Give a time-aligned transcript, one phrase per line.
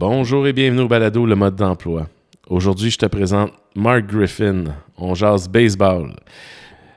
[0.00, 2.06] Bonjour et bienvenue au balado Le mode d'emploi.
[2.48, 4.66] Aujourd'hui, je te présente Mark Griffin.
[4.96, 6.14] On jase baseball.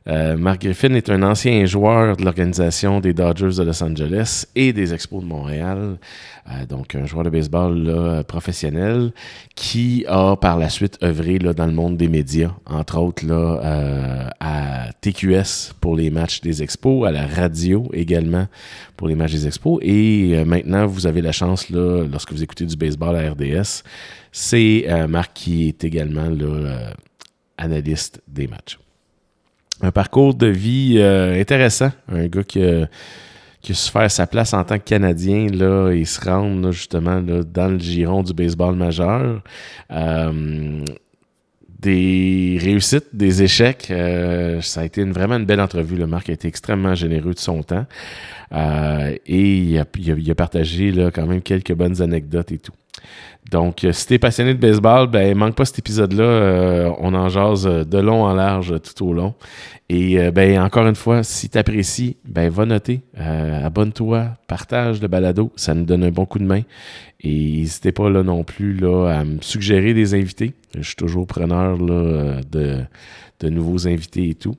[0.07, 4.73] Euh, Mark Griffin est un ancien joueur de l'organisation des Dodgers de Los Angeles et
[4.73, 5.99] des Expos de Montréal.
[6.49, 9.11] Euh, donc, un joueur de baseball professionnel
[9.55, 13.61] qui a par la suite œuvré là, dans le monde des médias, entre autres là,
[13.63, 18.47] euh, à TQS pour les matchs des Expos, à la radio également
[18.97, 19.79] pour les matchs des Expos.
[19.83, 23.83] Et maintenant, vous avez la chance, là, lorsque vous écoutez du baseball à RDS,
[24.31, 26.29] c'est Marc qui est également
[27.57, 28.79] analyste des matchs
[29.81, 31.91] un parcours de vie euh, intéressant.
[32.07, 32.87] Un gars qui a,
[33.61, 37.67] qui su faire sa place en tant que Canadien là, et se rendre justement dans
[37.67, 39.41] le giron du baseball majeur.
[39.91, 40.83] Euh,
[41.79, 43.87] des réussites, des échecs.
[43.89, 45.95] Euh, ça a été une, vraiment une belle entrevue.
[45.95, 47.87] Le Marc a été extrêmement généreux de son temps.
[48.53, 52.73] et il a, il a, partagé là, quand même quelques bonnes anecdotes et tout.
[53.49, 56.23] Donc, euh, si t'es passionné de baseball, ben manque pas cet épisode-là.
[56.23, 59.33] Euh, on en jase euh, de long en large tout au long.
[59.89, 65.73] Et ben encore une fois, si t'apprécies, ben va noter, abonne-toi, partage le balado, ça
[65.73, 66.61] nous donne un bon coup de main.
[67.19, 70.53] Et n'hésitez pas là non plus là, à me suggérer des invités.
[70.77, 72.85] Je suis toujours preneur là, de,
[73.41, 74.55] de nouveaux invités et tout.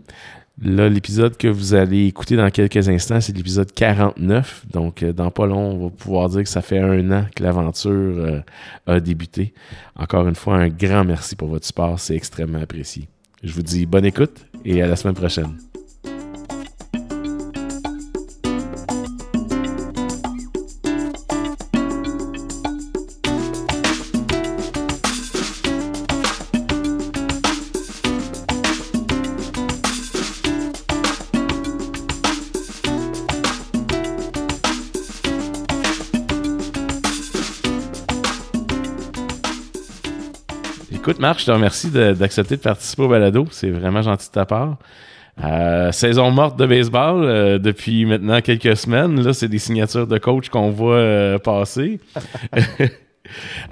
[0.61, 4.67] Là, l'épisode que vous allez écouter dans quelques instants, c'est l'épisode 49.
[4.70, 7.42] Donc, euh, dans pas long, on va pouvoir dire que ça fait un an que
[7.42, 8.41] l'aventure euh,
[8.86, 9.55] a débuté.
[9.97, 11.98] Encore une fois, un grand merci pour votre support.
[11.98, 13.09] C'est extrêmement apprécié.
[13.42, 15.72] Je vous dis bonne écoute et à la semaine prochaine.
[41.23, 43.47] Marc, je te remercie d'accepter de, participer au balado.
[43.53, 44.77] C'est vraiment gentil de ta part.
[45.41, 49.22] Euh, saison morte de baseball euh, depuis maintenant quelques semaines.
[49.22, 52.00] Là, c'est des signatures de coach qu'on voit euh, passer.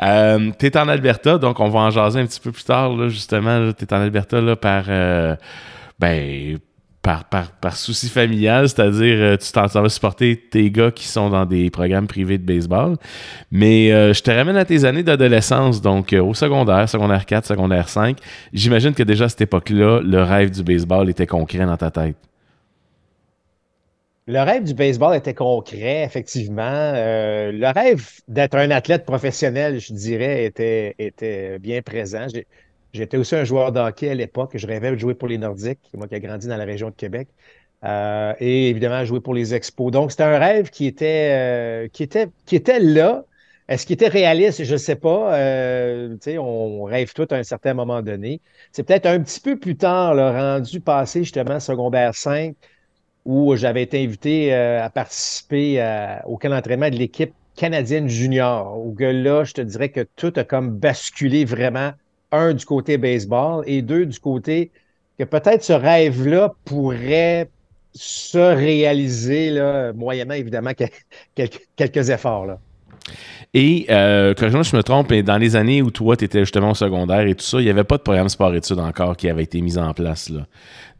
[0.01, 2.97] euh, tu es en Alberta, donc on va en jaser un petit peu plus tard,
[2.97, 3.73] là, justement.
[3.73, 4.85] Tu es en Alberta là, par
[5.99, 6.57] ben,
[7.61, 11.71] par, souci familial, c'est-à-dire euh, tu t'en vas supporter tes gars qui sont dans des
[11.71, 12.97] programmes privés de baseball.
[13.51, 17.47] Mais euh, je te ramène à tes années d'adolescence, donc euh, au secondaire, secondaire 4,
[17.47, 18.19] secondaire 5.
[18.53, 22.17] J'imagine que déjà à cette époque-là, le rêve du baseball était concret dans ta tête.
[24.27, 26.93] Le rêve du baseball était concret, effectivement.
[26.93, 32.27] le rêve d'être un athlète professionnel, je dirais, était, était bien présent.
[32.93, 34.53] J'étais aussi un joueur d'hockey à l'époque.
[34.55, 36.95] Je rêvais de jouer pour les Nordiques, moi qui ai grandi dans la région de
[36.95, 37.29] Québec.
[37.85, 39.91] Euh, et évidemment, jouer pour les Expos.
[39.91, 43.25] Donc, c'était un rêve qui était, euh, qui était, qui était là.
[43.69, 44.65] Est-ce qu'il était réaliste?
[44.65, 45.35] Je ne sais pas.
[45.37, 48.41] Euh, on rêve tout à un certain moment donné.
[48.73, 52.55] C'est peut-être un petit peu plus tard, le rendu passé justement secondaire 5,
[53.25, 55.81] où j'avais été invité à participer
[56.27, 58.77] au camp d'entraînement de l'équipe canadienne junior.
[58.85, 61.93] Où là, je te dirais que tout a comme basculé vraiment
[62.33, 64.71] un, du côté baseball et deux, du côté
[65.19, 67.51] que peut-être ce rêve-là pourrait
[67.93, 70.73] se réaliser, là, moyennant évidemment
[71.35, 72.59] quelques, efforts.
[73.53, 76.75] Et, euh, quand je me trompe, dans les années où toi, tu étais justement au
[76.75, 79.61] secondaire et tout ça, il n'y avait pas de programme sport-études encore qui avait été
[79.61, 80.31] mis en place.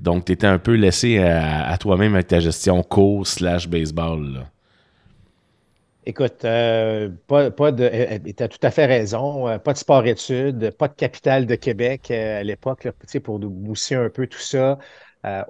[0.01, 4.47] Donc, tu étais un peu laissé à, toi-même avec ta gestion cours slash baseball.
[6.11, 7.89] Écoute, euh, pas, pas de.
[8.37, 9.47] Tu as tout à fait raison.
[9.47, 12.89] Euh, pas de sport-études, pas de capitale de Québec euh, à l'époque,
[13.23, 14.77] pour nous un peu tout ça.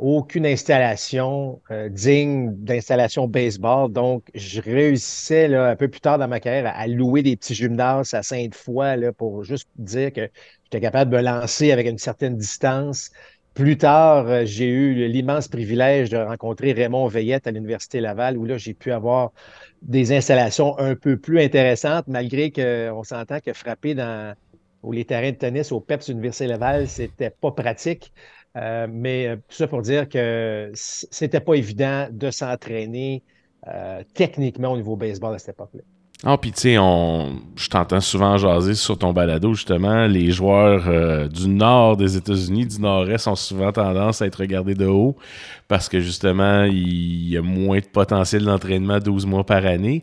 [0.00, 3.90] aucune installation digne d'installation baseball.
[3.90, 7.54] Donc, je réussissais là, un peu plus tard dans ma carrière à, louer des petits
[7.54, 10.28] gymnases à Sainte-Foy pour juste dire que
[10.64, 13.10] j'étais capable de me lancer avec une certaine distance.
[13.54, 18.58] Plus tard, j'ai eu l'immense privilège de rencontrer Raymond Veillette à l'Université Laval, où là,
[18.58, 19.32] j'ai pu avoir
[19.82, 24.34] des installations un peu plus intéressantes, malgré qu'on s'entend que frapper dans
[24.90, 28.12] les terrains de tennis au PEPS Université Laval, c'était pas pratique.
[28.56, 33.22] Euh, mais euh, tout ça pour dire que c'était pas évident de s'entraîner
[33.68, 35.82] euh, techniquement au niveau baseball à cette époque-là.
[36.22, 37.40] Ah, puis tu sais, on...
[37.56, 40.06] je t'entends souvent jaser sur ton balado, justement.
[40.06, 44.74] Les joueurs euh, du nord des États-Unis, du nord-est, ont souvent tendance à être regardés
[44.74, 45.16] de haut
[45.66, 50.02] parce que, justement, il y a moins de potentiel d'entraînement 12 mois par année.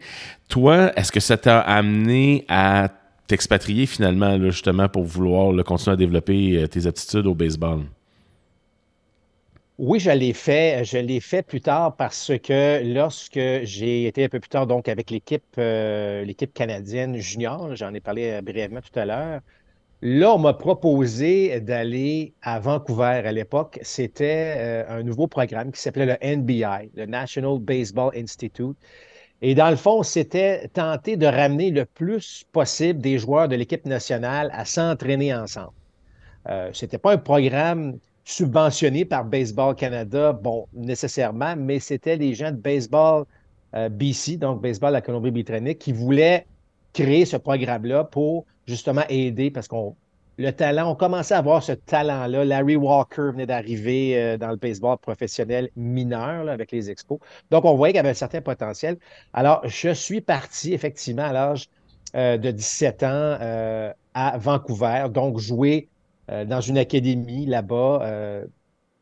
[0.50, 2.90] Toi, est-ce que ça t'a amené à
[3.28, 7.82] t'expatrier finalement, justement, pour vouloir continuer à développer euh, tes aptitudes au baseball?
[9.80, 10.84] Oui, je l'ai fait.
[10.86, 14.88] Je l'ai fait plus tard parce que lorsque j'ai été un peu plus tard donc
[14.88, 19.42] avec l'équipe euh, l'équipe canadienne junior, j'en ai parlé euh, brièvement tout à l'heure.
[20.02, 23.80] Là, on m'a proposé d'aller à Vancouver à l'époque.
[23.84, 28.78] C'était euh, un nouveau programme qui s'appelait le NBI, le National Baseball Institute.
[29.42, 33.86] Et dans le fond, c'était tenter de ramener le plus possible des joueurs de l'équipe
[33.86, 35.74] nationale à s'entraîner ensemble.
[36.48, 42.52] Ce n'était pas un programme subventionné par Baseball Canada, bon, nécessairement, mais c'était des gens
[42.52, 43.24] de Baseball
[43.74, 46.46] euh, BC, donc Baseball la Colombie-Britannique, qui voulaient
[46.92, 49.96] créer ce programme-là pour justement aider, parce qu'on
[50.36, 52.44] le talent, on commençait à voir ce talent-là.
[52.44, 57.20] Larry Walker venait d'arriver euh, dans le baseball professionnel mineur avec les expos.
[57.50, 58.98] Donc, on voyait qu'il y avait un certain potentiel.
[59.32, 61.70] Alors, je suis parti effectivement à l'âge
[62.14, 63.38] de 17 ans
[64.14, 65.90] à Vancouver, donc jouer
[66.30, 68.46] euh, dans une académie là-bas euh,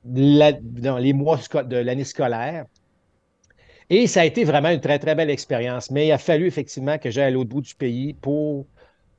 [0.03, 2.65] dans les mois de l'année scolaire.
[3.89, 5.89] Et ça a été vraiment une très, très belle expérience.
[5.89, 8.67] Mais il a fallu effectivement que j'aille à l'autre bout du pays pour,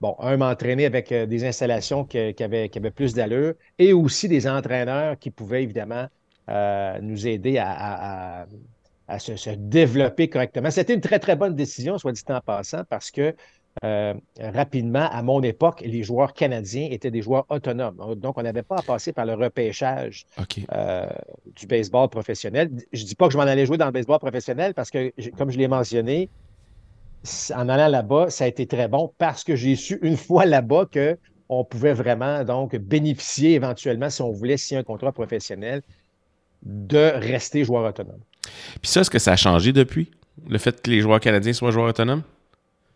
[0.01, 5.19] bon, un, m'entraîner avec euh, des installations qui, avaient, plus d'allure et aussi des entraîneurs
[5.19, 6.07] qui pouvaient évidemment
[7.03, 8.47] nous aider à,
[9.09, 10.71] à, se, se, développer correctement.
[10.71, 13.35] C'était une très, très bonne décision, soit dit en passant, parce que
[13.85, 18.15] euh, rapidement, à mon époque, les joueurs canadiens étaient des joueurs autonomes.
[18.17, 20.25] Donc, on n'avait pas à passer par le repêchage
[20.73, 21.07] euh,
[21.55, 22.71] du baseball professionnel.
[22.93, 25.13] Je ne dis pas que je m'en allais jouer dans le baseball professionnel parce que,
[25.37, 26.31] comme je l'ai mentionné,
[27.55, 30.87] en allant là-bas, ça a été très bon parce que j'ai su une fois là-bas
[30.93, 35.83] qu'on pouvait vraiment donc bénéficier éventuellement, si on voulait signer un contrat professionnel,
[36.63, 38.21] de rester joueur autonome.
[38.81, 40.11] Puis ça, est-ce que ça a changé depuis?
[40.49, 42.23] Le fait que les joueurs canadiens soient joueurs autonomes?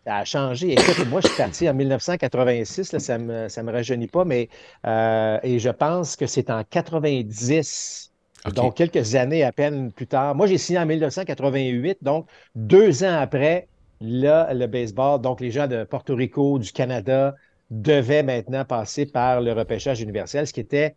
[0.05, 0.73] Ça a changé.
[0.73, 4.49] Écoute, moi, je suis parti en 1986, ça ne me, ça me rajeunit pas, mais
[4.87, 8.11] euh, et je pense que c'est en 90,
[8.55, 10.33] donc quelques années à peine plus tard.
[10.33, 13.67] Moi, j'ai signé en 1988, donc deux ans après,
[13.99, 17.35] là, le baseball, donc les gens de Porto Rico, du Canada,
[17.69, 20.95] devaient maintenant passer par le repêchage universel, ce qui était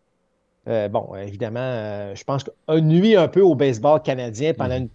[0.67, 4.89] euh, bon, évidemment, euh, je pense qu'on nuit un peu au baseball canadien pendant mhm.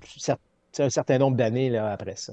[0.79, 2.33] Un certain nombre d'années après ça.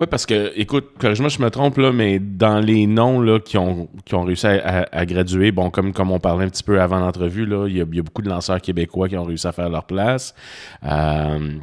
[0.00, 3.58] Oui, parce que, écoute, corrige-moi je me trompe, là, mais dans les noms là, qui,
[3.58, 7.00] ont, qui ont réussi à, graduer, bon, comme, comme on parlait un petit peu avant
[7.00, 10.34] l'entrevue, il y, a, beaucoup de lanceurs québécois qui ont réussi à faire leur place.
[10.84, 11.58] Euh,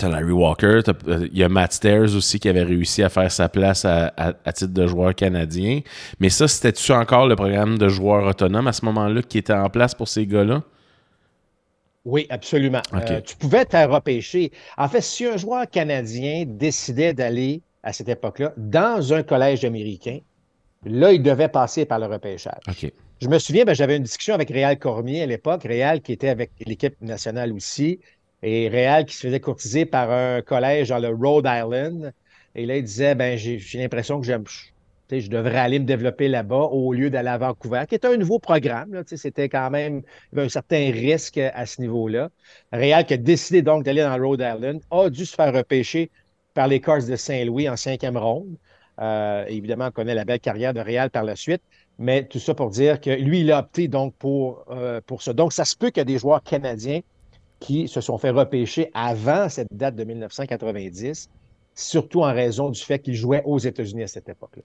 [0.00, 3.30] T'as Larry Walker, euh, il y a Matt Stairs aussi qui avait réussi à faire
[3.30, 5.80] sa place à, titre de joueur canadien.
[6.20, 9.68] Mais ça, c'était-tu encore le programme de joueurs autonomes à ce moment-là qui était en
[9.68, 10.62] place pour ces gars-là?
[12.04, 12.80] Oui, absolument.
[12.94, 14.52] Euh, tu pouvais te repêcher.
[14.78, 20.20] En fait, si un joueur canadien décidait d'aller à cette époque-là dans un collège américain,
[20.84, 22.60] là, il devait passer par le repêchage.
[23.20, 26.30] Je me souviens, ben, j'avais une discussion avec Réal Cormier à l'époque, Réal qui était
[26.30, 28.00] avec l'équipe nationale aussi,
[28.42, 32.14] et Réal qui se faisait courtiser par un collège dans le Rhode Island.
[32.54, 34.44] Et là, il disait, ben, j'ai l'impression que j'aime
[35.18, 38.38] je devrais aller me développer là-bas au lieu d'aller à Vancouver, qui était un nouveau
[38.38, 39.02] programme.
[39.06, 40.02] C'était quand même
[40.36, 42.30] un certain risque à ce niveau-là.
[42.72, 46.10] Réal qui a décidé donc d'aller dans Rhode Island a dû se faire repêcher
[46.54, 48.56] par les Cards de Saint-Louis en cinquième ronde.
[49.00, 51.62] Euh, évidemment, on connaît la belle carrière de Réal par la suite.
[51.98, 55.32] Mais tout ça pour dire que lui, il a opté donc pour, euh, pour ça.
[55.32, 57.00] Donc, ça se peut qu'il y ait des joueurs canadiens
[57.60, 61.30] qui se sont fait repêcher avant cette date de 1990,
[61.74, 64.62] surtout en raison du fait qu'ils jouaient aux États-Unis à cette époque-là.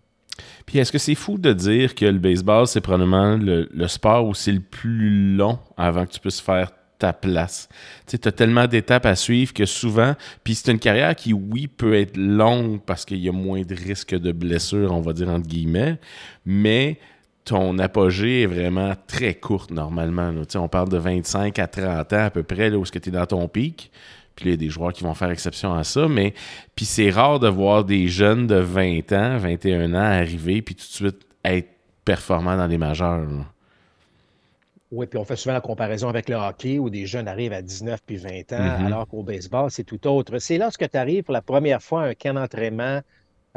[0.65, 4.33] Puis est-ce que c'est fou de dire que le baseball, c'est probablement le, sport où
[4.33, 7.69] c'est le plus long avant que tu puisses faire ta place?
[8.07, 11.93] Tu as tellement d'étapes à suivre que souvent, puis c'est une carrière qui, oui, peut
[11.93, 15.48] être longue parce qu'il y a moins de risques de blessures, on va dire entre
[15.48, 16.00] guillemets,
[16.45, 17.00] mais
[17.45, 20.33] ton apogée est vraiment très courte normalement.
[20.55, 23.25] On parle de 25 à 30 ans à peu près, là, où tu es dans
[23.25, 23.91] ton pic.
[24.36, 26.34] Puis il y a des joueurs qui vont faire exception à ça, mais
[26.75, 30.82] puis c'est rare de voir des jeunes de 20 ans, 21 ans arriver, puis tout
[30.82, 31.70] de suite être
[32.04, 33.27] performants dans les majeurs.
[34.92, 37.62] Oui, puis on fait souvent la comparaison avec le hockey où des jeunes arrivent à
[37.62, 38.86] 19 puis 20 ans, mm-hmm.
[38.86, 40.38] alors qu'au baseball, c'est tout autre.
[40.39, 43.01] C'est lorsque tu arrives pour la première fois à un camp d'entraînement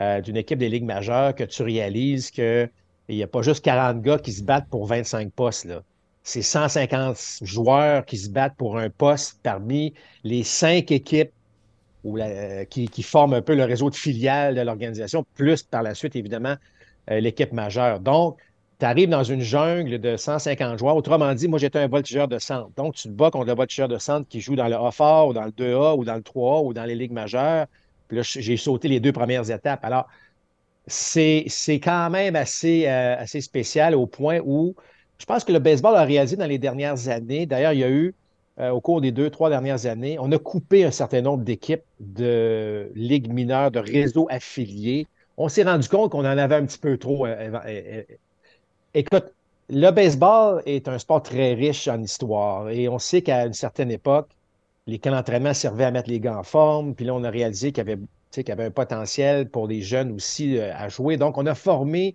[0.00, 2.70] euh, d'une équipe des ligues majeures que tu réalises qu'il
[3.08, 5.66] n'y a pas juste 40 gars qui se battent pour 25 postes.
[5.66, 5.82] Là
[6.28, 9.94] c'est 150 joueurs qui se battent pour un poste parmi
[10.24, 11.32] les cinq équipes
[12.04, 16.16] euh, qui, forment un peu le réseau de filiales de l'organisation, plus par la suite,
[16.16, 16.56] évidemment,
[17.10, 18.00] euh, l'équipe majeure.
[18.00, 18.36] Donc,
[18.78, 20.96] tu arrives dans une jungle de 150 joueurs.
[20.96, 22.70] Autrement dit, moi, j'étais un voltigeur de centre.
[22.76, 25.32] Donc, tu te bats contre le voltigeur de centre qui joue dans le A4 ou
[25.32, 27.66] dans le 2A ou dans le 3A ou dans les ligues majeures.
[28.06, 29.82] Puis là, j'ai sauté les deux premières étapes.
[29.82, 30.06] Alors,
[30.86, 31.46] c'est
[31.82, 34.74] quand même assez, euh, assez spécial au point où
[35.18, 37.90] je pense que le baseball a réalisé dans les dernières années, d'ailleurs, il y a
[37.90, 38.14] eu
[38.60, 41.84] euh, au cours des deux, trois dernières années, on a coupé un certain nombre d'équipes
[42.00, 45.06] de ligues mineures, de réseaux affiliés.
[45.36, 47.26] On s'est rendu compte qu'on en avait un petit peu trop.
[47.26, 48.02] Euh,
[48.94, 49.32] écoute,
[49.70, 53.90] le baseball est un sport très riche en histoire et on sait qu'à une certaine
[53.92, 54.28] époque,
[54.88, 56.94] les camps d'entraînement servaient à mettre les gars en forme.
[56.94, 57.96] Puis là, on a réalisé qu'il y
[58.30, 61.16] qu'il y avait un potentiel pour les jeunes aussi à jouer.
[61.16, 62.14] Donc, on a formé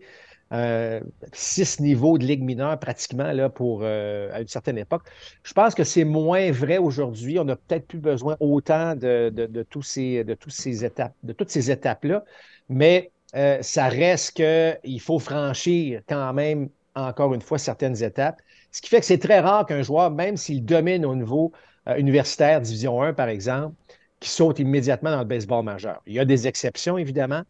[0.53, 0.99] euh,
[1.31, 5.01] six niveaux de ligue mineure pratiquement là, pour, euh, à une certaine époque.
[5.43, 7.39] Je pense que c'est moins vrai aujourd'hui.
[7.39, 11.33] On n'a peut-être plus besoin autant de, de, tous ces, de, tous ces étapes, de
[11.33, 12.23] toutes ces étapes-là,
[12.69, 18.39] mais euh, ça reste qu'il faut franchir quand même, encore une fois, certaines étapes.
[18.71, 21.51] Ce qui fait que c'est très rare qu'un joueur, même s'il domine au niveau
[21.97, 23.75] universitaire, Division 1 par exemple,
[24.19, 26.01] qui saute immédiatement dans le baseball majeur.
[26.05, 27.43] Il y a des exceptions, évidemment,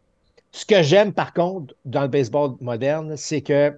[0.54, 3.76] ce que j'aime, par contre, dans le baseball moderne, c'est que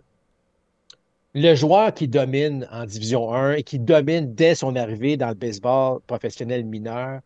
[1.32, 5.34] le joueur qui domine en Division 1 et qui domine dès son arrivée dans le
[5.34, 7.20] baseball professionnel mineur,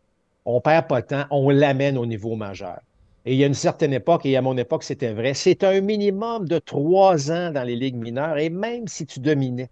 [0.45, 2.79] on perd pas de temps, on l'amène au niveau majeur.
[3.25, 5.81] Et il y a une certaine époque, et à mon époque, c'était vrai, c'est un
[5.81, 9.69] minimum de trois ans dans les ligues mineures, et même si tu dominais.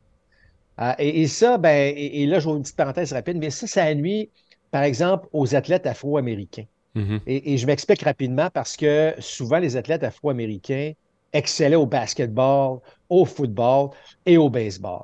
[0.78, 3.96] Ah, et, ça, ben, et, là, je vois une petite parenthèse rapide, mais ça, ça
[3.96, 4.30] nuit,
[4.72, 6.66] par exemple, aux athlètes afro-américains.
[6.96, 7.20] Mm-hmm.
[7.28, 10.94] et, je m'explique rapidement parce que souvent les athlètes afro-américains
[11.34, 12.80] excellaient au basketball,
[13.10, 13.90] au football
[14.26, 15.04] et au baseball.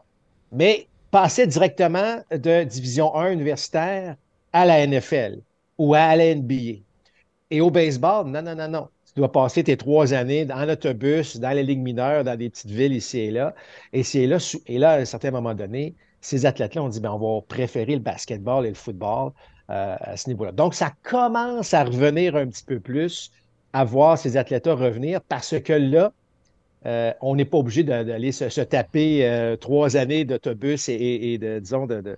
[0.51, 4.15] Mais passaient directement de Division 1 universitaire
[4.51, 5.41] à la NFL
[5.77, 6.81] ou à la NBA.
[7.51, 8.87] Et au baseball, non, non, non, non.
[9.05, 12.71] Tu dois passer tes trois années en autobus, dans les ligues mineures, dans des petites
[12.71, 13.53] villes ici et là.
[13.93, 14.37] Et, là,
[14.67, 17.93] et là, à un certain moment donné, ces athlètes-là ont dit ben, on va préférer
[17.93, 19.31] le basketball et le football
[19.67, 20.51] à ce niveau-là.
[20.51, 23.31] Donc, ça commence à revenir un petit peu plus,
[23.73, 26.11] à voir ces athlètes-là revenir, parce que là,
[26.85, 31.87] euh, on n'est pas obligé d'aller se, taper euh, trois années d'autobus et, de, disons,
[31.87, 32.17] de,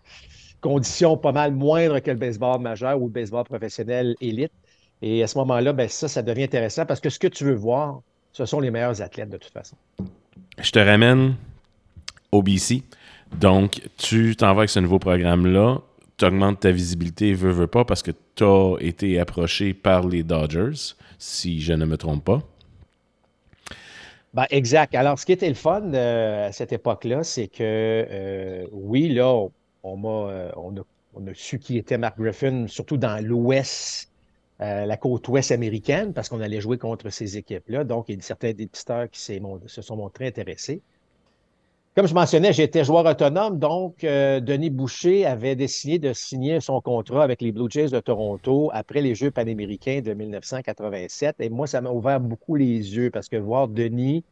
[0.59, 4.51] conditions pas mal moindres que le baseball majeur ou le baseball professionnel élite.
[5.01, 7.53] Et à ce moment-là, ben, ça, ça devient intéressant parce que ce que tu veux
[7.53, 8.01] voir,
[8.33, 9.77] ce sont les meilleurs athlètes de toute façon.
[10.59, 11.35] Je te ramène
[12.31, 12.83] au BC.
[13.39, 15.79] Donc, tu t'en vas avec ce nouveau programme-là
[16.17, 20.23] tu augmentes ta visibilité, veux, veux pas, parce que tu as été approché par les
[20.23, 22.41] Dodgers, si je ne me trompe pas.
[24.33, 24.93] Ben, exact.
[24.95, 29.31] Alors, ce qui était le fun euh, à cette époque-là, c'est que euh, oui, là,
[29.83, 30.81] on, euh, on, a,
[31.13, 34.11] on, a, su qui était Mark Griffin, surtout dans l'Ouest,
[34.59, 37.83] la côte ouest américaine, parce qu'on allait jouer contre ces équipes-là.
[37.83, 40.81] Donc, il y a certains dépisteurs qui se sont montrés intéressés.
[41.97, 46.79] Comme je mentionnais, j'étais joueur autonome, donc euh, Denis Boucher avait décidé de signer son
[46.79, 51.37] contrat avec les Blue Jays de Toronto après les Jeux panaméricains de 1987.
[51.39, 54.23] Et moi, ça m'a ouvert beaucoup les yeux parce que voir Denis,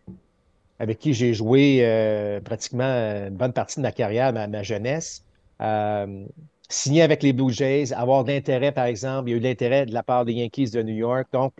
[0.77, 5.23] avec qui j'ai joué euh, pratiquement une bonne partie de ma carrière, ma, jeunesse,
[5.59, 6.23] euh,
[6.69, 9.93] signer avec les Blue Jays, avoir d'intérêt, par exemple, il y a eu l'intérêt de
[9.95, 11.29] la part des Yankees de New York.
[11.33, 11.51] Donc,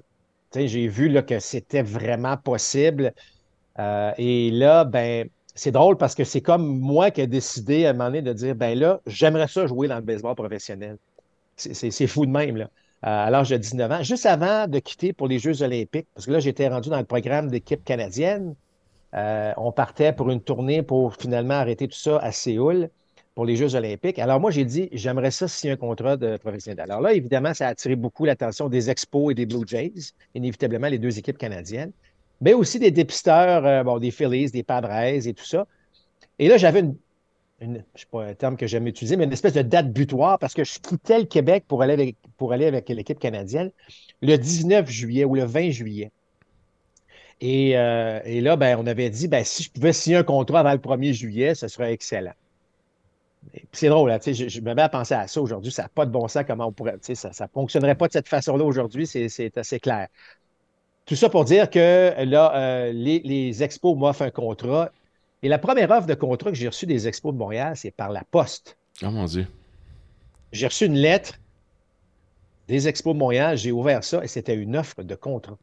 [0.53, 3.12] j'ai vu que c'était vraiment possible.
[3.79, 7.93] et là, ben, c'est drôle parce que c'est comme moi qui ai décidé à un
[7.93, 10.97] moment donné de dire ben là, j'aimerais ça jouer dans le baseball professionnel.
[11.55, 12.69] C'est fou de même, là.
[13.01, 16.31] à l'âge de 19 ans, juste avant de quitter pour les Jeux olympiques, parce que
[16.31, 18.55] là, j'étais rendu dans le programme d'équipe canadienne.
[19.13, 22.89] Euh, on partait pour une tournée pour finalement arrêter tout ça à Séoul
[23.33, 24.19] pour les Jeux olympiques.
[24.19, 26.81] Alors moi, j'ai dit, j'aimerais ça signer un contrat de professionnel.
[26.81, 29.93] Alors là, évidemment, ça a attiré beaucoup l'attention des Expos et des Blue Jays,
[30.33, 31.93] inévitablement les deux équipes canadiennes
[32.41, 35.67] mais aussi des dépisteurs, euh, bon, des Phillies, des Padres et tout ça.
[36.39, 36.95] Et là, j'avais une,
[37.61, 40.39] je ne sais pas un terme que j'aime utiliser, mais une espèce de date butoir
[40.39, 43.71] parce que je quittais le Québec pour aller avec, pour aller avec l'équipe canadienne
[44.21, 46.11] le 19 juillet ou le 20 juillet.
[47.41, 50.61] Et, euh, et là, ben, on avait dit, ben, si je pouvais signer un contrat
[50.61, 52.33] avant le 1er juillet, ce serait excellent.
[53.71, 55.71] C'est drôle, là, je, je, me mets à penser à ça aujourd'hui.
[55.71, 56.97] Ça n'a pas de bon sens comment on pourrait.
[57.01, 60.07] Ça ne fonctionnerait pas de cette façon-là aujourd'hui, c'est assez clair.
[61.05, 64.91] Tout ça pour dire que là, euh, les, expos m'offrent un contrat.
[65.43, 68.09] Et la première offre de contrat que j'ai reçue des expos de Montréal, c'est par
[68.12, 68.77] la poste.
[69.03, 69.47] Oh mon Dieu.
[70.51, 71.39] J'ai reçu une lettre
[72.67, 75.57] des expos de Montréal, j'ai ouvert ça et c'était une offre de contrat.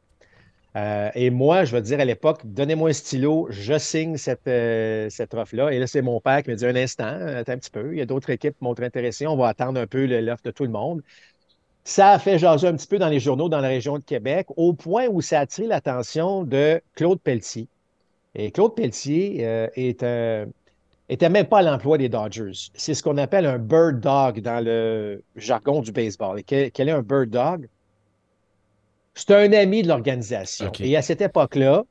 [0.76, 5.11] Euh, et moi, je vais dire à l'époque, donnez-moi un stylo, je signe cette, euh,
[5.11, 5.70] cette offre-là.
[5.70, 7.99] Et là, c'est mon père qui me dit un instant, attends un petit peu, il
[7.99, 10.64] y a d'autres équipes qui m'ont intéressé, on va attendre un peu l'offre de tout
[10.64, 11.02] le monde.
[11.84, 14.46] Ça a fait jaser un petit peu dans les journaux dans la région de Québec,
[14.56, 17.66] au point où ça a attiré l'attention de Claude Pelletier.
[18.34, 20.04] Et Claude Pelletier euh, est
[21.12, 22.70] était même pas à l'emploi des Dodgers.
[22.74, 26.38] C'est ce qu'on appelle un bird dog dans le jargon du baseball.
[26.38, 27.68] Et quel, est un bird dog?
[29.14, 30.72] C'est un ami de l'organisation.
[30.80, 31.84] Et à cette époque-là,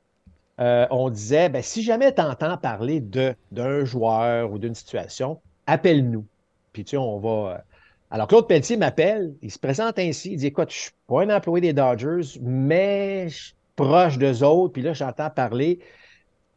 [0.59, 6.25] euh, on disait, ben, si jamais tu entends parler d'un joueur ou d'une situation, appelle-nous.
[6.73, 7.63] puis tu sais, on va.
[8.11, 11.21] Alors, Claude Pelletier m'appelle, il se présente ainsi, il dit Écoute, je ne suis pas
[11.21, 15.79] un employé des Dodgers, mais je suis proche d'eux autres, puis là, j'entends parler.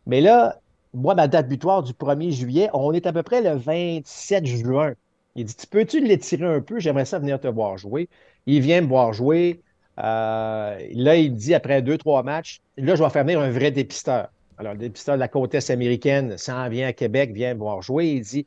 [0.06, 0.58] Mais là,
[0.92, 4.94] moi, ma date butoir du 1er juillet, on est à peu près le 27 juin.
[5.36, 6.80] Il dit Tu peux-tu l'étirer un peu?
[6.80, 8.08] J'aimerais ça venir te voir jouer.
[8.46, 9.60] Il vient me voir jouer.
[9.98, 13.70] Euh, là, il dit après deux, trois matchs Là, je vais faire venir un vrai
[13.70, 14.28] dépisteur.
[14.58, 17.80] Alors, le dépisteur de la côte est américaine s'en vient à Québec, vient me voir
[17.80, 18.08] jouer.
[18.08, 18.46] Il dit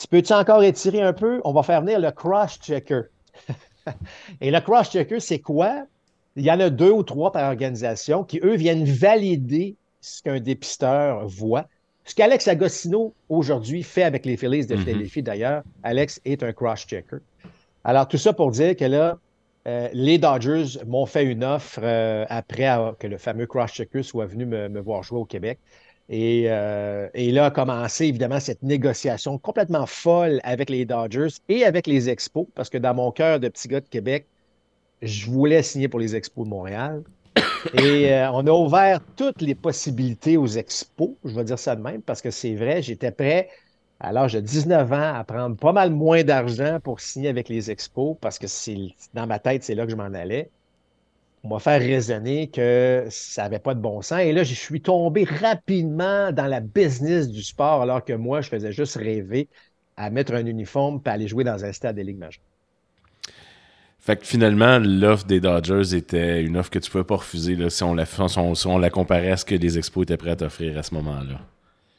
[0.00, 1.42] Tu peux-tu encore étirer un peu?
[1.44, 3.02] On va faire venir le cross-checker.
[4.40, 5.84] Et le cross-checker, c'est quoi?
[6.36, 10.40] Il y en a deux ou trois par organisation qui, eux, viennent valider ce qu'un
[10.40, 11.66] dépisteur voit.
[12.06, 14.84] Ce qu'Alex Agostino, aujourd'hui, fait avec les Phillies de mhm.
[14.84, 17.18] Philadelphie, d'ailleurs, Alex est un cross-checker.
[17.84, 19.18] Alors, tout ça pour dire que là,
[19.68, 24.46] euh, les Dodgers m'ont fait une offre euh, après que le fameux cross-checker soit venu
[24.46, 25.58] me, voir jouer au Québec.
[26.12, 31.64] Et, euh, et, là a commencé évidemment cette négociation complètement folle avec les Dodgers et
[31.64, 34.26] avec les Expos, parce que dans mon cœur de petit gars de Québec,
[35.02, 37.04] je voulais signer pour les Expos de Montréal.
[37.74, 41.82] Et euh, on a ouvert toutes les possibilités aux expos, je vais dire ça de
[41.82, 43.48] même, parce que c'est vrai, j'étais prêt
[44.00, 47.70] à l'âge de 19 ans à prendre pas mal moins d'argent pour signer avec les
[47.70, 48.46] expos, parce que
[49.14, 50.50] dans ma tête, c'est là que je m'en allais.
[51.42, 54.20] On m'a fait raisonner que ça n'avait pas de bon sens.
[54.20, 58.50] Et là, je suis tombé rapidement dans la business du sport, alors que moi, je
[58.50, 59.48] faisais juste rêver
[59.96, 62.42] à mettre un uniforme et aller jouer dans un stade des Ligues majeures.
[64.00, 67.68] Fait que finalement, l'offre des Dodgers était une offre que tu pouvais pas refuser là,
[67.68, 70.36] si, on la, si, on, la comparait à ce que les Expos étaient prêts à
[70.36, 71.38] t'offrir à ce moment-là.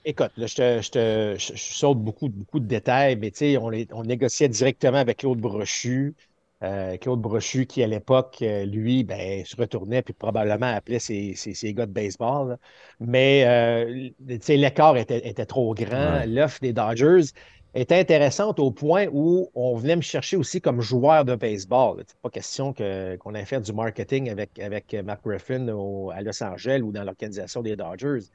[0.04, 4.04] Écoute, là, je, te, je, te, je, saute beaucoup, beaucoup de détails, mais on, on
[4.04, 6.16] négociait directement avec Claude Brochu.
[6.64, 11.34] Euh, Claude Brochu, qui à l'époque, euh, lui, ben, se retournait puis probablement appelait ses,
[11.36, 12.58] ses, gars de baseball.
[13.00, 14.10] Mais euh,
[14.48, 16.24] l'écart était, était, trop grand.
[16.28, 17.32] L'offre des Dodgers
[17.74, 22.04] est intéressante au point où on venait me chercher aussi comme joueur de baseball.
[22.06, 25.68] C'est pas question qu'on ait fait du marketing avec, avec Mark Griffin
[26.14, 28.28] à Los Angeles ou dans l'organisation des Dodgers.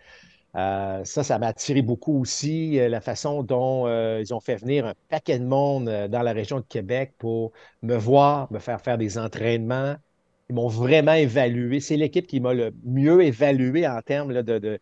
[0.56, 4.56] Euh, ça, ça m'a attiré beaucoup aussi, euh, la façon dont euh, ils ont fait
[4.56, 8.80] venir un paquet de monde dans la région de Québec pour me voir, me faire
[8.80, 9.96] faire des entraînements.
[10.48, 11.80] Ils m'ont vraiment évalué.
[11.80, 14.80] C'est l'équipe qui m'a le mieux évalué en termes de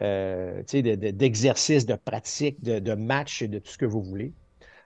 [0.00, 4.34] euh, d'exercice, de, pratique, de, de match et de tout ce que vous voulez.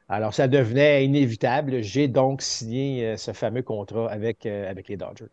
[0.09, 1.83] Alors, ça devenait inévitable.
[1.83, 5.25] J'ai donc signé euh, ce fameux contrat avec, euh, avec les Dodgers.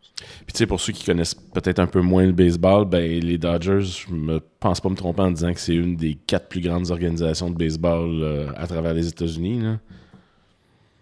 [0.45, 3.37] Puis, tu sais, pour ceux qui connaissent peut-être un peu moins le baseball, ben, les
[3.37, 6.61] Dodgers, je me pense pas me tromper en disant que c'est une des quatre plus
[6.61, 9.61] grandes organisations de baseball à travers les États-Unis.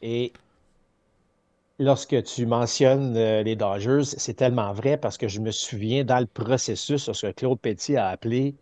[0.01, 0.33] Et
[1.77, 6.25] lorsque tu mentionnes les Dodgers, c'est tellement vrai parce que je me souviens dans le
[6.25, 8.55] processus, lorsque Claude Petit a appelé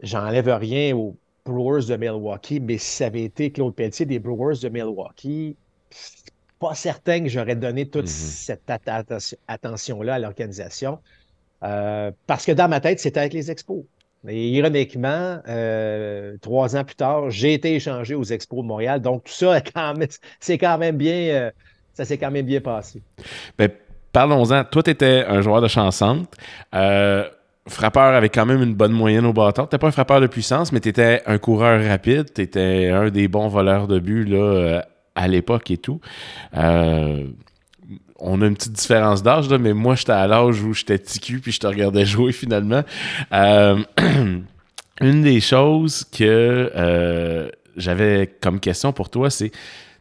[0.00, 1.16] j'enlève rien aux
[1.48, 5.56] Brewers de Milwaukee, mais si ça avait été Claude Pelletier des Brewers de Milwaukee,
[6.58, 9.18] pas certain que j'aurais donné toute mm-hmm.
[9.18, 10.98] cette attention-là à l'organisation.
[11.64, 13.84] Euh, parce que dans ma tête, c'était avec les expos.
[14.26, 19.00] Et ironiquement, euh, trois ans plus tard, j'ai été échangé aux expos de Montréal.
[19.00, 19.60] Donc, tout ça,
[20.40, 21.50] c'est quand même bien, euh,
[21.94, 23.00] ça s'est quand même bien passé.
[23.56, 23.70] Ben,
[24.12, 24.64] parlons-en.
[24.64, 26.36] Toi, tu étais un joueur de chansante
[27.68, 29.66] frappeur avec quand même une bonne moyenne au bâton.
[29.66, 32.32] T'es pas un frappeur de puissance, mais t'étais un coureur rapide.
[32.32, 34.80] T'étais un des bons voleurs de but euh,
[35.14, 36.00] à l'époque et tout.
[36.56, 37.24] Euh,
[38.18, 41.52] on a une petite différence d'âge, mais moi, j'étais à l'âge où j'étais ticu puis
[41.52, 42.82] je te regardais jouer finalement.
[43.32, 43.78] Euh,
[45.00, 49.52] une des choses que j'avais comme question pour toi, c'est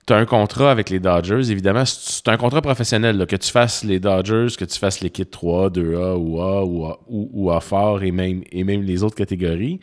[0.07, 3.83] tu as un contrat avec les Dodgers, évidemment, c'est un contrat professionnel, que tu fasses
[3.83, 8.03] les Dodgers, que tu fasses l'équipe 3, 2A ou A ou A, ou, A fort
[8.03, 9.81] et même, et même les autres catégories.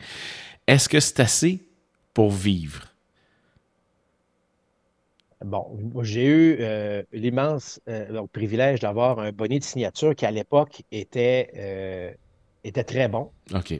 [0.65, 1.59] Est-ce que c'est assez
[2.15, 2.87] pour vivre?
[5.45, 10.81] Bon, j'ai eu euh, l'immense euh, privilège d'avoir un bonnet de signature qui, à l'époque,
[10.91, 12.11] était, euh,
[12.63, 13.29] était très bon.
[13.53, 13.79] OK.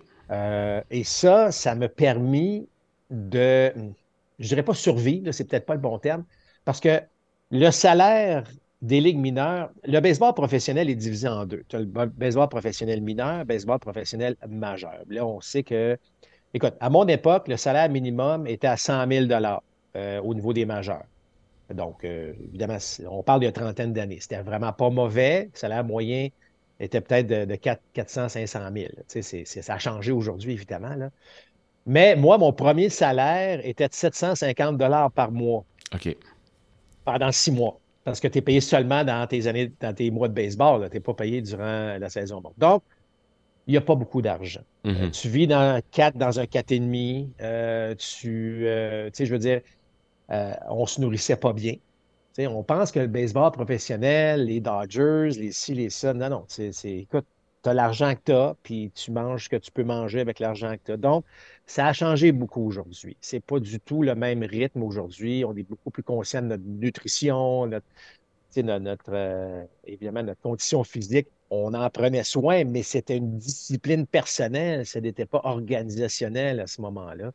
[0.92, 2.68] et ça, ça m'a permis
[3.10, 3.74] de
[4.40, 6.26] je dirais pas survivre, c'est peut-être pas le bon terme,
[6.66, 7.02] parce que
[7.52, 8.44] le salaire
[8.82, 11.64] des ligues mineures, le baseball professionnel est divisé en deux.
[11.68, 15.00] Tu as le baseball professionnel mineur, baseball professionnel majeur.
[15.10, 15.98] Là, on sait que,
[16.54, 19.26] écoute, à mon époque, le salaire minimum était à 100 000
[19.96, 21.06] euh, au niveau des majeurs.
[21.74, 22.78] Donc, euh, évidemment,
[23.10, 24.20] on parle d'une trentaine d'années.
[24.20, 25.50] C'était vraiment pas mauvais.
[25.54, 26.28] Le salaire moyen
[26.80, 28.90] était peut-être de, 400, 500 000.
[29.62, 30.96] ça a changé aujourd'hui, évidemment.
[31.86, 35.64] Mais moi, mon premier salaire était de 750 dollars par mois.
[35.94, 36.16] OK.
[37.04, 37.80] Pendant six mois.
[38.04, 40.88] Parce que tu es payé seulement dans tes années, dans tes mois de baseball.
[40.90, 42.42] Tu n'es pas payé durant la saison.
[42.58, 42.84] Donc,
[43.68, 44.62] il n'y a pas beaucoup d'argent.
[44.84, 45.04] Mm-hmm.
[45.04, 47.30] Euh, tu vis dans, 4, dans un 4,5.
[47.42, 49.62] Euh, tu, euh, tu sais, je veux dire,
[50.70, 51.76] on ne se nourrissait pas bien.
[52.40, 56.46] on pense que le baseball professionnel, les Dodgers, les ci, les ça, non, non.
[56.48, 57.26] C'est, écoute,
[57.64, 60.40] tu as l'argent que tu as, puis tu manges ce que tu peux manger avec
[60.40, 60.98] l'argent que tu as.
[60.98, 61.26] Donc,
[61.66, 63.18] ça a changé beaucoup aujourd'hui.
[63.22, 65.44] Ce n'est pas du tout le même rythme aujourd'hui.
[65.46, 67.86] On est beaucoup plus conscient de notre nutrition, notre,
[68.58, 71.28] notre, euh, évidemment, notre condition physique.
[71.50, 74.86] On en prenait soin, mais c'était une discipline personnelle.
[74.86, 77.32] Ce n'était pas organisationnel à ce moment-là.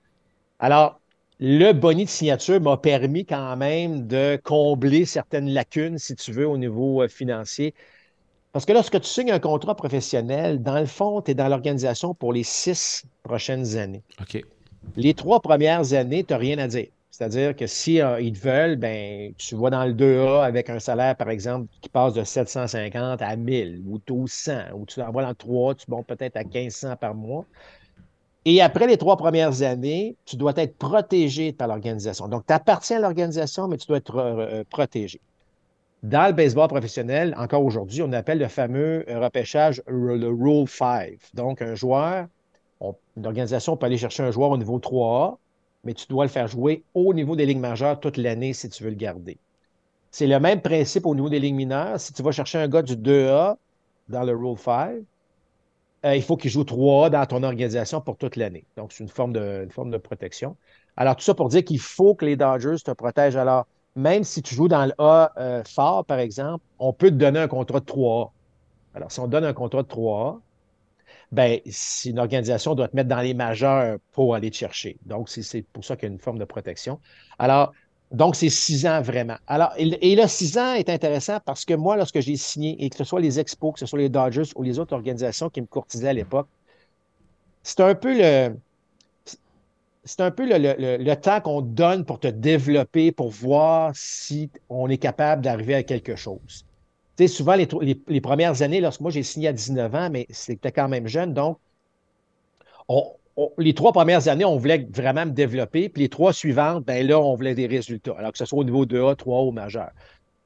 [0.59, 1.01] Alors,
[1.41, 6.47] le boni de signature m'a permis quand même de combler certaines lacunes, si tu veux,
[6.47, 7.75] au niveau euh, financier.
[8.53, 12.15] Parce que lorsque tu signes un contrat professionnel, dans le fond, tu es dans l'organisation
[12.15, 14.03] pour les six prochaines années.
[14.21, 14.43] OK.
[14.97, 16.89] Les trois premières années, tu n'as rien à dire.
[17.11, 20.81] C'est-à-dire que si euh, ils te veulent, ben, tu vas dans le 2A avec un
[20.81, 25.29] salaire, par exemple, qui passe de 750 à 1000 ou 1200, ou tu envoies dans
[25.29, 27.45] le 3, tu montes peut-être à 1500 par mois.
[28.47, 32.27] Et après les trois premières années, tu dois être protégé par l'organisation.
[32.27, 35.21] Donc, tu appartiens à l'organisation, mais tu dois être euh, protégé.
[36.03, 41.19] Dans le baseball professionnel, encore aujourd'hui, on appelle le fameux repêchage le Rule 5.
[41.35, 42.27] Donc, un joueur,
[43.17, 45.37] une organisation peut aller chercher un joueur au niveau 3A,
[45.85, 48.83] mais tu dois le faire jouer au niveau des ligues majeures toute l'année si tu
[48.83, 49.39] veux le garder.
[50.11, 52.01] C'est le même principe au niveau des ligues mineures.
[52.01, 53.57] Si tu vas chercher un gars du 2A
[54.09, 55.03] dans le Rule 5,
[56.07, 58.65] euh, il faut qu'il joue 3A dans ton organisation pour toute l'année.
[58.77, 60.57] Donc, c'est une forme de, forme de protection.
[60.97, 63.37] Alors, tout ça pour dire qu'il faut que les Dodgers te protègent.
[63.37, 63.67] Alors,
[64.01, 67.39] même si tu joues dans le A euh, fort, par exemple, on peut te donner
[67.39, 68.31] un contrat de 3A.
[68.95, 70.41] Alors, si on donne un contrat de 3A,
[71.33, 74.99] ben, si une organisation doit te mettre dans les majeurs pour aller te chercher.
[75.07, 76.99] Donc, c'est pour ça qu'il y a une forme de protection.
[77.39, 77.73] Alors,
[78.11, 79.37] donc, c'est six ans vraiment.
[79.77, 83.05] Et, là, six ans est intéressant parce que moi, lorsque j'ai signé, et que ce
[83.05, 86.09] soit les Expos, que ce soit les Dodgers ou les autres organisations qui me courtisaient
[86.09, 86.49] à l'époque,
[87.63, 88.57] c'est un peu le,
[90.05, 94.99] c'est un peu le, temps qu'on donne pour te développer, pour voir si on est
[94.99, 96.65] capable d'arriver à quelque chose.
[97.17, 100.73] Tu sais, souvent, les, premières années, lorsque moi j'ai signé à 19 ans, mais c'était
[100.73, 101.59] quand même jeune, donc
[103.59, 107.19] les trois premières années, on voulait vraiment me développer, puis les trois suivantes, ben là,
[107.19, 109.91] on voulait des résultats, alors que ce soit au niveau 2A, 3A ou majeur.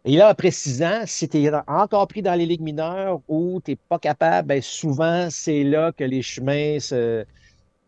[0.05, 3.71] Et là, après six si tu es encore pris dans les ligues mineures ou tu
[3.71, 7.25] n'es pas capable, ben souvent, c'est là que les chemins se,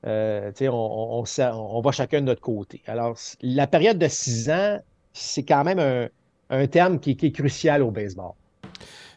[0.06, 2.82] euh, on, on, va chacun de notre côté.
[2.86, 4.78] Alors, la période de six ans,
[5.12, 6.08] c'est quand même
[6.50, 8.32] un, terme qui, est crucial au baseball.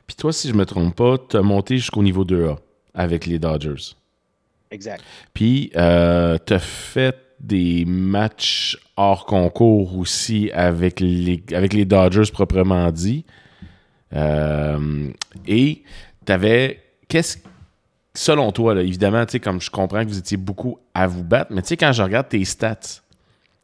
[0.08, 2.58] Puis toi, si je ne me trompe pas, tu as monté jusqu'au niveau 2A
[2.96, 3.96] avec les Dodgers.
[4.72, 5.04] Exact.
[5.34, 12.32] Puis, euh, tu as fait des matchs hors concours aussi avec les, avec les Dodgers
[12.34, 13.26] proprement dit.
[14.14, 15.10] Euh,
[15.48, 15.84] et
[16.26, 16.80] tu avais.
[17.08, 17.38] Qu'est-ce
[18.14, 21.70] selon toi, évidemment, comme je comprends que vous étiez beaucoup à vous battre, mais tu
[21.70, 23.02] sais, quand je regarde tes stats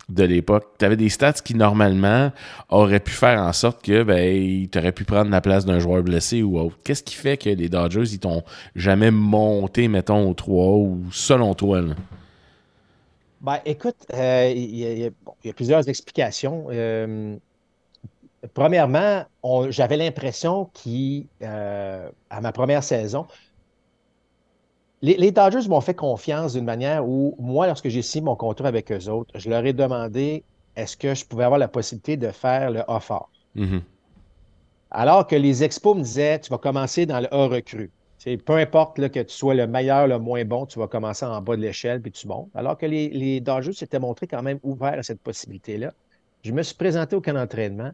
[0.10, 2.32] de l'époque, tu avais des stats qui, normalement,
[2.70, 6.04] auraient pu faire en sorte que ben, tu aurais pu prendre la place d'un joueur
[6.04, 6.78] blessé ou autre.
[6.84, 8.44] Qu'est-ce qui fait que les Dodgers, ils t'ont
[8.76, 11.82] jamais monté, mettons, au 3 ou selon toi?
[11.82, 11.96] Là?
[13.42, 16.68] Ben, écoute, il y, a plusieurs explications.
[16.72, 17.36] Euh,
[18.54, 19.26] premièrement,
[19.70, 22.10] j'avais l'impression qu'à euh,
[22.42, 23.28] ma première saison,
[25.02, 28.92] les, Dodgers m'ont fait confiance d'une manière où, moi, lorsque j'ai signé mon contrat avec
[28.92, 30.44] eux autres, je leur ai demandé
[30.76, 33.30] est-ce que je pouvais avoir la possibilité de faire le A fort.
[33.56, 33.82] Mm-hmm.
[34.92, 37.92] Alors que les Expos me disaient tu vas commencer dans le A recru.
[38.46, 41.56] peu importe que tu sois le meilleur, le moins bon, tu vas commencer en bas
[41.56, 42.50] de l'échelle puis tu montes.
[42.56, 45.92] Alors que les, les Dodgers s'étaient montrés quand même ouverts à cette possibilité-là.
[46.44, 47.92] Je me suis présenté au camp d'entraînement.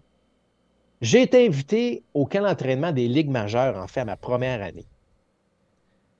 [1.01, 4.85] J'ai été invité au camp d'entraînement des Ligues majeures, en fait, à ma première année.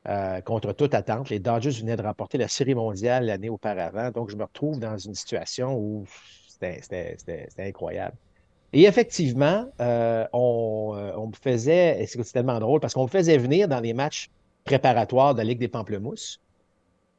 [0.10, 1.30] Euh, contre toute attente.
[1.30, 4.10] Les Dodgers venaient de remporter la Série mondiale l'année auparavant.
[4.10, 6.08] Donc, je me retrouve dans une situation où
[6.48, 8.16] c'était incroyable.
[8.74, 13.10] Et effectivement, euh, on, euh, on, me faisait, et c'est tellement drôle, parce qu'on me
[13.10, 14.32] faisait venir dans les matchs
[14.64, 16.40] préparatoires de la Ligue des Pamplemousses,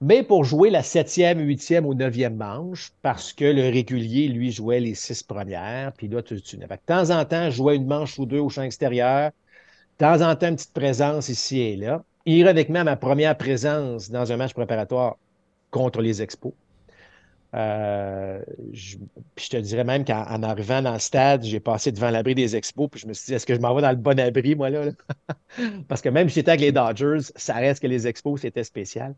[0.00, 4.80] mais pour jouer la septième, huitième ou neuvième manche, parce que le régulier, lui, jouait
[4.80, 8.18] les six premières, puis là, tu, tu De temps en temps, je jouais une manche
[8.18, 12.02] ou deux au champ extérieur, de temps en temps, une petite présence ici et là
[12.26, 15.16] ironiquement, ma première présence dans un match préparatoire
[15.70, 16.52] contre les Expos.
[17.54, 18.96] Euh, je,
[19.36, 23.00] te dirais même qu'en arrivant dans le stade, j'ai passé devant l'abri des Expos, puis
[23.00, 24.86] je me suis dit, est-ce que je m'en vais dans le bon abri, moi, là?
[25.88, 29.14] Parce que même si j'étais avec les Dodgers, ça reste que les Expos, c'était spécial.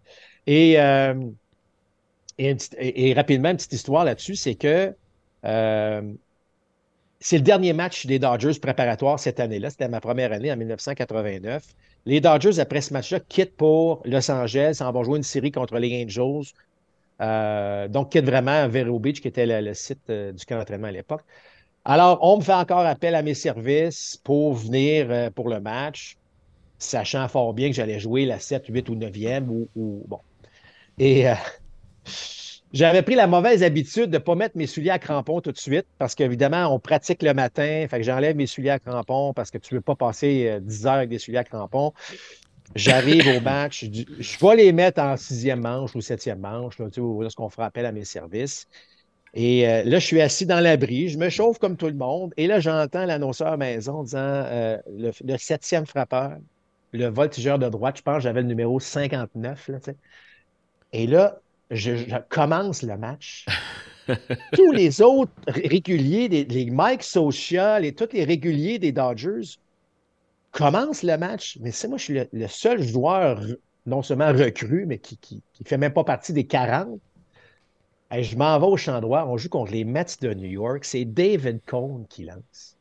[0.46, 1.14] Et, euh,
[3.14, 4.92] rapidement, une petite histoire là-dessus, c'est que
[5.44, 6.02] euh,
[7.24, 9.70] c'est le dernier match des Dodgers préparatoires cette année-là.
[9.70, 11.64] C'était ma première année en 1989.
[12.04, 15.78] Les Dodgers, après ce match-là, quittent pour Los Angeles, en vont jouer une série contre
[15.78, 16.52] les Angels
[17.88, 21.22] donc, quitte vraiment Vero Beach, qui était le, site du camp d'entraînement à l'époque.
[21.86, 26.18] Alors, on me fait encore appel à mes services pour venir pour le match,
[26.78, 30.06] sachant fort bien que j'allais jouer la 7, 8 ou 9e ou.
[30.98, 31.24] Et
[32.74, 35.58] j'avais pris la mauvaise habitude de ne pas mettre mes souliers à crampons tout de
[35.58, 37.86] suite parce qu'évidemment, on pratique le matin.
[37.88, 40.84] Fait que j'enlève mes souliers à crampons parce que tu ne veux pas passer 10
[40.84, 41.92] euh, heures avec des souliers à crampons.
[42.74, 47.00] J'arrive au match, je, vais les mettre en sixième manche ou septième manche, là, tu
[47.00, 48.66] sais, lorsqu'on fera appel à mes services.
[49.34, 52.32] Et euh, là, je suis assis dans l'abri, je me chauffe comme tout le monde.
[52.36, 56.38] Et là, j'entends l'annonceur maison disant euh, le, septième frappeur,
[56.92, 59.68] le voltigeur de droite, je pense j'avais le numéro 59.
[59.68, 59.78] Là,
[60.92, 63.46] et là, je, commence le match.
[64.52, 69.58] tous les autres réguliers, les, Mike Social et tous les réguliers des Dodgers
[70.52, 71.58] commencent le match.
[71.60, 73.40] Mais c'est moi, je suis le, seul joueur
[73.86, 75.18] non seulement recru, mais qui
[75.60, 77.00] ne fait même pas partie des 40.
[78.14, 79.24] Et je m'en vais au champ droit.
[79.26, 80.84] On joue contre les Mets de New York.
[80.84, 82.73] C'est David Cohn qui lance.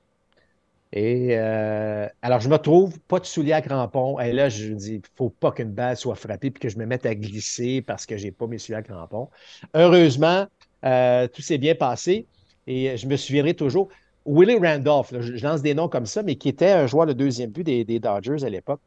[0.96, 4.20] Et euh, alors, je me trouve pas de souliers à crampons.
[4.20, 6.86] Et là, je dis, il faut pas qu'une balle soit frappée puis que je me
[6.86, 9.28] mette à glisser parce que je n'ai pas mes souliers à crampons.
[9.74, 10.46] Heureusement,
[10.86, 12.28] euh, tout s'est bien passé
[12.68, 13.90] et je me souviendrai toujours.
[14.28, 17.50] Willie Randolph, je lance des noms comme ça, mais qui était un joueur de deuxième
[17.50, 18.80] but des, Dodgers à l'époque,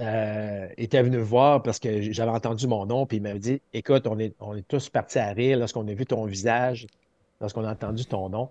[0.00, 3.62] euh, était venu me voir parce que j'avais entendu mon nom, puis il m'avait dit
[3.72, 6.88] Écoute, on est, on est tous partis à rire lorsqu'on a vu ton visage,
[7.40, 8.48] lorsqu'on a entendu ton nom.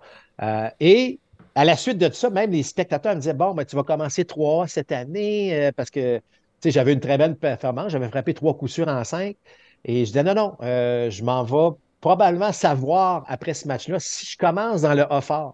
[0.80, 1.20] et
[1.60, 4.24] à la suite de ça, même les spectateurs me disaient Bon, ben, tu vas commencer
[4.24, 6.22] 3 cette année euh, parce que
[6.64, 7.92] j'avais une très bonne performance.
[7.92, 9.36] J'avais frappé trois coups sûrs en cinq.
[9.84, 14.26] Et je disais Non, non, euh, je m'en vais probablement savoir après ce match-là si
[14.26, 15.54] je commence dans le A fort.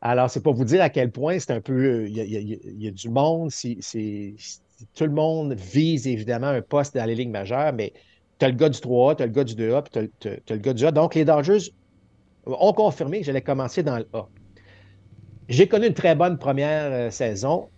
[0.00, 2.08] Alors, c'est pour vous dire à quel point c'est un peu.
[2.08, 3.78] Il y, a, du monde, si,
[4.96, 7.92] tout le monde vise évidemment un poste dans les ligues majeures, mais
[8.40, 10.52] tu as le gars du 3A, tu as le gars du 2A, puis tu as,
[10.52, 10.90] le gars du A.
[10.90, 11.70] Donc, les Dodgers
[12.44, 14.26] ont confirmé que j'allais commencer dans le A.
[15.48, 17.68] J'ai connu une très bonne première euh, saison.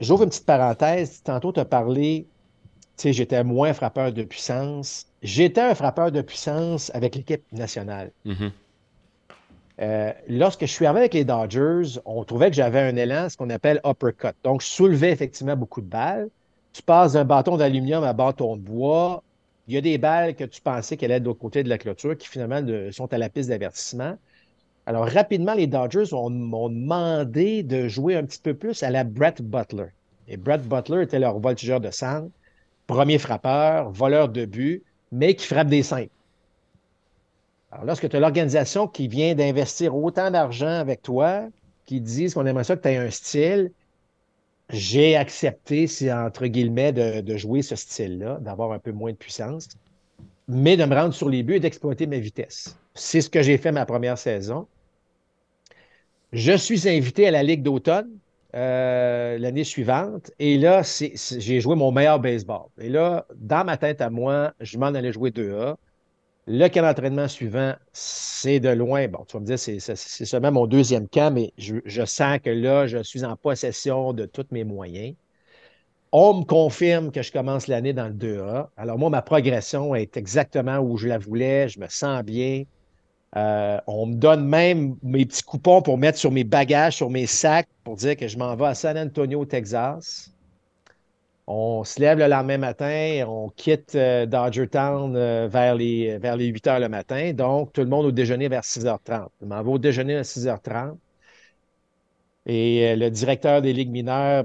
[0.00, 1.22] J'ouvre une petite parenthèse.
[1.22, 2.26] Tantôt, tu as parlé,
[2.96, 5.06] tu sais, j'étais moins frappeur de puissance.
[5.22, 8.12] J'étais un frappeur de puissance avec l'équipe nationale.
[8.26, 8.50] Mm-hmm.
[9.82, 13.36] Euh, lorsque je suis arrivé avec les Dodgers, on trouvait que j'avais un élan, ce
[13.36, 14.34] qu'on appelle uppercut.
[14.44, 16.28] Donc, je soulevais effectivement beaucoup de balles.
[16.72, 19.22] Tu passes d'un bâton d'aluminium à un bâton de bois.
[19.68, 21.78] Il y a des balles que tu pensais qu'elles allaient de l'autre côté de la
[21.78, 24.16] clôture qui finalement sont à la piste d'avertissement.
[24.86, 29.42] Alors, rapidement, les Dodgers m'ont demandé de jouer un petit peu plus à la Brett
[29.42, 29.88] Butler.
[30.26, 32.30] Et Brett Butler était leur voltigeur de sang,
[32.86, 36.08] premier frappeur, voleur de but, mais qui frappe des cinq.
[37.70, 41.48] Alors, lorsque tu as l'organisation qui vient d'investir autant d'argent avec toi,
[41.86, 43.72] qui disent qu'on aimerait ça que tu aies un style,
[44.70, 49.16] j'ai accepté, c'est entre guillemets, de, de jouer ce style-là, d'avoir un peu moins de
[49.16, 49.68] puissance,
[50.48, 52.79] mais de me rendre sur les buts et d'exploiter ma vitesse.
[52.94, 54.66] C'est ce que j'ai fait ma première saison.
[56.32, 58.10] Je suis invité à la Ligue d'automne
[58.54, 60.30] euh, l'année suivante.
[60.38, 62.66] Et là, j'ai joué mon meilleur baseball.
[62.78, 65.76] Et là, dans ma tête à moi, je m'en allais jouer 2A.
[66.46, 69.06] Le camp d'entraînement suivant, c'est de loin.
[69.08, 69.78] Bon, tu vas me dire, c'est
[70.24, 74.24] seulement mon deuxième camp, mais je, je, sens que là, je suis en possession de
[74.26, 75.14] tous mes moyens.
[76.12, 78.70] On me confirme que je commence l'année dans le 2A.
[78.76, 81.68] Alors, moi, ma progression est exactement où je la voulais.
[81.68, 82.64] Je me sens bien.
[83.36, 87.26] Euh, on me donne même mes petits coupons pour mettre sur mes bagages, sur mes
[87.26, 90.32] sacs, pour dire que je m'en vais à San Antonio, Texas.
[91.46, 96.46] On se lève le lendemain matin, on quitte euh, Dodgertown euh, vers, les, vers les
[96.46, 97.32] 8 heures le matin.
[97.32, 99.28] Donc, tout le monde au déjeuner vers 6h30.
[99.40, 100.96] Je m'en vais au déjeuner à 6h30.
[102.46, 104.44] Et le directeur des ligues mineures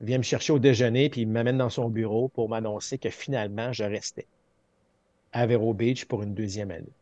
[0.00, 3.72] vient me chercher au déjeuner, puis il m'amène dans son bureau pour m'annoncer que finalement,
[3.72, 4.26] je restais
[5.32, 6.92] à Vero Beach pour une deuxième année.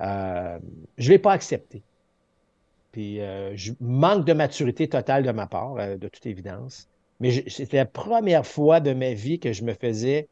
[0.00, 0.58] Euh,
[0.98, 1.82] je ne l'ai pas accepté.
[2.92, 6.88] Puis, euh, je manque de maturité totale de ma part, euh, de toute évidence.
[7.20, 10.28] Mais c'était la première fois de ma vie que je me faisais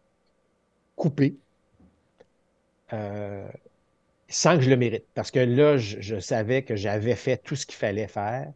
[0.96, 1.36] couper
[4.28, 5.04] sans que je le mérite.
[5.14, 8.52] Parce que là, je, savais que j'avais fait tout ce qu'il fallait faire.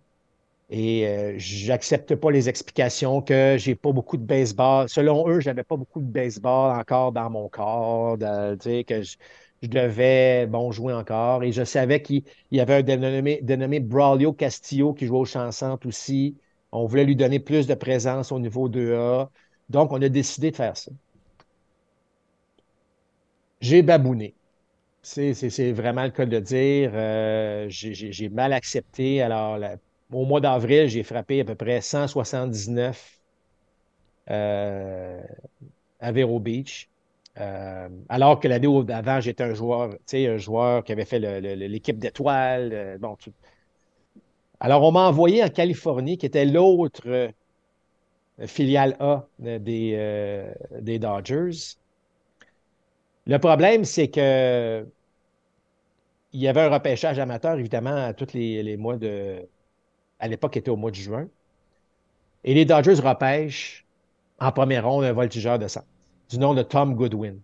[0.71, 4.88] Et je n'accepte pas les explications que j'ai pas beaucoup de baseball.
[4.88, 9.17] Selon eux, je n'avais pas beaucoup de baseball encore dans mon corps, que je,
[9.62, 11.43] je devais bon, jouer encore.
[11.45, 15.87] Et je savais qu'il y avait un dénommé, dénommé Braulio Castillo qui jouait au chansante
[15.87, 16.37] aussi.
[16.73, 19.31] On voulait lui donner plus de présence au niveau 2A.
[19.71, 20.90] Donc, on a décidé de faire ça.
[23.61, 24.35] J'ai babouné.
[25.03, 26.90] C'est vraiment le cas de dire.
[26.95, 29.23] Euh, j'ai mal accepté.
[29.23, 29.59] Alors,
[30.12, 33.21] au mois d'avril, j'ai frappé à peu près 179
[34.31, 35.23] euh,
[36.01, 36.90] à Vero Beach.
[37.40, 42.70] Euh, alors que l'année d'avant, j'étais un joueur, un joueur qui avait fait l'équipe d'étoiles.
[42.73, 43.16] Euh, bon,
[44.61, 47.29] Alors, on m'a envoyé en Californie, qui était l'autre euh,
[48.47, 51.77] filiale A des, Dodgers.
[53.27, 54.87] Le problème, c'est que
[56.33, 59.49] il y avait un repêchage amateur, évidemment, à tous les, mois de.
[60.18, 61.29] À l'époque, était au mois de juin.
[62.44, 63.87] Et les Dodgers repêchent
[64.40, 65.85] en première ronde un voltigeur de sang
[66.35, 67.40] du nom de Tom Goodwin.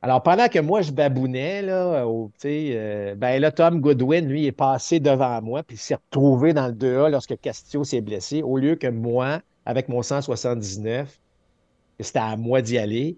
[0.00, 5.00] Alors, pendant que moi, je babounais, là, euh, ben là, Tom Goodwin, lui, est passé
[5.00, 8.86] devant moi, puis s'est retrouvé dans le 2A lorsque Castillo s'est blessé, au lieu que
[8.86, 11.18] moi, avec mon 179,
[11.98, 13.16] c'était à moi d'y aller.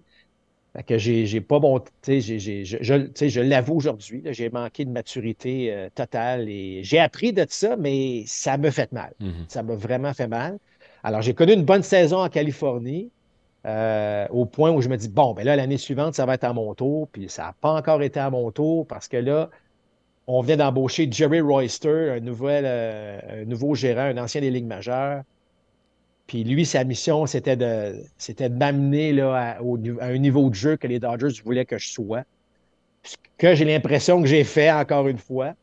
[0.87, 1.79] que j'ai pas bon.
[2.07, 7.75] Je, je l'avoue aujourd'hui, j'ai manqué de maturité euh, totale et j'ai appris de ça,
[7.75, 9.13] mais ça me fait mal.
[9.21, 9.49] Mm-hmm.
[9.49, 10.57] Ça m'a vraiment fait mal.
[11.03, 13.11] Alors, j'ai connu une bonne saison en Californie.
[13.65, 16.43] Euh, au point où je me dis, bon, ben là, l'année suivante, ça va être
[16.43, 17.07] à mon tour.
[17.11, 19.49] Puis ça n'a pas encore été à mon tour parce que là,
[20.27, 25.23] on vient d'embaucher Jerry Royster, un, nouvel, euh, nouveau gérant, un ancien des Ligues majeures.
[26.27, 30.99] Puis lui, sa mission, c'était de, c'était là, à, un niveau de jeu que les
[30.99, 32.23] Dodgers voulaient que je sois.
[33.03, 35.53] Ce que j'ai l'impression que j'ai fait encore une fois.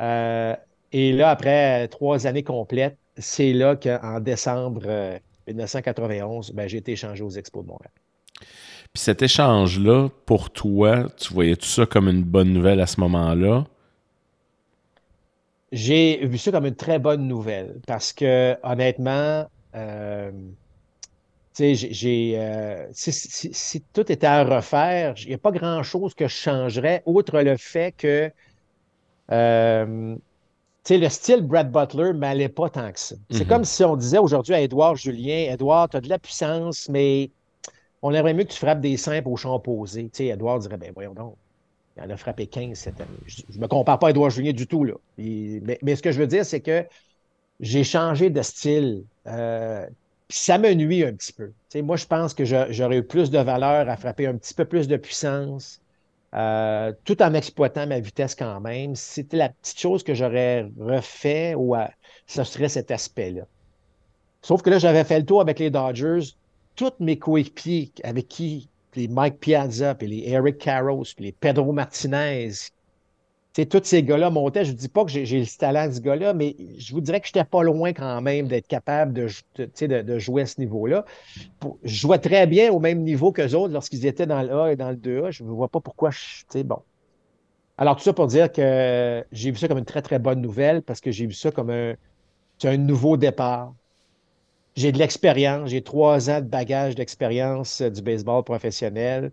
[0.00, 0.56] Euh,
[0.92, 5.20] et là, après trois années complètes, c'est là qu'en décembre
[5.52, 7.92] 1991, ben, j'ai été échangé aux Expos de Montréal.
[8.92, 13.00] Puis cet échange-là, pour toi, tu voyais tout ça comme une bonne nouvelle à ce
[13.00, 13.66] moment-là?
[15.70, 20.30] J'ai vu ça comme une très bonne nouvelle parce que, honnêtement, euh,
[21.58, 27.02] j'ai, euh, si, tout était à refaire, il n'y a pas grand-chose que je changerais,
[27.04, 28.30] outre le fait que
[29.30, 30.16] euh,
[30.96, 33.16] le style Brad Butler m'allait pas tant que ça.
[33.30, 33.48] C'est mhm.
[33.48, 37.30] comme si on disait aujourd'hui à Edouard Julien, Edouard, tu as de la puissance, mais
[38.00, 40.08] on aimerait mieux que tu frappes des simples au champ opposé.
[40.08, 41.36] Tu Edouard dirait, ben voyons donc,
[41.96, 43.10] il en a frappé 15 cette année.
[43.26, 44.94] Je ne me compare pas à Edouard Julien du tout, là.
[45.18, 46.86] mais, ce que je veux dire, c'est que
[47.60, 49.04] j'ai changé de style.
[49.26, 49.86] Euh,
[50.30, 51.52] ça me nuit un petit peu.
[51.82, 54.86] moi, je pense que j'aurais eu plus de valeur à frapper un petit peu plus
[54.86, 55.80] de puissance,
[56.34, 58.94] euh, tout en exploitant ma vitesse quand même.
[58.94, 61.74] C'était la petite chose que j'aurais refait, ou
[62.26, 63.42] ce serait cet aspect-là.
[64.42, 66.34] Sauf que là, j'avais fait le tour avec les Dodgers.
[66.76, 71.72] Tous mes coéquipiers avec qui, les Mike Piazza, puis les Eric Carros, puis les Pedro
[71.72, 72.50] Martinez,
[73.66, 74.64] tous ces gars-là montaient.
[74.64, 77.20] Je ne dis pas que j'ai le talent de ce gars-là, mais je vous dirais
[77.20, 81.04] que je n'étais pas loin quand même d'être capable de, jouer à ce niveau-là.
[81.82, 84.76] Je jouais très bien au même niveau qu'eux autres lorsqu'ils étaient dans le A et
[84.76, 85.30] dans le 2A.
[85.30, 86.62] Je ne vois pas pourquoi je.
[86.62, 86.82] Bon.
[87.78, 90.82] Alors, tout ça pour dire que j'ai vu ça comme une très, très bonne nouvelle
[90.82, 91.94] parce que j'ai vu ça comme un,
[92.64, 93.72] un nouveau départ.
[94.76, 99.32] J'ai de l'expérience, j'ai trois ans de bagage d'expérience du baseball professionnel.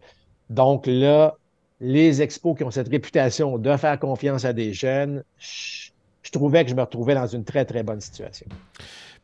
[0.49, 1.35] Donc là,
[1.81, 6.69] les expos qui ont cette réputation de faire confiance à des jeunes, je, trouvais que
[6.69, 8.47] je me retrouvais dans une très, très bonne situation.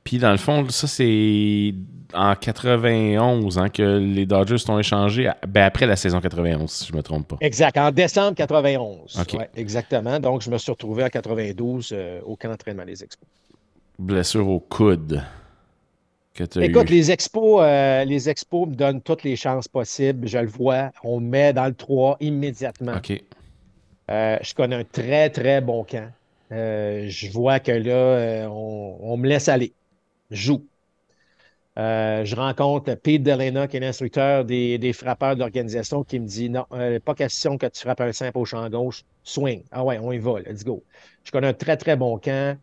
[0.04, 1.76] Puis dans le fond, ça c'est
[2.14, 6.92] en 91 hein, que les Dodgers sont échangés, ben, après la saison 91, si je
[6.92, 7.38] ne me trompe pas.
[7.40, 9.24] Exact, en décembre 91.
[9.56, 10.20] exactement.
[10.20, 13.28] Donc je me suis retrouvé en 92 euh, au camp d'entraînement des Expos.
[14.00, 15.22] Blessure au coude.
[16.40, 20.28] Écoute, les expos, euh, les expos me donnent toutes les chances possibles.
[20.28, 20.92] Je le vois.
[21.04, 22.96] On me met dans le 3 immédiatement.
[22.96, 23.22] OK.
[24.10, 26.10] Euh, je connais un très, très bon camp.
[26.52, 29.74] Euh, je vois que là, on, me laisse aller.
[30.30, 30.66] Je joue.
[31.76, 36.50] je rencontre Pete Delena, qui est l'instructeur des, des, frappeurs de l'organisation, qui me dit
[36.50, 36.66] Non,
[37.04, 39.04] pas question que tu frappes un simple au champ gauche.
[39.24, 39.64] Swing.
[39.72, 40.40] Ah ouais, on y va.
[40.40, 40.82] Let's go.
[41.26, 42.58] Je connais un très, très bon camp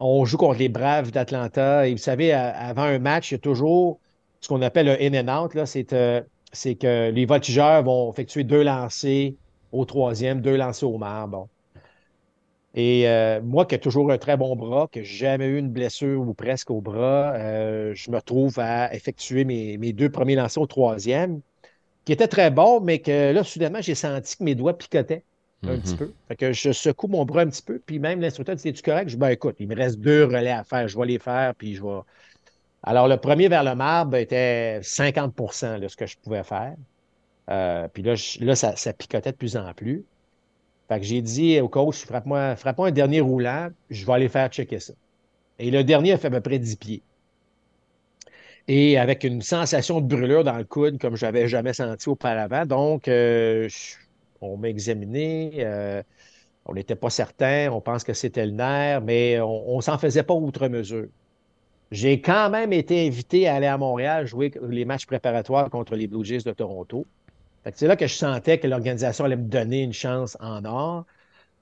[0.00, 1.86] on joue contre les Braves d'Atlanta.
[1.88, 4.00] Et vous savez, avant un match, il y a toujours
[4.40, 5.56] ce qu'on appelle un in and out.
[5.56, 9.32] Euh, c'est, que les voltigeurs vont effectuer deux lancers
[9.72, 11.48] au troisième, deux lancers au marbre.
[12.74, 16.20] Et euh, moi, qui ai toujours un très bon bras, que jamais eu une blessure
[16.20, 20.62] ou presque au bras, euh, je me retrouve à effectuer mes, mes, deux premiers lancers
[20.62, 21.40] au troisième,
[22.04, 25.24] qui étaient très bons, mais que là, soudainement, j'ai senti que mes doigts picotaient
[25.64, 25.98] un petit mhm.
[25.98, 26.12] peu.
[26.28, 29.08] Fait que je secoue mon bras un petit peu, puis même l'instructeur dit Es-tu correct?
[29.08, 31.54] Je dis Ben écoute, il me reste deux relais à faire, je vais les faire,
[31.54, 32.00] puis je vais.
[32.84, 36.76] Alors, le premier vers le marbre était 50% de ce que je pouvais faire.
[37.50, 40.04] Euh, puis là, là ça, picotait de plus en plus.
[40.88, 44.48] Fait que j'ai dit au coach Frappe-moi frappe un dernier roulant, je vais aller faire
[44.48, 44.94] checker ça.
[45.58, 47.02] Et le dernier a fait à peu près 10 pieds.
[48.68, 52.64] Et avec une sensation de brûlure dans le coude comme je n'avais jamais senti auparavant.
[52.64, 53.96] Donc, euh, je
[54.40, 55.52] on m'a examiné.
[55.58, 56.02] Euh,
[56.66, 57.70] on n'était pas certain.
[57.72, 61.08] On pense que c'était le nerf, mais on ne s'en faisait pas outre mesure.
[61.90, 66.06] j'ai quand même été invité à aller à Montréal jouer les matchs préparatoires contre les
[66.06, 67.06] Blue Jays de Toronto.
[67.74, 71.06] C'est là que je sentais que l'organisation allait me donner une chance en or.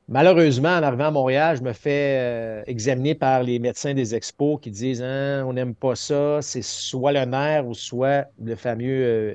[0.09, 4.61] Malheureusement, en arrivant à Montréal, je me fais euh, examiner par les médecins des expos
[4.61, 8.87] qui disent hein, on n'aime pas ça, c'est soit le nerf ou soit le fameux
[9.05, 9.35] euh,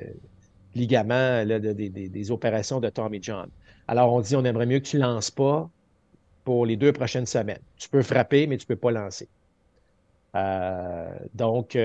[0.76, 3.50] ligament des opérations de Tommy John.
[3.88, 5.70] Alors, on dit on aimerait mieux que tu ne lances pas
[6.44, 7.62] pour les deux prochaines semaines.
[7.78, 9.28] Tu peux frapper, mais tu ne peux pas lancer.
[10.36, 11.78] Euh, donc,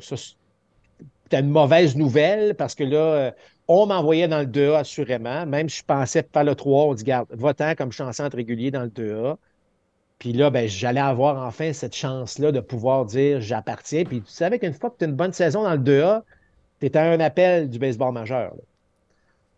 [0.00, 3.32] ça, c'était une mauvaise nouvelle parce que là,
[3.68, 5.46] on m'envoyait dans le 2A assurément.
[5.46, 7.28] Même si je pensais faire le 3, on dit, garde,
[7.78, 9.36] comme je en régulier dans le 2A.
[10.18, 14.04] Puis là, ben, j'allais avoir enfin cette chance-là de pouvoir dire j'appartiens.
[14.04, 16.22] Puis tu savais qu'une fois que tu as une bonne saison dans le 2A,
[16.80, 18.54] tu à un appel du baseball majeur.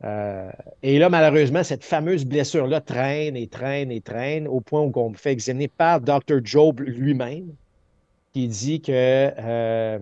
[0.05, 0.51] Euh,
[0.83, 5.11] et là, malheureusement, cette fameuse blessure-là traîne et traîne et traîne au point où on
[5.11, 6.41] me fait examiner par Dr.
[6.43, 7.55] Job lui-même
[8.33, 9.99] qui dit que euh,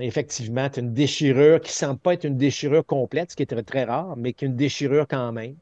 [0.00, 3.62] effectivement, tu une déchirure qui ne semble pas être une déchirure complète, ce qui est
[3.64, 5.56] très, rare, mais qui est une déchirure quand même.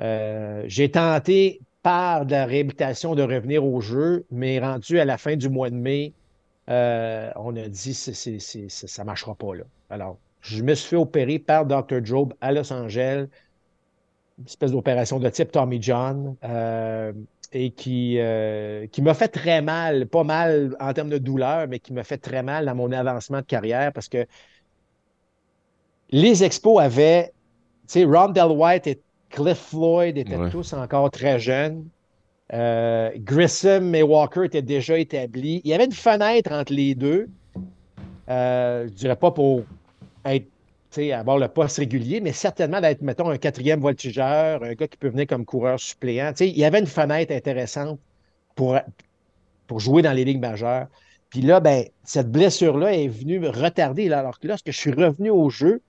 [0.00, 5.36] Euh, j'ai tenté par la réhabilitation de revenir au jeu, mais rendu à la fin
[5.36, 6.12] du mois de mai,
[6.68, 8.38] euh, on a dit que
[8.68, 9.64] ça ne marchera pas là.
[9.88, 12.04] Alors, je me suis fait opérer par Dr.
[12.04, 13.26] Job à Los Angeles,
[14.38, 16.36] une espèce d'opération de type Tommy John
[17.52, 21.80] et qui, euh, qui m'a fait très mal, pas mal en termes de douleur, mais
[21.80, 24.26] qui m'a fait très mal dans mon avancement de carrière parce que
[26.10, 27.32] les expos avaient,
[27.88, 31.88] tu sais, Del White et Cliff Floyd étaient tous encore très jeunes.
[32.52, 35.60] Euh, Grissom et Walker étaient déjà établis.
[35.64, 37.28] Il y avait une fenêtre entre les deux.
[38.28, 39.64] Euh, je dirais pas pour
[40.24, 40.46] être
[41.12, 45.08] avoir le poste régulier, mais certainement d'être, mettons, un quatrième voltigeur, un gars qui peut
[45.08, 46.32] venir comme coureur suppléant.
[46.40, 47.98] il y avait une fenêtre intéressante
[48.56, 48.76] pour,
[49.78, 50.88] jouer dans les ligues majeures.
[51.30, 54.10] Puis là, ben, cette blessure-là est venue me retarder.
[54.12, 55.80] alors que lorsque je suis revenu au jeu,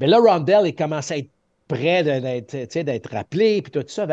[0.00, 1.30] ben là, Rondell est commencé à être
[1.68, 4.06] prêt d'être rappelé, puis tout ça.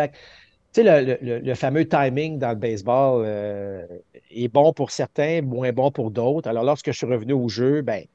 [0.78, 3.86] Le, le, fameux timing dans le baseball euh,
[4.32, 6.50] est bon pour certains, moins bon pour d'autres.
[6.50, 8.06] Alors, lorsque je suis revenu au jeu, ben,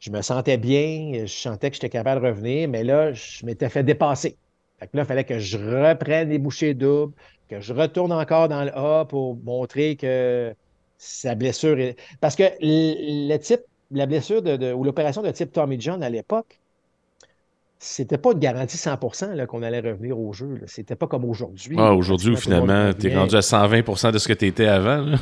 [0.00, 3.68] je me sentais bien, je sentais que j'étais capable de revenir, mais là, je m'étais
[3.70, 4.36] fait dépasser.
[4.78, 7.14] Fait là, il fallait que je reprenne les bouchées doubles,
[7.48, 10.54] que je retourne encore dans le A pour montrer que
[10.98, 11.96] sa blessure est.
[12.20, 16.60] Parce que le type, la blessure de, ou l'opération de type Tommy John à l'époque,
[17.84, 20.60] c'était pas de garantie 100% qu'on allait revenir au jeu.
[20.66, 21.76] C'était pas comme aujourd'hui.
[21.78, 25.14] Ah, aujourd'hui, finalement, tu es rendu à 120% de ce que tu étais avant.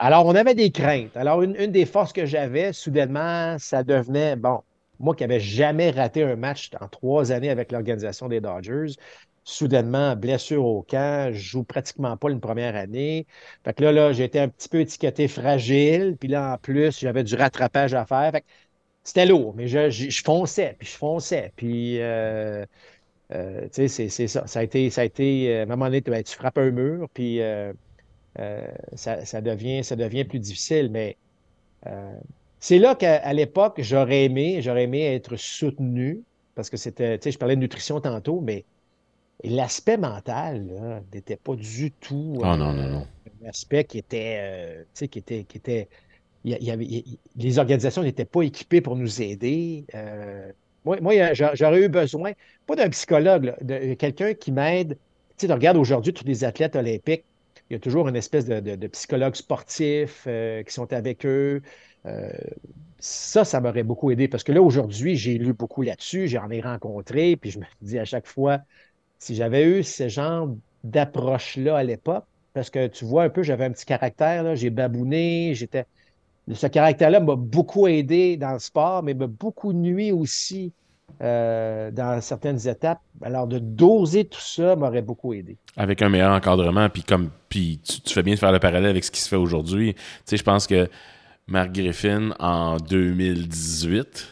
[0.00, 1.16] Alors, on avait des craintes.
[1.16, 4.62] Alors, une, des forces que j'avais, soudainement, ça devenait, bon,
[4.98, 8.94] moi qui n'avais jamais raté un match en trois années avec l'organisation des Dodgers,
[9.44, 13.26] soudainement, blessure au camp, je joue pratiquement pas une première année.
[13.64, 17.22] Fait que là, là, j'étais un petit peu étiqueté fragile, puis là, en plus, j'avais
[17.22, 18.32] du rattrapage à faire.
[18.32, 18.46] Fait que
[19.04, 22.00] c'était lourd, mais je, fonçais, puis je fonçais, puis...
[22.00, 22.64] Euh,
[23.32, 24.46] euh, tu sais, c'est ça.
[24.46, 26.70] Ça a été, ça a été, euh, à un moment donné, ben, tu frappes un
[26.70, 27.72] mur, puis euh,
[28.94, 30.90] ça, devient, ça devient plus difficile.
[30.90, 31.16] Mais
[32.60, 36.22] c'est là qu'à l'époque, j'aurais aimé, j'aurais aimé être soutenu,
[36.54, 38.64] parce que c'était, tu sais, je parlais de nutrition tantôt, mais
[39.42, 40.66] l'aspect mental
[41.12, 43.06] n'était pas du tout oh, non, non, non.
[43.42, 45.88] un aspect qui était, tu sais, qui était, qui était
[46.44, 49.84] les organisations n'étaient pas équipées pour nous aider.
[50.84, 52.32] moi, moi j'aurais eu besoin,
[52.66, 54.98] pas d'un psychologue, de quelqu'un qui m'aide.
[55.36, 57.24] Tu sais, regarde aujourd'hui tous les athlètes olympiques,
[57.70, 61.62] il y a toujours une espèce de, psychologue sportif euh, qui sont avec eux.
[62.06, 62.30] Euh,
[62.98, 66.60] ça, ça m'aurait beaucoup aidé parce que là, aujourd'hui, j'ai lu beaucoup là-dessus, j'en ai
[66.60, 68.60] rencontré, puis je me dis à chaque fois,
[69.18, 73.64] si j'avais eu ce genre d'approche-là à l'époque, parce que tu vois un peu, j'avais
[73.64, 75.86] un petit caractère, j'ai babouné, j'étais.
[76.52, 80.72] Ce caractère-là m'a beaucoup aidé dans le sport, mais m'a beaucoup nuit aussi
[81.22, 83.00] euh, dans certaines étapes.
[83.22, 85.56] Alors, de doser tout ça m'aurait beaucoup aidé.
[85.76, 89.04] Avec un meilleur encadrement, puis comme puis tu, fais bien de faire le parallèle avec
[89.04, 89.94] ce qui se fait aujourd'hui.
[89.94, 90.88] Tu sais, je pense que
[91.46, 94.28] Mark Griffin, en 2018,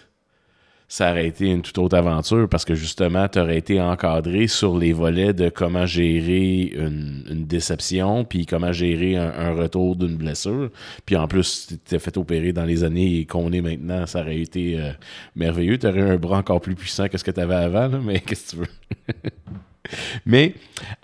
[0.93, 4.77] ça aurait été une toute autre aventure parce que justement, tu aurais été encadré sur
[4.77, 10.69] les volets de comment gérer une, déception, puis comment gérer un, retour d'une blessure.
[11.07, 14.43] Puis en plus, tu t'es fait opérer dans les années qu'on est maintenant, ça aurait
[14.43, 14.93] été euh,
[15.35, 15.79] merveilleux.
[15.79, 18.55] Tu aurais un bras encore plus puissant que ce que tu avais avant, mais qu'est-ce
[18.55, 19.23] que tu veux?
[20.27, 20.55] Mais,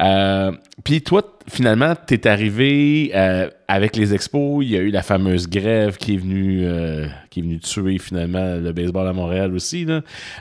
[0.03, 0.53] euh,
[0.85, 4.65] puis toi, finalement, tu es arrivé euh, avec les expos.
[4.65, 7.99] Il y a eu la fameuse grève qui est venue, euh, qui est venue tuer
[7.99, 9.87] finalement le baseball à Montréal aussi.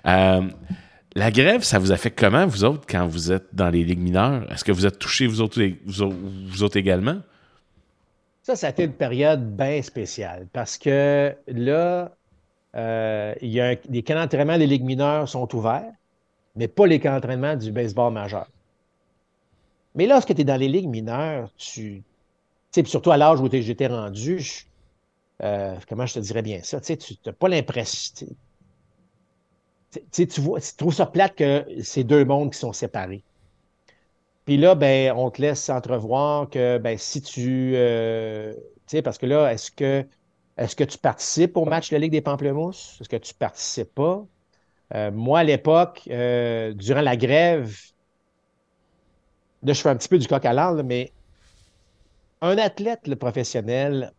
[0.05, 4.45] la grève, ça vous affecte comment, vous autres, quand vous êtes dans les ligues mineures?
[4.51, 7.17] Est-ce que vous êtes touchés, vous autres, également?
[8.43, 12.11] Ça, ça a été une période bien spéciale parce que là,
[12.75, 15.91] il y a les camps d'entraînement des ligues mineures sont ouverts,
[16.57, 18.47] mais pas les camps d'entraînement du baseball majeur.
[19.95, 22.03] Mais lorsque tu es dans les ligues mineures, tu.
[22.85, 24.65] surtout à l'âge où j'étais rendu,
[25.43, 26.81] euh, comment je te dirais bien ça?
[26.81, 28.27] Tu n'as pas l'impression.
[30.11, 33.23] Tu, trouves ça plate que c'est deux mondes qui sont séparés.
[34.45, 37.73] Puis là, ben, on te laisse entrevoir que ben, si tu.
[37.75, 40.05] Euh, tu sais, parce que là, est-ce que
[40.57, 42.97] est-ce que tu participes au match de la Ligue des Pamplemousses?
[42.99, 44.25] Est-ce que tu ne participes pas?
[44.93, 47.73] Euh, moi, à l'époque, euh, durant la grève,
[49.61, 51.13] là, je fais un petit peu du coq à l'âne, mais
[52.41, 54.11] un athlète le professionnel,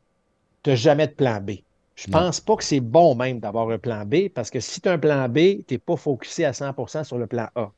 [0.62, 1.53] tu n'as jamais de plan B.
[1.97, 4.81] Je ne pense pas que c'est bon même d'avoir un plan B parce que si
[4.81, 7.73] tu as un plan B, tu n'es pas focusé à 100% sur le plan A.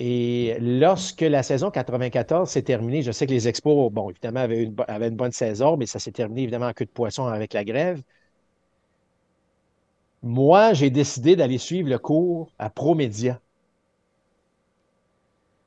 [0.00, 4.62] Et lorsque la saison 94 s'est terminée, je sais que les Expos, bon, évidemment, avaient
[4.62, 7.64] une, une bonne saison, mais ça s'est terminé évidemment en queue de poisson avec la
[7.64, 8.00] grève.
[10.22, 13.40] Moi, j'ai décidé d'aller suivre le cours à ProMédia.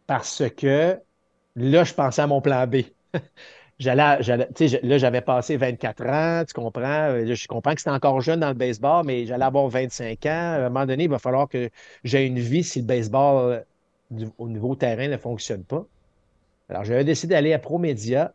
[0.08, 1.00] Parce que
[1.56, 2.78] là, je pensais à mon plan B.
[3.80, 4.20] j'allais,
[4.84, 7.16] là, j'avais passé 24 ans, tu comprends?
[7.26, 10.30] Je comprends que c'était encore jeune dans le baseball, mais j'allais avoir 25 ans.
[10.30, 11.70] À un moment donné, il va falloir que
[12.04, 13.66] j'ai une vie si le baseball
[14.38, 15.86] au niveau terrain ne fonctionne pas.
[16.70, 18.34] Alors, j'avais décidé d'aller à ProMédia.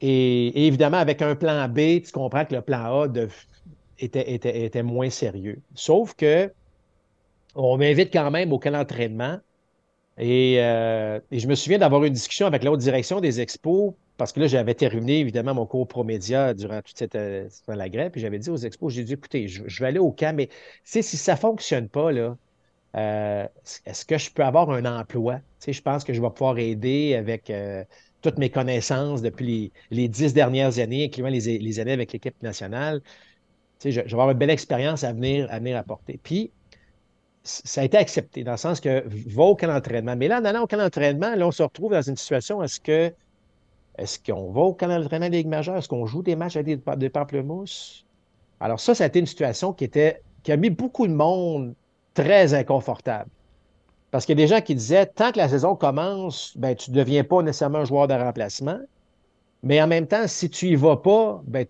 [0.00, 3.08] Et, évidemment, avec un plan B, tu comprends que le plan A
[3.98, 5.60] était, moins sérieux.
[5.74, 6.50] Sauf que
[7.54, 9.38] on m'invite quand même au camp d'entraînement.
[10.18, 14.40] Et, euh, je me souviens d'avoir une discussion avec l'autre direction des expos, parce que
[14.40, 18.10] là, j'avais terminé évidemment mon cours ProMédia durant toute cette, euh, la grève.
[18.10, 20.48] Puis j'avais dit aux expos, j'ai dit, écoutez, je, vais aller au camp, mais
[20.84, 22.36] si ça ne fonctionne pas, là,
[22.96, 23.46] euh,
[23.84, 25.40] est-ce que je peux avoir un emploi?
[25.66, 27.52] Je pense que je vais pouvoir aider avec
[28.22, 33.02] toutes mes connaissances depuis les, dix dernières années, incluant les, les années avec l'équipe nationale.
[33.78, 36.18] Tu je, vais avoir une belle expérience à venir, à venir apporter.
[36.22, 36.50] Puis,
[37.42, 39.80] ça a été accepté dans le sens que va au camp.
[40.16, 42.80] Mais là, en allant au camp d'entraînement, là, on se retrouve dans une situation est-ce
[42.80, 43.12] que
[43.98, 45.76] est-ce qu'on va au camp d'entraînement des Ligues majeures?
[45.76, 48.04] Est-ce qu'on joue des matchs avec des, des pamplemousses?
[48.60, 51.74] Alors, ça, ça a été une situation qui était qui a mis beaucoup de monde
[52.14, 53.30] très inconfortable.
[54.10, 56.90] Parce qu'il y a des gens qui disaient, tant que la saison commence, ben, tu
[56.90, 58.78] ne deviens pas nécessairement un joueur de remplacement.
[59.62, 61.66] Mais en même temps, si tu n'y vas pas, ben,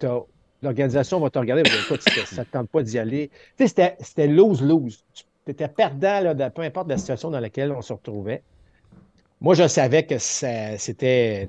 [0.63, 3.31] l'organisation va te regarder ça ne te tente pas d'y aller.
[3.57, 5.05] Tu sais, c'était lose-lose.
[5.15, 8.43] Tu étais perdant, là, peu importe la situation dans laquelle on se retrouvait.
[9.41, 11.49] Moi, je savais que c'était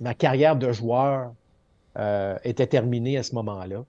[0.00, 1.32] ma carrière de joueur
[1.98, 3.84] euh, était terminée à ce moment-là.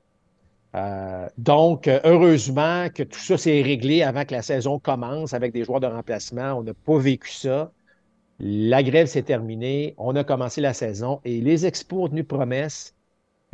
[0.76, 5.64] Euh, donc, heureusement que tout ça s'est réglé avant que la saison commence avec des
[5.64, 6.54] joueurs de remplacement.
[6.54, 7.72] On n'a pas vécu ça.
[8.40, 9.94] La grève s'est terminée.
[9.98, 12.96] On a commencé la saison et les expos ont tenu promesse.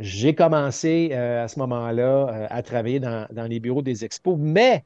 [0.00, 4.82] J'ai commencé euh, à ce moment-là euh, à travailler dans, les bureaux des expos, mais,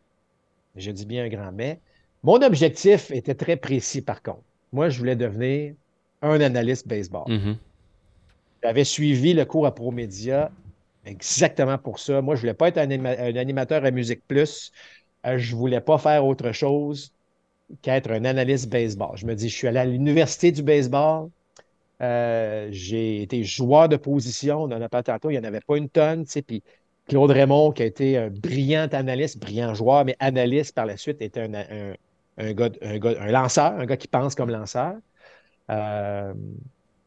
[0.77, 1.81] je dis bien un grand mais,
[2.23, 4.43] mon objectif était très précis par contre.
[4.73, 5.75] Moi, je voulais devenir
[6.21, 7.25] un analyste baseball.
[7.29, 7.57] Mm-hmm.
[8.63, 10.51] J'avais suivi le cours à ProMédia
[11.07, 12.23] Exactement pour ça.
[12.23, 14.73] Moi, je ne voulais pas être un, animateur à Musique Plus.
[15.27, 17.13] Euh, je ne voulais pas faire autre chose
[17.83, 19.17] qu'être un analyste baseball.
[19.17, 21.29] Je me dis, je suis allé à l'université du baseball.
[22.05, 24.65] Euh, j'ai été joueur de position.
[24.65, 25.31] On n'en a pas tantôt.
[25.31, 26.25] Il n'y en avait pas une tonne.
[26.47, 26.63] Puis
[27.09, 31.23] Claude Raymond, qui a été un brillant analyste, brillant joueur, mais analyste par la suite,
[31.23, 34.95] était un, gars, un, lanceur, un gars qui pense comme lanceur.
[35.71, 36.35] Euh,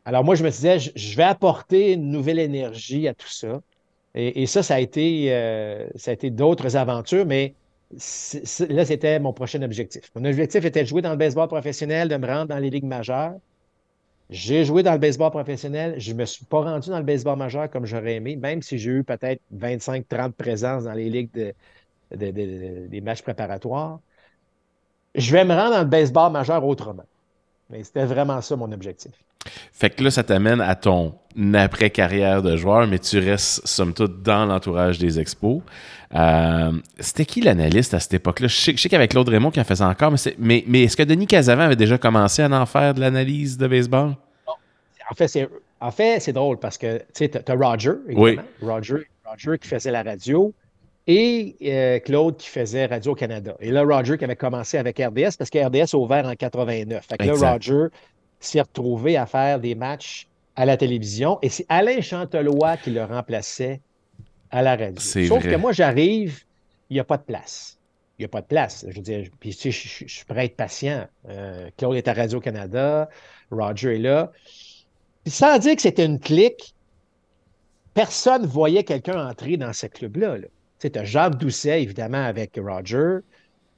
[0.06, 3.62] alors moi, je me disais, je vais apporter une nouvelle énergie à tout ça.
[4.16, 7.54] Et, ça, ça a été, euh, été d'autres aventures, mais
[7.92, 10.10] là, c'était mon prochain objectif.
[10.16, 12.86] Mon objectif était de jouer dans le baseball professionnel, de me rendre dans les ligues
[12.86, 13.36] majeures.
[14.30, 16.00] J'ai joué dans le baseball professionnel.
[16.00, 18.78] Je ne me suis pas rendu dans le baseball majeur comme j'aurais aimé, même si
[18.78, 21.54] j'ai eu peut-être 25-30 présences dans les ligues
[22.12, 24.00] des matchs préparatoires.
[25.16, 27.04] Je vais me rendre dans le baseball majeur autrement.
[27.70, 29.12] Mais c'était vraiment ça mon objectif.
[29.72, 31.14] Fait que là, ça t'amène à ton
[31.54, 35.62] après-carrière de joueur, mais tu restes, somme toute, dans l'entourage des expos.
[36.16, 38.48] Euh, c'était qui l'analyste à cette époque-là?
[38.48, 41.28] Je sais, sais qu'avec Claude Raymond qui en faisait encore, mais, mais, est-ce que Denis
[41.28, 44.16] Casavant avait déjà commencé à en faire de l'analyse de baseball?
[45.10, 45.50] En fait, c'est,
[45.80, 48.48] en fait, c'est drôle parce que tu as Roger, évidemment.
[48.62, 50.54] Roger, Roger qui faisait la radio
[51.08, 53.56] et euh, Claude qui faisait Radio-Canada.
[53.62, 57.06] Et là, Roger qui avait commencé avec RDS parce que RDS a ouvert en 89.
[57.08, 57.88] Fait que là, Roger
[58.40, 60.28] s'est retrouvé à faire des matchs
[60.58, 63.80] à la télévision et c'est Alain Chantelois qui le remplaçait
[64.52, 65.00] à la radio.
[65.00, 66.44] Sauf que moi, j'arrive,
[66.90, 67.78] il n'y a pas de place.
[68.20, 68.86] Il n'y a pas de place.
[68.90, 71.08] Je veux dire, puis tu sais, je, suis prêt à être patient.
[71.30, 73.10] Euh, Claude est à Radio-Canada,
[73.52, 74.32] Roger est là.
[75.26, 76.74] sans dire que c'était une clique,
[77.94, 80.38] personne ne voyait quelqu'un entrer dans ce club-là.
[80.80, 83.20] Tu as Jacques Doucet, évidemment, avec Roger,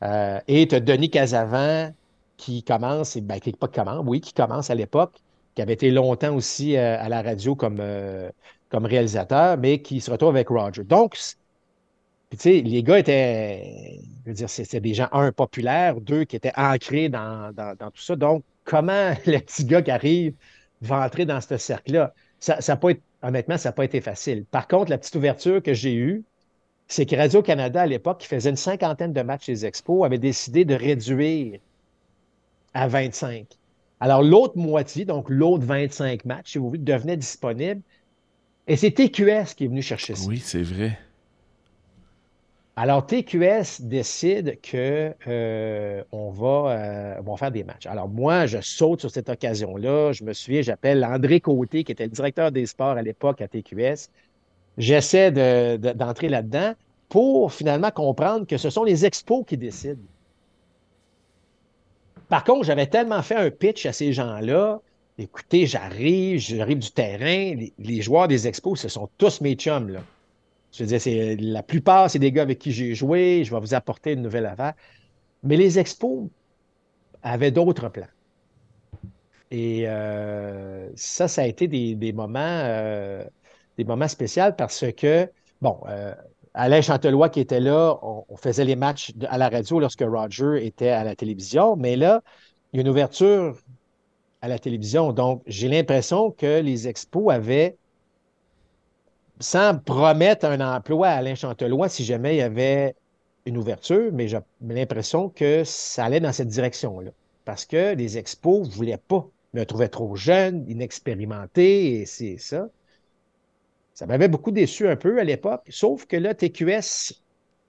[0.04, 1.94] euh, et tu as Denis Casavant
[2.38, 5.16] qui commence, et, ben, qui, pas commence, oui, qui commence à l'époque,
[5.56, 8.30] qui avait été longtemps aussi euh, à la radio comme, euh,
[8.70, 10.84] comme réalisateur, mais qui se retrouve avec Roger.
[10.84, 11.18] Donc,
[12.32, 16.36] tu sais, les gars étaient, je veux dire, c'était des gens, un, populaires, deux, qui
[16.36, 18.16] étaient ancrés dans, dans, tout ça.
[18.16, 20.36] Donc, comment le petit gars qui arrive
[20.82, 22.14] va entrer dans ce cercle-là?
[22.40, 22.92] Ça, ça pas
[23.22, 24.46] honnêtement, ça n'a pas été facile.
[24.46, 26.24] Par contre, la petite ouverture que j'ai eue,
[26.90, 30.66] c'est que Radio-Canada, à l'époque, qui faisait une cinquantaine de matchs des expos, avait décidé
[30.66, 31.60] de réduire
[32.74, 33.46] à 25.
[34.00, 37.82] Alors, l'autre moitié, donc l'autre 25 matchs, si vous voulez, devenait disponible.
[38.68, 40.28] Et c'est TQS qui est venu chercher ça.
[40.28, 40.98] Oui, c'est vrai.
[42.76, 47.86] Alors, TQS décide que euh, on, va, euh, va faire des matchs.
[47.86, 50.14] Alors, moi, je saute sur cette occasion-là.
[50.14, 53.48] Je me souviens, j'appelle André Côté, qui était le directeur des sports à l'époque à
[53.48, 54.10] TQS.
[54.80, 55.32] J'essaie
[55.78, 56.74] d'entrer là-dedans
[57.10, 60.02] pour finalement comprendre que ce sont les expos qui décident.
[62.30, 64.80] Par contre, j'avais tellement fait un pitch à ces gens-là.
[65.18, 67.56] Écoutez, j'arrive, j'arrive du terrain.
[67.56, 69.90] Les, les, joueurs des expos, ce sont tous mes chums.
[69.90, 70.02] Là.
[70.72, 73.44] Je veux dire, la plupart, c'est des gars avec qui j'ai joué.
[73.44, 74.74] Je vais vous apporter une nouvelle affaire.
[75.44, 76.30] Mais les expos
[77.24, 78.08] avaient d'autres plans.
[79.52, 83.26] Et euh, ça, ça a été des, moments, euh,
[83.80, 86.14] des moments spéciaux parce que, bon, euh,
[86.54, 90.90] Alain Chantelois qui était là, on, faisait les matchs à la radio lorsque Roger était
[90.90, 92.22] à la télévision, mais là,
[92.74, 93.58] il y a une ouverture
[94.42, 95.14] à la télévision.
[95.14, 97.78] Donc, j'ai l'impression que les expos avaient
[99.40, 102.96] sans promettre un emploi à Alain Chantelois si jamais il y avait
[103.46, 107.12] une ouverture, mais j'ai l'impression que ça allait dans cette direction-là.
[107.46, 109.26] Parce que les expos ne voulaient pas.
[109.54, 112.68] Me trouvaient trop jeune, inexpérimenté, et c'est ça.
[114.00, 117.22] Ça m'avait beaucoup déçu un peu à l'époque, sauf que là, TQS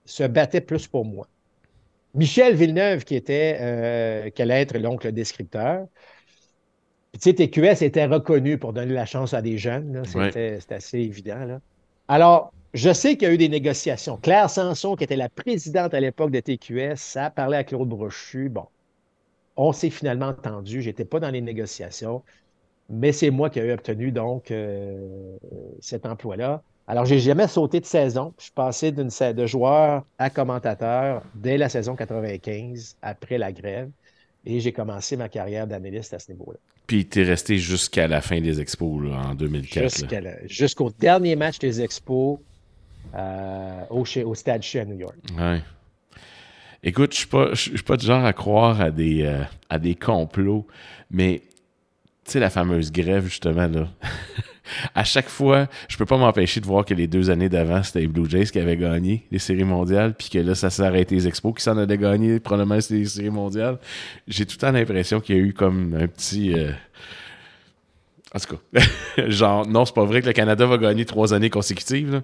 [0.04, 1.26] se battait plus pour moi.
[2.14, 5.88] Michel Villeneuve, qui était, euh, qui allait être l'oncle descripteur,
[7.14, 10.04] tu sais, TQS était reconnu pour donner la chance à des jeunes.
[10.04, 11.58] C'était assez évident.
[12.06, 14.16] Alors, je sais qu'il y a eu des négociations.
[14.16, 17.88] Claire Sanson, qui était la présidente à l'époque de TQS, ça a parlé à Claude
[17.88, 18.50] Brochu.
[18.50, 18.66] Bon,
[19.56, 20.80] on s'est finalement entendu.
[20.80, 22.22] Je n'étais pas dans les négociations,
[22.90, 25.36] mais c'est moi qui ai obtenu donc euh,
[25.80, 26.62] cet emploi-là.
[26.88, 28.34] Alors, j'ai jamais sauté de saison.
[28.36, 33.90] Je suis passé de joueur à commentateur dès la saison 95, après la grève.
[34.44, 36.58] Et j'ai commencé ma carrière d'analyste à ce niveau-là.
[36.88, 40.46] Puis tu es resté jusqu'à la fin des expos en 2004.
[40.46, 42.40] Jusqu'au dernier match des expos
[43.14, 45.14] euh, au, au, Stade chez à New York.
[45.38, 45.60] Ouais.
[46.82, 50.66] Écoute, je ne suis pas du genre à croire à des, euh, à des complots,
[51.10, 51.42] mais
[52.38, 53.88] la fameuse grève, justement, là.
[54.94, 58.00] à chaque fois, je peux pas m'empêcher de voir que les deux années d'avant, c'était
[58.00, 61.14] les Blue Jays qui avaient gagné les séries mondiales, puis que là, ça s'est arrêté
[61.14, 63.78] les Expos qui s'en avaient gagné, probablement les séries mondiales.
[64.28, 66.54] J'ai tout le temps l'impression qu'il y a eu comme un petit.
[66.54, 66.72] Euh,
[68.34, 68.80] en tout cas,
[69.28, 72.22] genre, non, c'est pas vrai que le Canada va gagner trois années consécutives.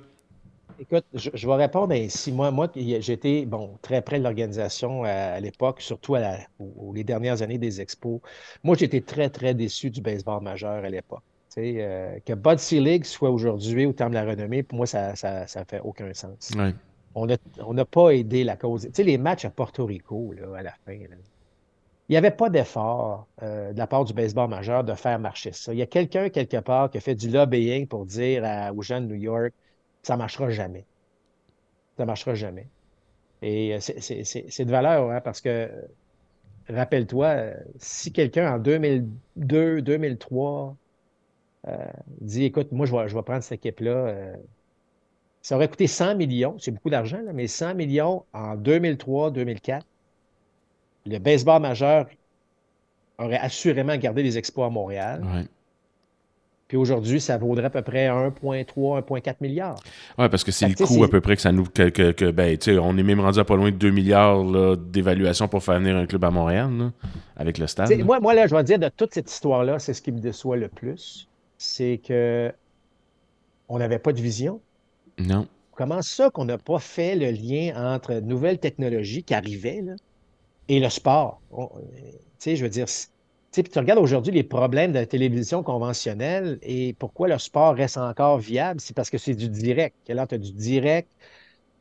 [0.78, 2.32] Écoute, je, vais répondre ainsi.
[2.32, 6.36] Moi, moi j'étais bon, très près de l'organisation à, l'époque, surtout à
[6.94, 8.20] les dernières années des expos.
[8.62, 11.22] Moi, j'étais très, très déçu du baseball majeur à l'époque.
[11.58, 15.64] Euh, que Bud Selig soit aujourd'hui au terme de la renommée, pour moi, ça ne
[15.64, 16.50] fait aucun sens.
[17.14, 17.26] On
[17.72, 18.82] n'a pas aidé la cause.
[18.82, 23.26] Tu sais, les matchs à Porto Rico, à la fin, il n'y avait pas d'effort
[23.42, 25.72] euh, de la part du baseball majeur de faire marcher ça.
[25.72, 28.44] Il y a quelqu'un quelque part qui a fait du lobbying pour dire
[28.76, 29.52] aux gens de New York,
[30.07, 30.84] ça marchera jamais.
[31.96, 32.68] Ça marchera jamais.
[33.42, 35.68] Et euh, c'est de valeur, hein, parce que,
[36.68, 40.76] rappelle-toi, si quelqu'un en 2002, 2003
[41.66, 41.76] euh,
[42.20, 43.90] dit écoute, moi, je vais, je vais prendre cette équipe-là.
[43.90, 44.36] Euh,
[45.42, 49.80] ça aurait coûté 100 millions, c'est beaucoup d'argent, mais 100 millions en 2003-2004.
[51.07, 52.07] Le baseball majeur
[53.18, 55.48] aurait assurément gardé les exploits à Montréal.
[56.68, 59.78] Puis aujourd'hui, ça vaudrait à peu près 1,3, 1,4 milliards.
[60.18, 61.64] Oui, parce que c'est le coût à peu près que ça nous.
[61.64, 65.62] Que, que, ben, on est même rendu à pas loin de 2 milliards d'évaluation pour
[65.62, 66.92] faire venir un club à Montréal,
[67.36, 67.96] avec le stade.
[68.04, 70.56] Moi, moi, là, je vais dire, de toute cette histoire-là, c'est ce qui me déçoit
[70.56, 72.52] le plus c'est que
[73.68, 74.60] on n'avait pas de vision.
[75.18, 75.46] Non.
[75.72, 79.82] Comment ça qu'on n'a pas fait le lien entre nouvelles technologies qui arrivaient
[80.68, 81.40] et le sport?
[81.50, 81.66] Tu
[82.38, 82.86] sais, je veux dire,
[83.62, 88.38] tu regardes aujourd'hui les problèmes de la télévision conventionnelle et pourquoi le sport reste encore
[88.38, 89.96] viable, c'est parce que c'est du direct.
[90.09, 91.09] Là, tu as du direct,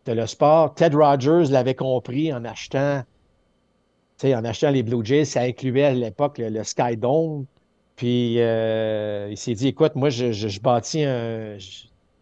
[0.05, 0.73] tu as le sport.
[0.76, 3.03] Ted Rogers l'avait compris en achetant,
[4.23, 7.45] en achetant les Blue Jays, ça incluait à l'époque le, le Sky Dome
[7.95, 11.57] Puis euh, il s'est dit, écoute, moi, je, bâtis un...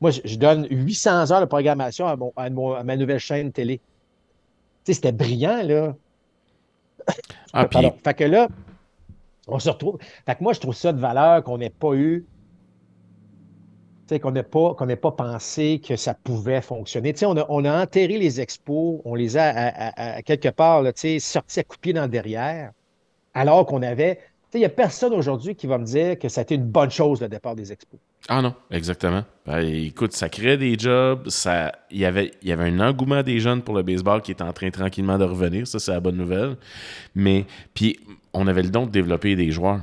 [0.02, 3.78] moi, je, donne 800 heures de programmation à, à, ma nouvelle chaîne télé.
[3.78, 5.96] Tu sais, c'était brillant, là.
[7.54, 7.88] Ah, puis...
[8.04, 8.48] Fait que là,
[9.48, 9.98] on se retrouve.
[10.26, 12.26] Fait moi, je trouve ça de valeur qu'on n'ait pas eu
[14.20, 17.14] qu'on n'ait pas, pas pensé que ça pouvait fonctionner.
[17.24, 19.52] On a, on a enterré les expos, on les a
[19.96, 20.84] à, quelque part
[21.20, 22.72] sortis à couper dans le derrière,
[23.34, 24.20] alors qu'on avait.
[24.54, 26.92] Il n'y a personne aujourd'hui qui va me dire que ça a été une bonne
[26.92, 28.00] chose le départ des expos.
[28.30, 29.24] Ah non, exactement.
[29.48, 33.24] Ben, écoute, ça crée des jobs, ça, il y avait, il y avait un engouement
[33.24, 36.00] des jeunes pour le baseball qui est en train tranquillement de revenir, ça c'est la
[36.00, 36.56] bonne nouvelle.
[37.16, 38.00] Mais puis
[38.34, 39.82] on avait le don de développer des joueurs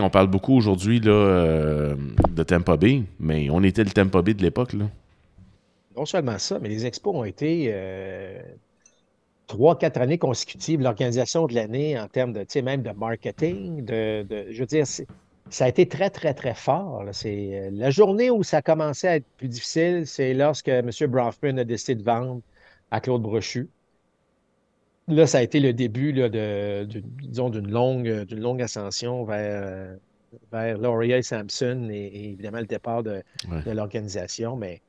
[0.00, 1.94] on parle beaucoup aujourd'hui euh,
[2.30, 4.74] de Tampa Bay, mais on était le Tampa Bay de l'époque.
[4.74, 8.40] Non seulement ça, mais les expos ont été euh,
[9.46, 14.60] trois, quatre années consécutives, l'organisation de l'année en termes de, même de marketing, de, je
[14.60, 17.04] veux dire, ça a été très, très, très fort.
[17.26, 20.90] Euh, la journée où ça a commencé à être plus difficile, c'est lorsque M.
[21.08, 22.40] Bronfman a décidé de vendre
[22.90, 23.68] à Claude Brochu.
[25.08, 26.84] Là, ça a été le début de,
[27.22, 29.96] disons, d'une longue, d'une longue ascension vers,
[30.52, 33.22] vers Laurier Sampson et, évidemment le départ de,
[33.66, 34.56] l'organisation.
[34.56, 34.80] Mais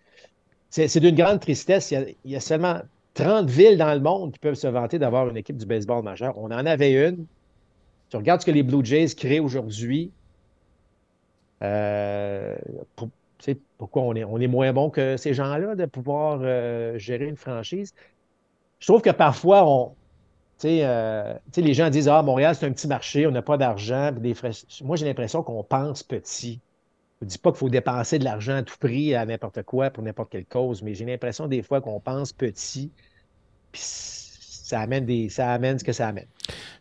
[0.70, 1.92] c'est d'une grande tristesse.
[1.92, 2.82] Il y, a, seulement
[3.16, 6.38] 30 villes dans le monde qui peuvent se vanter d'avoir une équipe du baseball majeur.
[6.38, 7.26] On en avait une.
[8.10, 10.12] Tu regardes ce que les Blue Jays créent aujourd'hui.
[11.64, 12.56] Euh,
[13.78, 17.38] pourquoi on est, on est moins bon que ces gens-là de pouvoir euh, gérer une
[17.38, 17.94] franchise?
[18.80, 19.94] Je trouve que parfois, on,
[20.66, 24.12] euh, les gens disent Ah, Montréal, c'est un petit marché, on n'a pas d'argent.
[24.82, 26.60] Moi, j'ai l'impression qu'on pense petit.
[27.20, 29.90] Je ne dis pas qu'il faut dépenser de l'argent à tout prix à n'importe quoi
[29.90, 32.92] pour n'importe quelle cause, mais j'ai l'impression des fois qu'on pense petit,
[33.72, 36.28] ça amène, des, ça amène ce que ça amène.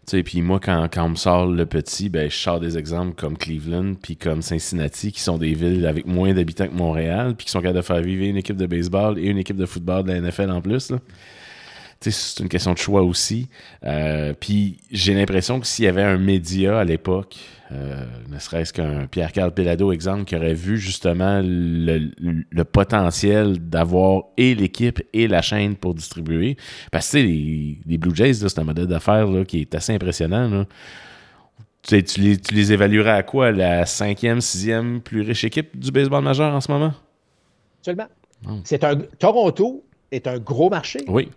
[0.06, 3.14] Tu puis moi, quand, quand, on me sort le petit, ben, je sors des exemples
[3.14, 7.46] comme Cleveland puis comme Cincinnati, qui sont des villes avec moins d'habitants que Montréal, puis
[7.46, 10.02] qui sont capables de faire vivre une équipe de baseball et une équipe de football
[10.02, 10.90] de la NFL en plus.
[10.90, 10.98] Là
[12.10, 13.48] c'est une question de choix aussi.
[13.84, 17.36] Euh, puis j'ai l'impression que s'il y avait un média à l'époque,
[17.70, 24.54] euh, ne serait-ce qu'un Pierre-Carl Pelado, exemple, qui aurait vu justement le, potentiel d'avoir et
[24.54, 26.56] l'équipe et la chaîne pour distribuer.
[26.90, 30.66] Parce que les, les Blue Jays, c'est un modèle d'affaires qui est assez impressionnant.
[31.82, 33.50] Tu, les, tu les évaluerais à quoi?
[33.50, 36.92] La cinquième, sixième plus riche équipe du baseball majeur en ce moment?
[37.80, 38.06] Seulement.
[38.48, 38.58] Oh.
[38.64, 41.04] C'est un Toronto est un gros marché.
[41.08, 41.28] Oui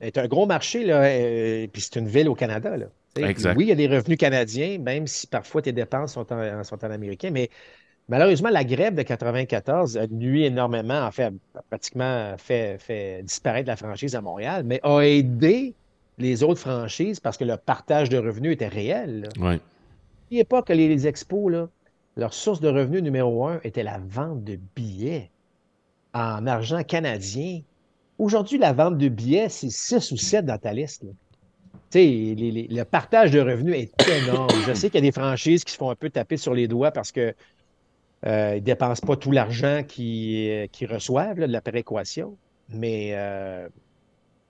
[0.00, 2.76] c'est un gros marché, là, euh, puis c'est une ville au Canada.
[2.76, 2.86] Là.
[3.16, 6.84] Oui, il y a des revenus canadiens, même si parfois tes dépenses sont en, sont
[6.84, 7.50] en américain, mais
[8.08, 11.32] malheureusement, la grève de 94 a nuit énormément, en fait,
[11.68, 15.74] pratiquement fait, fait disparaître la franchise à Montréal, mais a aidé
[16.18, 19.28] les autres franchises parce que le partage de revenus était réel.
[19.38, 19.60] Oui.
[20.24, 21.68] N'oubliez pas que les, expos, là,
[22.16, 25.30] leur source de revenus numéro un était la vente de billets
[26.14, 27.62] en argent canadien
[28.20, 31.04] Aujourd'hui, la vente de billets, c'est 6 ou 7 dans ta liste.
[31.94, 34.50] le partage de revenus est énorme.
[34.66, 36.68] Je sais qu'il y a des franchises qui se font un peu taper sur les
[36.68, 37.34] doigts parce qu'ils
[38.26, 42.36] euh, ne dépensent pas tout l'argent qu'ils reçoivent de la péréquation.
[42.68, 43.66] Mais euh,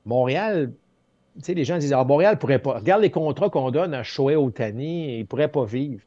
[0.05, 0.73] Montréal,
[1.47, 2.75] les gens disent Ah, Montréal ne pourrait pas.
[2.75, 6.03] Regarde les contrats qu'on donne à Shohei Otani, il ne pourrait pas vivre.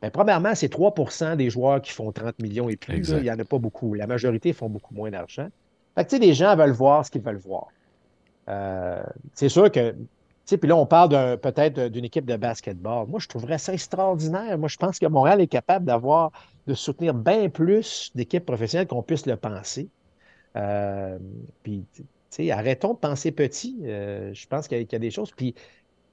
[0.00, 3.10] Mais premièrement, c'est 3% des joueurs qui font 30 millions et plus.
[3.10, 3.92] il n'y en a pas beaucoup.
[3.92, 5.48] La majorité font beaucoup moins d'argent.
[5.96, 7.68] Fait que, les gens veulent voir ce qu'ils veulent voir.
[8.48, 9.02] Euh,
[9.34, 9.94] c'est sûr que,
[10.46, 13.06] puis là, on parle peut-être d'une équipe de basketball.
[13.08, 14.58] Moi, je trouverais ça extraordinaire.
[14.58, 16.30] Moi, je pense que Montréal est capable d'avoir,
[16.66, 19.88] de soutenir bien plus d'équipes professionnelles qu'on puisse le penser.
[20.56, 21.18] Euh,
[21.62, 21.84] puis,
[22.50, 23.78] arrêtons de penser petit.
[23.84, 25.32] Euh, je pense qu'il y, a des choses.
[25.32, 25.54] Puis,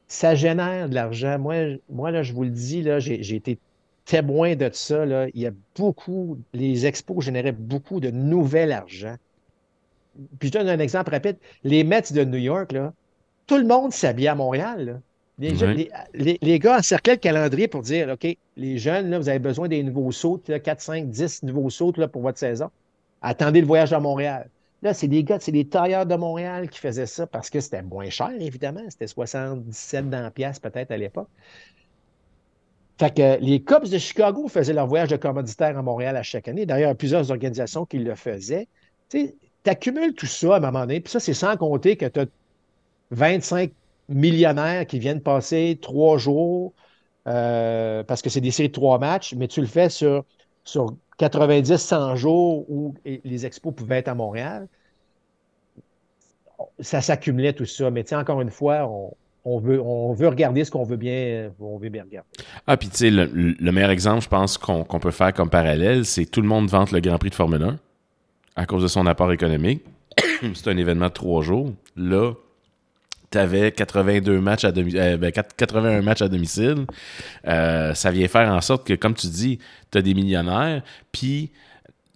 [0.07, 1.37] ça génère de l'argent.
[1.37, 3.59] Moi, là, je vous le dis, là, j'ai été
[4.05, 5.05] témoin de ça.
[5.33, 9.15] Il y a beaucoup, les expos généraient beaucoup de nouvel argent.
[10.39, 11.37] Puis je donne un exemple rapide.
[11.63, 12.93] Les Mets de New York, là,
[13.47, 15.01] tout le monde s'habille à Montréal.
[15.39, 19.67] Les, les, gars encerclaient le calendrier pour dire OK, les jeunes, là, vous avez besoin
[19.67, 22.69] des nouveaux sauts, 4, 5, 10 nouveaux sauts là, pour votre saison.
[23.21, 24.49] Attendez le voyage à Montréal.
[24.83, 27.81] Là, c'est des gars, c'est des tailleurs de Montréal qui faisaient ça parce que c'était
[27.81, 28.81] moins cher, évidemment.
[28.89, 31.29] C'était 77 dans pièces peut-être à l'époque.
[32.99, 36.47] Fait que les Cubs de Chicago faisaient leur voyage de commanditaire à Montréal à chaque
[36.47, 36.65] année.
[36.65, 38.67] D'ailleurs, plusieurs organisations qui le faisaient.
[39.63, 42.19] Tu accumules tout ça à un moment donné, puis ça, c'est sans compter que tu
[42.19, 42.25] as
[43.11, 43.71] 25
[44.09, 46.73] millionnaires qui viennent passer trois jours
[47.27, 50.25] euh, parce que c'est des séries de trois matchs, mais tu le fais sur,
[50.63, 54.67] sur 90-100 jours où les expos pouvaient être à Montréal.
[56.79, 57.91] Ça s'accumulait tout ça.
[57.91, 58.89] Mais encore une fois,
[59.45, 62.29] on veut, regarder ce qu'on veut bien, on veut bien regarder.
[62.67, 66.25] Ah, puis tu sais, le, meilleur exemple, je pense, qu'on peut faire comme parallèle, c'est
[66.25, 67.79] tout le monde vante le Grand Prix de Formule 1
[68.55, 69.83] à cause de son apport économique.
[70.53, 71.73] c'est un événement de trois jours.
[71.95, 72.33] Là,
[73.31, 76.85] tu avais 82 matchs à 81 euh, ben, matchs à domicile.
[77.47, 79.59] Euh, ça vient faire en sorte que, comme tu dis,
[79.91, 80.83] tu as des millionnaires.
[81.11, 81.51] Puis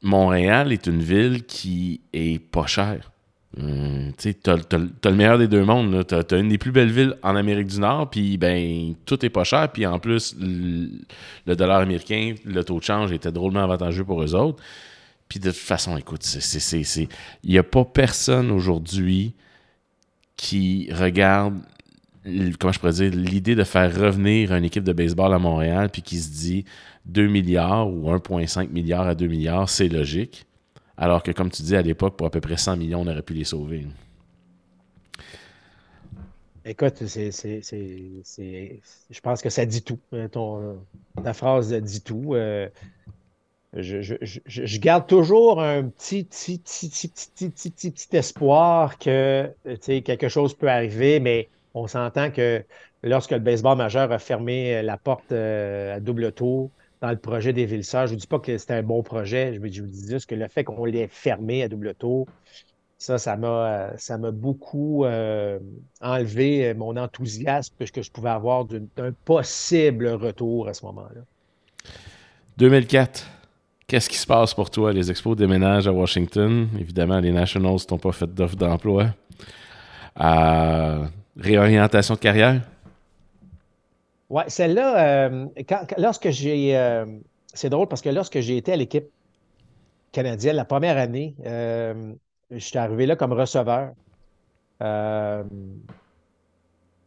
[0.03, 3.11] Montréal est une ville qui est pas chère.
[3.59, 6.05] Hum, tu as, le meilleur des deux mondes.
[6.05, 9.29] Tu as, une des plus belles villes en Amérique du Nord, puis ben, tout est
[9.29, 9.69] pas cher.
[9.71, 14.35] Puis en plus, le, dollar américain, le taux de change était drôlement avantageux pour eux
[14.35, 14.61] autres.
[15.27, 16.25] Puis de toute façon, écoute,
[16.63, 17.07] il
[17.43, 19.33] n'y a pas personne aujourd'hui
[20.37, 21.59] qui regarde,
[22.59, 26.01] comment je pourrais dire, l'idée de faire revenir une équipe de baseball à Montréal, puis
[26.01, 26.65] qui se dit
[27.05, 30.45] 2 milliards ou 1,5 milliards à 2 milliards, c'est logique.
[30.95, 33.21] Alors que, comme tu dis, à l'époque, pour à peu près 100 millions, on aurait
[33.21, 33.85] pu les sauver.
[36.65, 39.99] Écoute, c'est, je pense que ça dit tout.
[40.31, 40.79] Ton,
[41.23, 42.33] ta phrase dit tout.
[42.33, 42.67] Euh,
[43.81, 49.49] je, garde toujours un petit, petit, petit, petit, petit, petit, espoir que
[49.83, 52.63] quelque chose peut arriver, mais on s'entend que
[53.03, 56.69] lorsque le baseball majeur a fermé la porte euh, à double tour,
[57.01, 59.59] dans le projet des villes je ne dis pas que c'était un bon projet, je,
[59.59, 62.27] vous dis juste que le fait qu'on l'ait fermé à double tour,
[62.97, 65.59] ça, ça m'a, ça m'a beaucoup euh,
[66.01, 71.21] enlevé mon enthousiasme que je pouvais avoir d'un possible retour à ce moment-là.
[72.57, 73.27] 2004,
[73.87, 74.91] qu'est-ce qui se passe pour toi?
[74.91, 76.67] Les expos déménagent à Washington.
[76.79, 79.07] Évidemment, les Nationals n'ont pas fait d'offre d'emploi.
[80.19, 81.05] Euh,
[81.37, 82.61] réorientation de carrière?
[84.29, 85.45] Oui, celle-là, euh,
[85.97, 86.77] lorsque j'ai.
[86.77, 87.05] Euh,
[87.53, 89.05] c'est drôle parce que lorsque j'ai été à l'équipe
[90.11, 92.13] canadienne la première année, euh,
[92.51, 93.93] j'étais arrivé là comme receveur.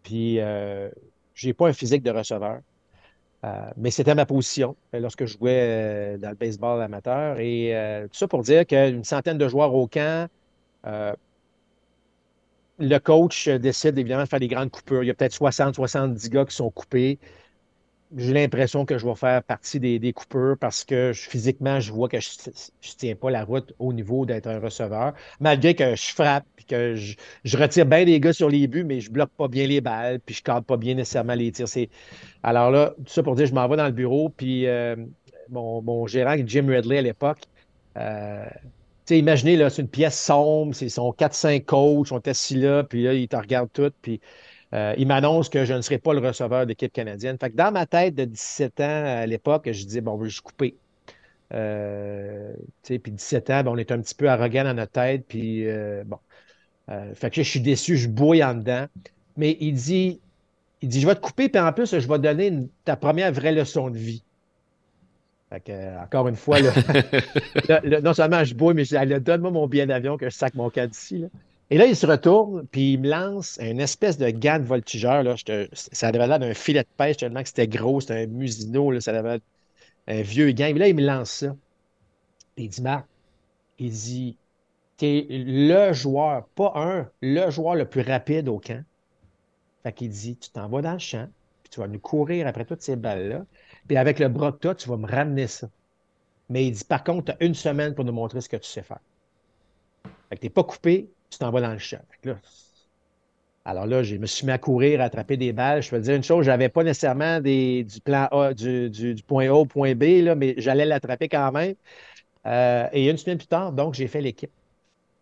[0.03, 0.39] puis,
[1.35, 2.61] j'ai pas un physique de receveur.
[3.77, 7.39] Mais c'était ma position lorsque je jouais dans le baseball amateur.
[7.39, 7.73] Et
[8.11, 10.29] tout ça pour dire qu'une centaine de joueurs au camp,
[12.79, 15.03] le coach décide évidemment de faire des grandes coupures.
[15.03, 17.19] Il y a peut-être 60, 70 gars qui sont coupés.
[18.17, 22.09] J'ai l'impression que je vais faire partie des, des coupures parce que physiquement, je vois
[22.09, 22.53] que je ne
[22.99, 25.13] tiens pas la route au niveau d'être un receveur.
[25.39, 29.01] Malgré que je frappe, puis que je, retire bien les gars sur les buts, mais
[29.01, 31.67] je bloque pas bien les balles, puis je cadre pas bien nécessairement les tirs.
[32.43, 34.97] Alors là, tout ça pour dire, je m'en vais dans le bureau, puis euh,
[35.49, 37.43] mon, mon, gérant, Jim Redley à l'époque,
[37.97, 38.45] euh,
[39.09, 43.29] imaginez, c'est une pièce sombre, c'est son 4-5 coachs, sont assis là, puis là, ils
[43.29, 44.21] te regardent tout, puis
[44.73, 47.37] euh, il m'annonce que je ne serai pas le receveur d'équipe canadienne.
[47.39, 50.43] Fait que dans ma tête de 17 ans à l'époque, je disais, bon, je suis
[50.43, 50.77] coupé.
[51.53, 52.53] Euh,
[52.85, 56.05] puis 17 ans, ben, on est un petit peu arrogant dans notre tête, puis euh,
[56.07, 56.19] bon.
[57.15, 58.87] fait que je suis déçu, je bouille en dedans.
[59.37, 60.21] Mais il dit,
[60.83, 63.33] il dit, je vais te couper, puis en plus, je vais te donner ta première
[63.33, 64.23] vraie leçon de vie.
[65.49, 66.59] Fait encore une fois,
[68.03, 70.71] non seulement je bois, mais je dis, donne-moi mon billet d'avion que je sac mon
[70.71, 71.27] cas d'ici.
[71.71, 75.23] Et là, il se retourne, puis il me lance une espèce de gant de voltigeur.
[75.23, 75.37] Là.
[75.75, 79.01] ça avait l'air d'un filet de pêche, tellement que c'était gros, c'était un musino, là,
[79.01, 79.41] ça avait
[80.09, 80.67] un vieux gant.
[80.67, 81.57] Et là, il me lance ça.
[82.57, 83.07] il dit, Marc,
[83.79, 84.37] il dit,
[84.97, 88.85] t'es le joueur, pas un, le joueur le plus rapide au camp.
[89.85, 91.29] Fait qu'il dit, tu t'en vas dans le champ,
[91.63, 93.47] puis tu vas nous courir après toutes ces balles-là.
[93.87, 95.71] Puis avec le bras que tu as, tu vas me ramener ça.
[96.49, 98.69] Mais il dit, par contre, tu as une semaine pour nous montrer ce que tu
[98.69, 99.01] sais faire.
[100.29, 102.01] Fait que tu n'es pas coupé, tu t'en vas dans le champ.
[103.65, 105.83] alors là, je me suis mis à courir, à attraper des balles.
[105.83, 109.49] Je peux te dire une chose, je n'avais pas nécessairement du plan A, du, point
[109.49, 111.75] A au point B, là, mais j'allais l'attraper quand même.
[112.47, 114.51] Euh, et une semaine plus tard, donc, j'ai fait l'équipe.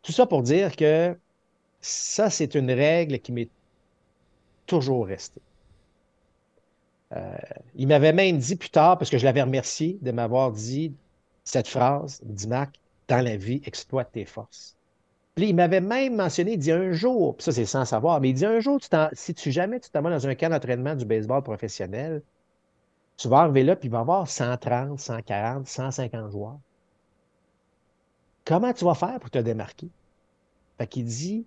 [0.02, 1.16] Tout ça pour dire que
[1.80, 3.50] ça, c'est une règle qui m'est
[4.66, 5.42] toujours restée.
[7.16, 7.36] Euh,
[7.74, 10.94] il m'avait même dit plus tard, parce que je l'avais remercié de m'avoir dit
[11.44, 12.76] cette phrase, il dit Marc,
[13.08, 14.77] dans la vie, exploite tes forces.
[15.46, 18.34] Il m'avait même mentionné, il dit un jour, puis ça c'est sans savoir, mais il
[18.34, 18.80] dit un jour,
[19.12, 22.22] si tu jamais tu t'en dans un camp d'entraînement du baseball professionnel,
[23.16, 26.58] tu vas arriver là, puis il va y avoir 130, 140, 150 joueurs.
[28.44, 29.88] Comment tu vas faire pour te démarquer?
[30.78, 31.44] Fait qu'il dit,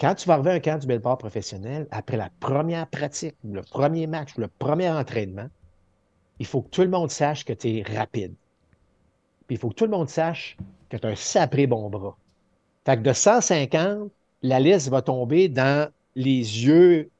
[0.00, 3.62] quand tu vas arriver à un camp du baseball professionnel, après la première pratique, le
[3.62, 5.48] premier match, le premier entraînement,
[6.38, 8.34] il faut que tout le monde sache que tu es rapide.
[9.46, 10.56] Puis il faut que tout le monde sache
[10.88, 12.16] que tu as un sapré bon bras.
[12.84, 14.10] Fait que de 150,
[14.42, 17.10] la liste va tomber dans les yeux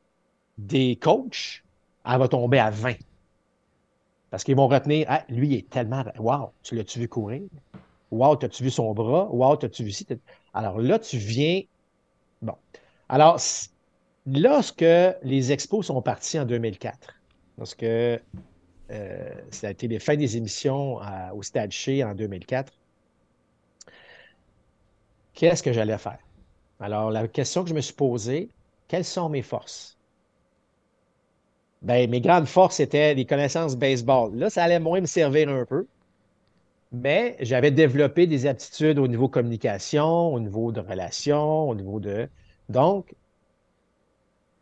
[0.59, 1.65] des coachs,
[2.07, 2.95] elle va tomber à 20.
[4.31, 6.05] Parce qu'ils vont retenir, ah, lui, il est tellement.
[6.19, 7.43] Wow, tu l'as-tu vu courir?
[8.11, 9.29] Wow, t'as-tu vu son bras?
[9.31, 10.07] Wow, t'as-tu vu ci?
[10.53, 11.63] Alors là, tu viens
[12.43, 12.57] Bon.
[13.09, 13.41] Alors,
[14.27, 14.85] lorsque
[15.23, 17.15] les expos sont partis en 2004,
[17.59, 18.19] lorsque euh,
[19.51, 20.99] ça a été les fins des émissions
[21.35, 22.73] au Stade Chez en 2004,
[25.35, 26.19] qu'est-ce que j'allais faire?
[26.81, 28.49] Alors, la question que je me suis posée,
[28.89, 29.97] quelles sont mes forces?
[31.83, 34.35] Ben, mes grandes forces étaient les connaissances baseball.
[34.37, 35.87] Là, ça allait moins me servir un peu.
[36.93, 42.29] Mais j'avais développé des aptitudes au niveau communication, au niveau de relations, au niveau de.
[42.69, 43.15] Donc,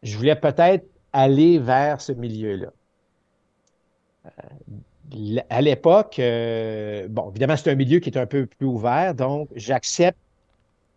[0.03, 2.73] je voulais peut-être aller vers ce milieu-là.
[4.27, 9.15] Euh, à l'époque, euh, bon, évidemment, c'est un milieu qui est un peu plus ouvert,
[9.15, 10.19] donc j'accepte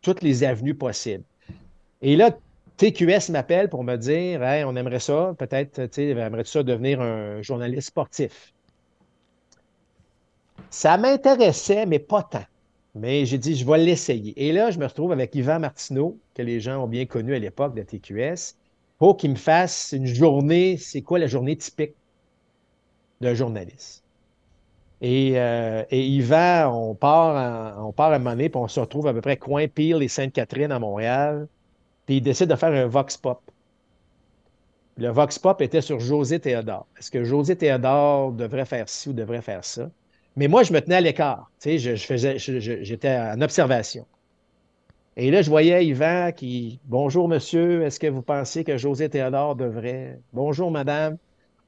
[0.05, 1.23] toutes les avenues possibles.
[2.03, 2.29] Et là,
[2.77, 7.41] TQS m'appelle pour me dire on aimerait ça, peut-être, tu sais, aimerait ça devenir un
[7.41, 8.53] journaliste sportif?
[10.69, 12.45] Ça m'intéressait, mais pas tant.
[12.93, 14.33] Mais j'ai dit, je vais l'essayer.
[14.37, 17.39] Et là, je me retrouve avec Yvan Martineau, que les gens ont bien connu à
[17.39, 18.55] l'époque de TQS,
[18.99, 20.77] pour qu'il me fasse une journée.
[20.77, 21.95] C'est quoi la journée typique
[23.21, 24.04] d'un journaliste?
[25.01, 29.13] Et, euh, et, Yvan, on part, on part à donné, puis on se retrouve à
[29.13, 31.47] peu près coin Pile et Sainte-Catherine à Montréal.
[32.05, 33.41] Puis il décide de faire un Vox Pop.
[34.97, 36.87] Le Vox Pop était sur José Théodore.
[36.97, 39.89] Est-ce que José Théodore devrait faire ci ou devrait faire ça?
[40.37, 41.51] Mais moi, je me tenais à l'écart.
[41.59, 44.05] Tu je, faisais, j'étais en observation.
[45.17, 49.55] Et là, je voyais Yvan qui, bonjour monsieur, est-ce que vous pensez que José Théodore
[49.55, 51.17] devrait, bonjour madame.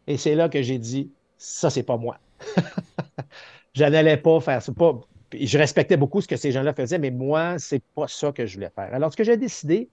[0.06, 2.18] Et c'est là que j'ai dit, ça, c'est pas moi.
[3.74, 4.72] je n'allais pas faire ça.
[4.72, 5.00] Pas,
[5.34, 8.56] je respectais beaucoup ce que ces gens-là faisaient, mais moi, c'est pas ça que je
[8.56, 8.94] voulais faire.
[8.94, 9.90] Alors, ce que j'ai décidé,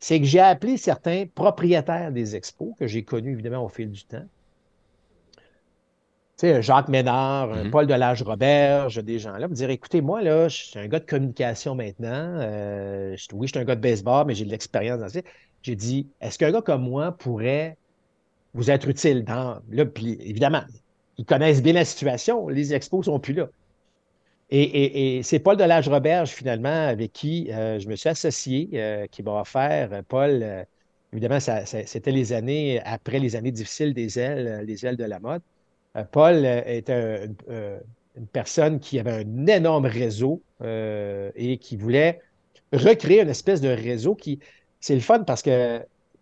[0.00, 4.04] c'est que j'ai appelé certains propriétaires des expos, que j'ai connus évidemment au fil du
[4.04, 4.24] temps.
[6.38, 7.70] Tu sais, Jacques Ménard, mm-hmm.
[7.70, 11.76] Paul Delage-Roberge, des gens-là, me dire écoutez, moi, là, je suis un gars de communication
[11.76, 12.08] maintenant.
[12.40, 15.20] Euh, oui, je suis un gars de baseball, mais j'ai de l'expérience dans ça.
[15.62, 17.76] J'ai dit est-ce qu'un gars comme moi pourrait
[18.54, 19.60] vous être utile dans.
[19.70, 20.62] Là, puis évidemment,
[21.22, 22.48] ils connaissent bien la situation.
[22.48, 23.48] Les expos sont plus là.
[24.50, 29.40] Et, c'est Paul Delage-Roberge, finalement, avec qui euh, je me suis associé, euh, qui m'a
[29.40, 30.44] offert, euh, Paul,
[31.12, 35.42] évidemment, c'était les années, après les années difficiles des ailes, les ailes de la mode.
[36.10, 37.28] Paul était
[38.16, 42.20] une personne qui avait un énorme réseau et qui voulait
[42.72, 44.40] recréer une espèce de réseau qui,
[44.80, 45.80] c'est le fun parce que,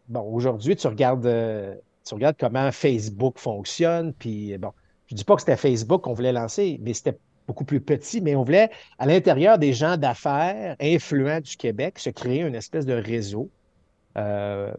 [0.09, 1.23] bon, aujourd'hui, tu regardes,
[2.05, 4.73] tu regardes comment Facebook fonctionne, puis bon,
[5.11, 8.21] je ne dis pas que c'était Facebook qu'on voulait lancer, mais c'était beaucoup plus petit,
[8.21, 12.87] mais on voulait, à l'intérieur des gens d'affaires influents du Québec, se créer une espèce
[12.87, 13.51] de réseau
[14.17, 14.73] euh,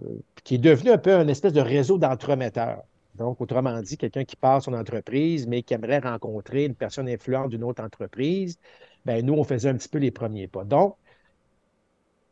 [0.45, 2.83] qui est devenu un peu une espèce de réseau d'entremetteurs.
[3.15, 7.49] Donc, autrement dit, quelqu'un qui part son entreprise, mais qui aimerait rencontrer une personne influente
[7.49, 8.57] d'une autre entreprise,
[9.03, 10.63] ben nous, on faisait un petit peu les premiers pas.
[10.63, 10.95] Donc,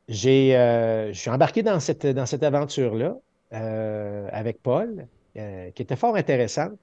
[0.08, 3.18] j'ai, euh, je suis embarqué dans cette, dans cette aventure-là
[3.52, 6.80] euh, avec Paul, qui était fort intéressante,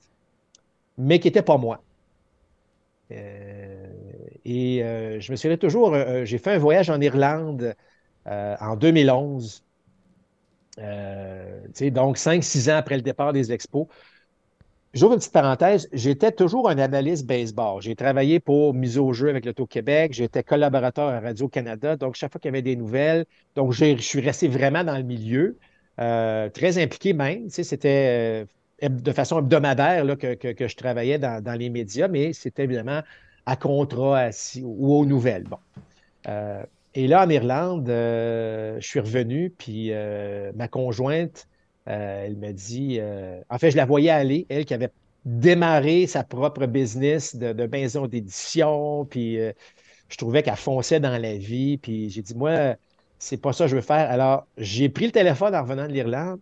[0.99, 1.83] mais qui n'était pas moi.
[3.13, 3.87] Euh,
[4.45, 7.75] et euh, je me souviens toujours, euh, j'ai fait un voyage en Irlande
[8.27, 9.63] en 2011.
[11.93, 13.87] donc, cinq, six ans après le départ des expos.
[14.95, 17.83] J'ouvre une petite parenthèse, j'étais toujours un analyste baseball.
[17.83, 22.41] J'ai travaillé pour Mise au jeu avec l'Auto-Québec, j'étais collaborateur à Radio-Canada, donc chaque fois
[22.41, 25.59] qu'il y avait des nouvelles, donc je suis resté vraiment dans le milieu,
[25.99, 27.49] très impliqué même.
[27.51, 28.47] C'était
[28.83, 33.03] de façon hebdomadaire que, je travaillais dans, les médias, mais c'était évidemment
[33.47, 34.31] à contrat
[34.63, 35.45] ou aux nouvelles.
[35.45, 35.59] Bon.
[36.29, 36.63] Euh,
[36.95, 41.47] et là, en Irlande, euh, je suis revenu, puis euh, ma conjointe,
[41.85, 42.99] elle me dit,
[43.49, 44.91] en fait, je la voyais aller, elle qui avait
[45.25, 49.39] démarré sa propre business de, de maison d'édition, puis
[50.09, 52.75] je trouvais qu'elle fonçait dans la vie, puis j'ai dit, moi,
[53.21, 54.11] c'est pas ça que je veux faire.
[54.11, 56.41] Alors, j'ai pris le téléphone en revenant de l'Irlande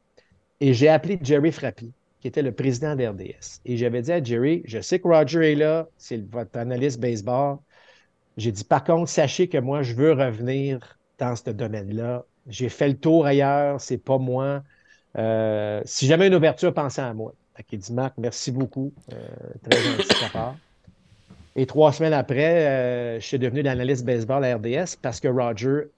[0.61, 1.93] et j'ai appelé Jerry Frappy
[2.25, 3.61] qui était le président d'RDS.
[3.67, 7.59] Et j'avais dit à Jerry, je sais que Roger est là, c'est votre analyste baseball.
[8.39, 12.25] J'ai dit, par contre, sachez que moi, je veux revenir dans ce domaine-là.
[12.49, 14.63] J'ai fait le tour ailleurs, c'est pas moi.
[15.19, 17.35] Euh, si jamais une ouverture, pensez à moi.
[17.71, 18.91] Il dit, Marc, merci beaucoup.
[19.13, 19.17] Euh,
[19.69, 20.57] très gentil de part.
[21.57, 25.91] Et trois semaines après, euh, je suis devenu l'analyste baseball à RDS parce que Roger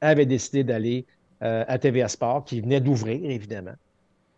[0.00, 1.06] avait décidé d'aller
[1.40, 3.74] à TVA Sport, qui venait d'ouvrir, évidemment.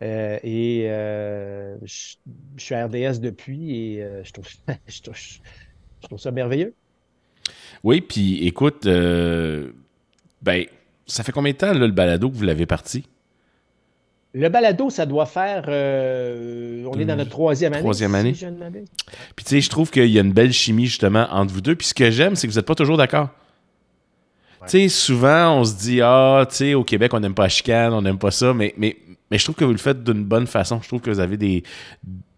[0.00, 2.16] Euh, et euh, je,
[2.56, 4.22] suis à RDS depuis et euh,
[4.86, 5.02] je,
[6.02, 6.74] trouve, ça merveilleux.
[7.82, 10.64] Oui, puis écoute, ben,
[11.06, 13.06] ça fait combien de temps le balado que vous l'avez parti?
[14.34, 15.64] Le balado, ça doit faire.
[15.66, 17.82] on est dans notre troisième année.
[17.82, 18.34] Troisième année.
[19.34, 21.74] puis tu sais, je trouve qu'il y a une belle chimie justement entre vous deux.
[21.74, 23.30] Puis ce que j'aime, c'est que vous n'êtes pas toujours d'accord.
[24.66, 27.92] sais, souvent, on se dit, ah, tu sais, au Québec, on n'aime pas la chicane,
[27.94, 28.96] on n'aime pas ça, mais, mais,
[29.30, 30.80] mais je trouve que vous le faites d'une bonne façon.
[30.82, 31.62] Je trouve que vous avez des,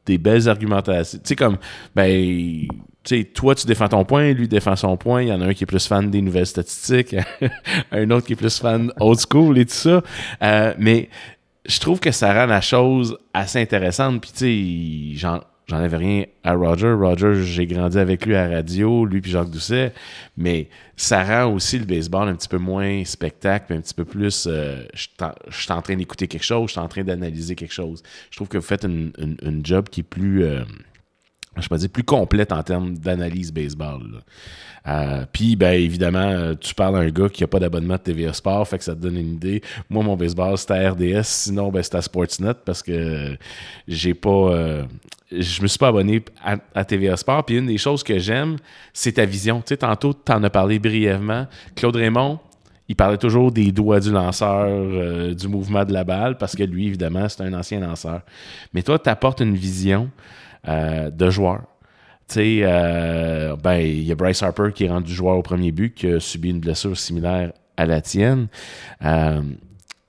[0.07, 1.19] des belles argumentations.
[1.19, 1.59] Tu sais, comme,
[1.95, 2.67] ben,
[3.03, 5.23] tu sais, toi, tu défends ton point, lui défend son point.
[5.23, 7.17] Il y en a un qui est plus fan des nouvelles statistiques,
[7.93, 10.03] un autre qui est plus fan old school et tout ça.
[10.43, 11.09] Euh, mais
[11.65, 14.21] je trouve que ça rend la chose assez intéressante.
[14.21, 15.29] Puis, tu sais,
[15.71, 16.93] j'en, avais rien à Roger.
[16.93, 19.93] Roger, j'ai grandi avec lui à radio, lui puis Jacques Doucet.
[20.37, 24.47] Mais ça rend aussi le baseball un petit peu moins spectacle, un petit peu plus.
[24.47, 25.09] Euh, je
[25.51, 28.03] suis en train d'écouter quelque chose, je suis en train d'analyser quelque chose.
[28.31, 29.13] Je trouve que vous faites une,
[29.65, 30.45] job qui est plus.
[30.45, 30.65] Euh,
[31.57, 34.23] je dire plus complète en termes d'analyse baseball.
[34.87, 38.01] Euh, puis, ben, évidemment, euh, tu parles à un gars qui n'a pas d'abonnement de
[38.01, 39.63] TVA Sport, fait que ça te donne une idée.
[39.89, 43.37] Moi, mon baseball, c'était à RDS, sinon, ben, c'était à Sportsnet parce que
[43.87, 44.31] j'ai pas.
[44.31, 44.85] Euh,
[45.31, 46.25] je me suis pas abonné
[46.75, 47.45] à, TVA Sport.
[47.45, 48.57] Puis, une des choses que j'aime,
[48.93, 49.61] c'est ta vision.
[49.61, 51.47] Tu sais, tantôt, tu en as parlé brièvement.
[51.77, 52.41] Claude Raymond,
[52.89, 56.89] il parlait toujours des doigts du lanceur, du mouvement de la balle, parce que lui,
[56.89, 58.23] évidemment, c'est un ancien lanceur.
[58.75, 60.11] Mais toi, tu apportes une vision
[60.67, 61.70] de joueurs.
[62.31, 65.73] Tu sais, euh, ben, il y a Bryce Harper qui est rendu joueur au premier
[65.73, 68.47] but, qui a subi une blessure similaire à la tienne.
[69.05, 69.43] Euh,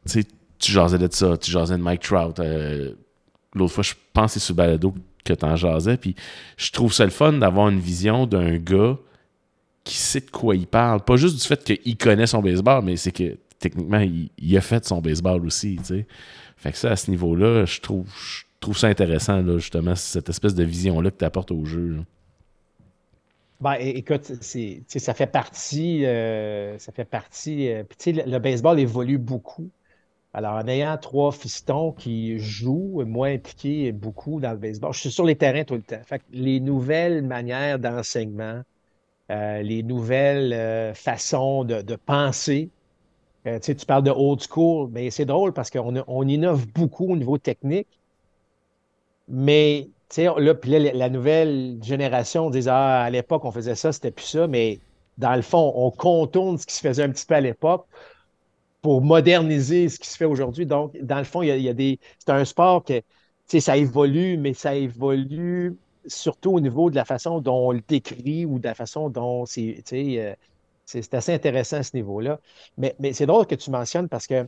[0.06, 0.24] tu sais,
[0.60, 2.40] tu jasais de ça, tu jasais de Mike Trout.
[3.56, 3.94] L'autre fois, je
[4.28, 4.94] c'est sur balado
[5.26, 5.98] que tu en jasais.
[5.98, 6.16] Puis
[6.58, 8.98] je trouve ça le fun d'avoir une vision d'un gars
[9.84, 11.04] qui sait de quoi il parle.
[11.04, 14.00] Pas juste du fait qu'il connaît son baseball, mais c'est que techniquement,
[14.38, 15.80] il, a fait son baseball aussi.
[16.58, 18.08] Fait que ça, à ce niveau-là, je trouve,
[18.62, 21.98] trouve ça intéressant, là, justement, cette espèce de vision-là que tu apportes au jeu.
[23.60, 26.06] Ben, écoute, ça fait partie.
[26.06, 27.70] Euh, ça fait partie.
[27.70, 29.70] Euh, le, le, baseball évolue beaucoup.
[30.34, 35.12] Alors, en ayant trois fistons qui jouent, moi impliqué beaucoup dans le baseball, je suis
[35.12, 36.02] sur les terrains tout le temps.
[36.06, 38.62] Fait les nouvelles manières d'enseignement,
[39.30, 42.70] euh, les nouvelles façons de, penser,
[43.44, 47.38] tu parles de old school, mais c'est drôle parce qu'on on innove beaucoup au niveau
[47.38, 47.88] technique,
[49.32, 54.26] mais, là, puis la nouvelle génération disait, ah, à l'époque, on faisait ça, c'était plus
[54.26, 54.80] ça, mais
[55.18, 57.88] dans le fond, on contourne ce qui se faisait un petit peu à l'époque
[58.82, 60.66] pour moderniser ce qui se fait aujourd'hui.
[60.66, 62.00] Donc, dans le fond, il y a, des.
[62.20, 63.02] C'est un sport que,
[63.60, 65.78] ça évolue, mais ça évolue
[66.08, 69.46] surtout au niveau de la façon dont on le décrit ou de la façon dont
[69.46, 70.34] c'est, euh,
[70.92, 72.40] c'est assez intéressant à ce niveau-là.
[72.78, 74.48] Mais, c'est drôle que tu mentionnes parce que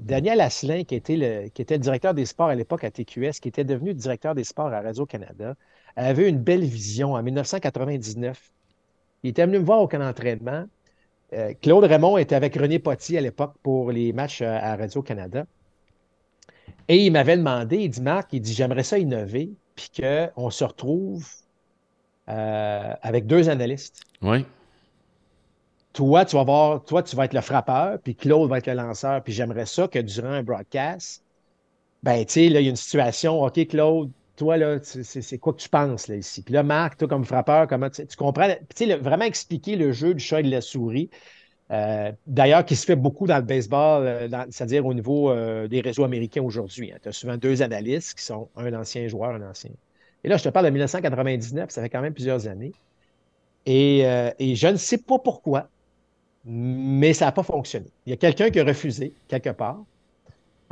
[0.00, 3.94] Daniel Asselin, qui était, le, directeur des sports à l'époque à TQS, qui était devenu
[3.94, 5.54] directeur des sports à Radio-Canada,
[5.96, 8.50] avait une belle vision en 1999.
[9.22, 10.64] Il était venu me voir au camp d'entraînement.
[11.34, 15.44] Euh, Claude Raymond était avec René Potti à l'époque pour les matchs euh, à Radio-Canada.
[16.88, 20.64] Et il m'avait demandé, il dit Marc, il dit J'aimerais ça innover, puis qu'on se
[20.64, 21.26] retrouve
[22.28, 24.04] euh, avec deux analystes.
[24.22, 24.46] Oui
[25.98, 28.74] toi, tu vas voir, toi, tu vas être le frappeur, puis Claude va être le
[28.74, 29.20] lanceur.
[29.24, 31.24] Puis j'aimerais ça que durant un broadcast,
[32.04, 35.52] ben, tu sais, là, il y a une situation, OK, Claude, toi, là, c'est quoi
[35.54, 36.42] que tu penses, là, ici?
[36.42, 38.46] Puis là, Marc, toi, comme frappeur, comment tu, comprends?
[38.76, 41.10] Tu sais, vraiment expliquer le jeu du chat et de la souris.
[41.72, 45.80] Euh, d'ailleurs, qui se fait beaucoup dans le baseball, euh, c'est-à-dire au niveau euh, des
[45.80, 46.92] réseaux américains aujourd'hui.
[46.92, 46.98] Hein.
[47.02, 49.72] Tu as souvent deux analystes qui sont un ancien joueur, un ancien.
[50.22, 52.72] Et là, je te parle de 1999, ça fait quand même plusieurs années.
[53.66, 54.00] Et,
[54.38, 55.68] et je ne sais pas pourquoi,
[56.48, 57.86] mais ça n'a pas fonctionné.
[58.06, 59.84] Il y a quelqu'un qui a refusé quelque part.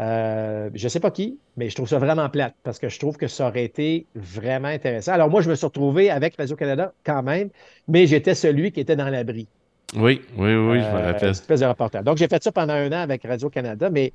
[0.00, 2.98] Euh, je ne sais pas qui, mais je trouve ça vraiment plate parce que je
[2.98, 5.12] trouve que ça aurait été vraiment intéressant.
[5.12, 7.50] Alors moi, je me suis retrouvé avec Radio-Canada quand même,
[7.88, 9.48] mais j'étais celui qui était dans l'abri.
[9.94, 11.30] Oui, oui, oui, je me euh, rappelle.
[11.30, 12.02] espèce de reporter.
[12.02, 14.12] Donc, j'ai fait ça pendant un an avec Radio-Canada, mais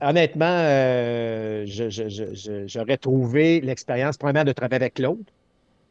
[0.00, 1.66] honnêtement, euh,
[2.66, 5.22] j'aurais trouvé l'expérience, premièrement, de travailler avec Claude,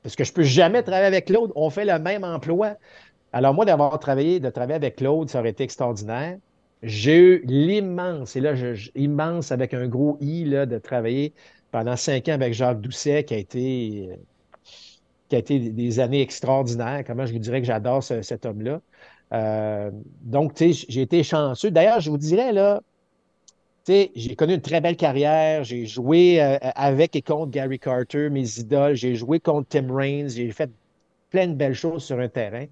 [0.03, 1.51] parce que je ne peux jamais travailler avec Claude.
[1.55, 2.75] On fait le même emploi.
[3.31, 6.37] Alors, moi, d'avoir travaillé, de travailler avec Claude, ça aurait été extraordinaire.
[6.81, 8.53] J'ai eu l'immense, et là,
[8.95, 11.33] immense avec un gros I, de travailler
[11.71, 14.09] pendant cinq ans avec Jacques Doucet, qui a été,
[15.31, 17.03] été des années extraordinaires.
[17.05, 18.81] Comment je vous dirais que j'adore cet homme-là.
[19.33, 19.91] Euh,
[20.21, 21.69] donc, tu sais, j'ai été chanceux.
[21.69, 22.81] D'ailleurs, je vous dirais, là,
[23.85, 25.63] tu sais, j'ai connu une très belle carrière.
[25.63, 28.95] J'ai joué euh, avec et contre Gary Carter, mes idoles.
[28.95, 30.29] J'ai joué contre Tim Raines.
[30.29, 30.71] J'ai fait
[31.29, 32.65] plein de belles choses sur un terrain.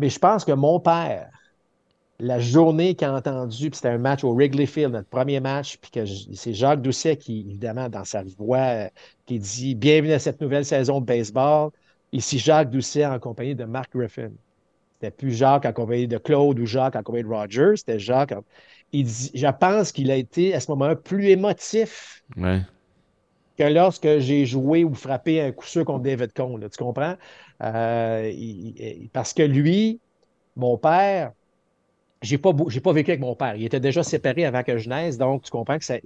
[0.00, 1.28] Mais je pense que mon père,
[2.18, 5.76] la journée qu'il a entendu, puis c'était un match au Wrigley Field, notre premier match,
[5.76, 8.88] puis que c'est Jacques Doucet qui, évidemment, dans sa voix,
[9.26, 11.70] qui dit Bienvenue à cette nouvelle saison de baseball.
[12.12, 14.30] Ici Jacques Doucet en compagnie de Mark Griffin.
[14.94, 18.34] C'était plus Jacques en compagnie de Claude ou Jacques en compagnie de Roger, c'était Jacques.
[18.92, 22.24] Il dit, je pense qu'il a été à ce moment-là plus émotif
[23.60, 26.58] que lorsque j'ai joué ou frappé un coup sûr contre David Cohn.
[26.70, 27.16] tu comprends?
[27.62, 28.32] Euh,
[29.12, 30.00] parce que lui,
[30.56, 31.32] mon père,
[32.22, 33.56] j'ai pas, pas vécu avec mon père.
[33.56, 35.98] Il était déjà séparé avant que je naisse, donc tu comprends que, ça,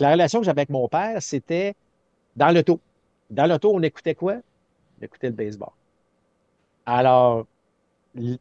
[0.00, 1.74] la relation que j'avais avec mon père, c'était
[2.34, 2.80] dans l'auto.
[3.30, 4.34] Dans l'auto, on écoutait quoi?
[5.00, 5.70] On écoutait le baseball.
[6.84, 7.46] Alors,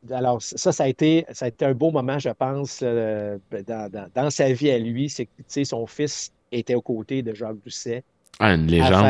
[0.09, 4.29] alors ça, ça a, été, ça a été un beau moment, je pense, euh, dans,
[4.31, 5.09] sa vie à lui.
[5.09, 8.03] C'est que son fils était aux côtés de Jacques Doucet.
[8.39, 9.05] Ah, une légende.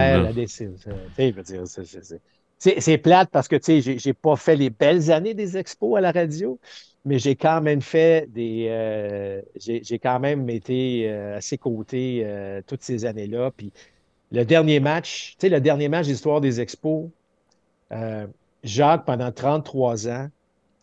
[2.59, 6.11] C'est plate parce que je n'ai pas fait les belles années des expos à la
[6.11, 6.59] radio,
[7.05, 8.67] mais j'ai quand même fait des.
[8.69, 12.25] Euh, j'ai quand même été euh, à ses côtés
[12.67, 13.51] toutes ces années-là.
[13.55, 13.71] Puis
[14.31, 17.09] le dernier match, tu sais, le dernier match d'histoire des expos,
[18.63, 20.29] Jacques, pendant 33 ans,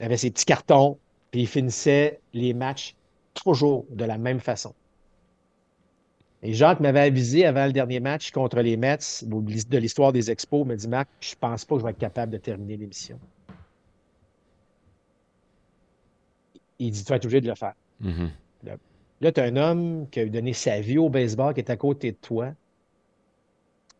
[0.00, 0.98] avait ses petits cartons,
[1.30, 2.94] puis il finissait les matchs
[3.34, 4.74] toujours de la même façon.
[6.44, 10.62] Et Jacques m'avait avisé avant le dernier match contre les Mets de l'histoire des expos,
[10.64, 13.18] il m'a dit Marc, je pense pas que je vais être capable de terminer l'émission.
[16.78, 17.72] Il dit Tu vas être obligé de le faire.
[18.02, 18.28] Mm-hmm.
[19.22, 21.76] Là, tu as un homme qui a donné sa vie au baseball, qui est à
[21.76, 22.52] côté de toi,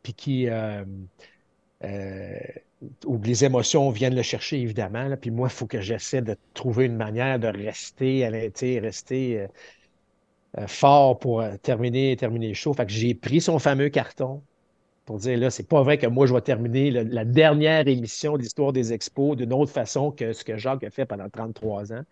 [0.03, 0.85] puis qui, euh,
[1.83, 2.39] euh,
[3.07, 5.17] où les émotions viennent le chercher, évidemment.
[5.17, 9.47] puis moi, il faut que j'essaie de trouver une manière de rester à rester euh,
[10.67, 12.73] fort pour terminer, terminer le show.
[12.73, 14.43] Fait que j'ai pris son fameux carton
[15.05, 18.43] pour dire là, c'est pas vrai que moi, je vais terminer la dernière émission de
[18.43, 22.03] l'histoire des expos d'une autre façon que ce que Jacques a fait pendant 33 ans.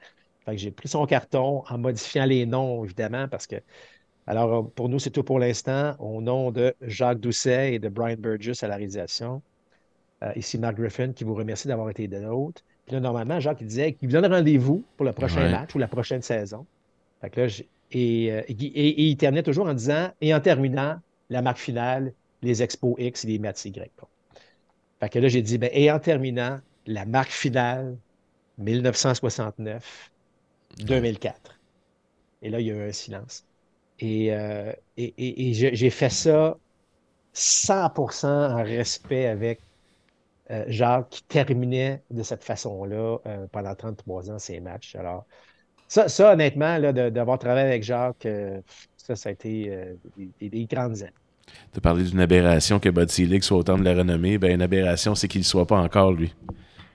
[0.44, 3.56] Fait que j'ai pris son carton en modifiant les noms, évidemment, parce que
[4.27, 5.94] alors, pour nous, c'est tout pour l'instant.
[5.98, 9.43] Au nom de Jacques Doucet et de Brian Burgess à la réalisation.
[10.23, 12.62] Euh, ici, Mark Griffin, qui vous remercie d'avoir été de nôtre.
[12.86, 15.78] Puis là, normalement, Jacques, il disait qu'il vous donne rendez-vous pour le prochain match ou
[15.78, 16.66] la prochaine saison.
[17.20, 17.47] Fait que là,
[17.94, 20.98] euh, et, il terminait toujours en disant, et en terminant,
[21.31, 22.12] la marque finale,
[22.43, 23.90] les Expos X et les Mets Y.
[25.01, 27.97] Fait que là, j'ai dit, ben, et en terminant, la marque finale,
[28.59, 30.10] 1969,
[30.78, 31.59] 2004.
[32.43, 33.44] Et là, il y a eu un silence.
[33.98, 36.56] Et, euh, et j'ai fait ça
[37.35, 39.60] 100% en respect avec
[40.51, 43.19] euh, Jacques qui terminait de cette façon-là
[43.52, 44.97] pendant 33 ans ses matchs.
[44.97, 45.24] Alors,
[45.93, 48.62] ça, ça honnêtement, d'avoir travaillé avec Jacques, euh,
[48.97, 49.70] ça, ça a été
[50.40, 51.12] des, grandes années.
[51.70, 54.39] Tu as parlé d'une aberration que Bud Selig soit autant de la renommée.
[54.39, 56.35] Ben, une aberration, c'est qu'il ne soit pas encore, lui.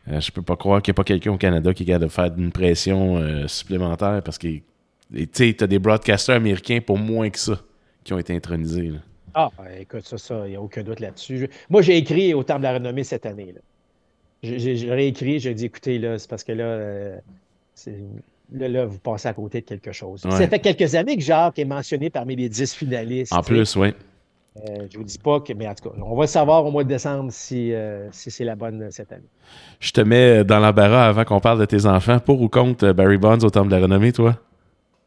[0.07, 2.11] je peux pas croire qu'il n'y a pas quelqu'un au Canada qui est capable de
[2.11, 7.59] faire une pression supplémentaire parce que tu as des broadcasters américains pour moins que ça
[8.03, 8.93] qui ont été intronisés.
[9.35, 11.47] Ah, ben, écoute, ça, ça, il n'y a aucun doute là-dessus.
[11.69, 13.53] Moi, j'ai écrit au Temple de la renommée cette année.
[14.41, 17.19] J'ai réécrit, j'ai dit, écoutez, là, c'est parce que là, euh,
[18.51, 20.21] là, vous passez à côté de quelque chose.
[20.21, 23.33] Ça fait quelques années que Jacques est mentionné parmi les 10 finalistes.
[23.33, 23.93] En plus, oui.
[24.57, 26.71] Euh, je ne vous dis pas que, mais en tout cas, on va savoir au
[26.71, 29.29] mois de décembre si, euh, si c'est la bonne cette année.
[29.79, 32.19] Je te mets dans l'embarras avant qu'on parle de tes enfants.
[32.19, 34.39] Pour ou contre Barry Bonds au Temple de la renommée, toi?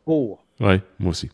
[0.05, 0.45] Pour.
[0.61, 1.31] Oui, moi aussi.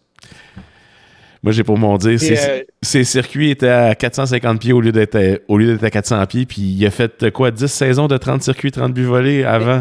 [1.43, 5.17] Moi, j'ai pour mon dire, euh, ses, circuits étaient à 450 pieds au lieu d'être
[5.17, 9.05] à, 400 pieds, puis il a fait quoi, 10 saisons de 30 circuits, 30 buts
[9.05, 9.81] volés avant?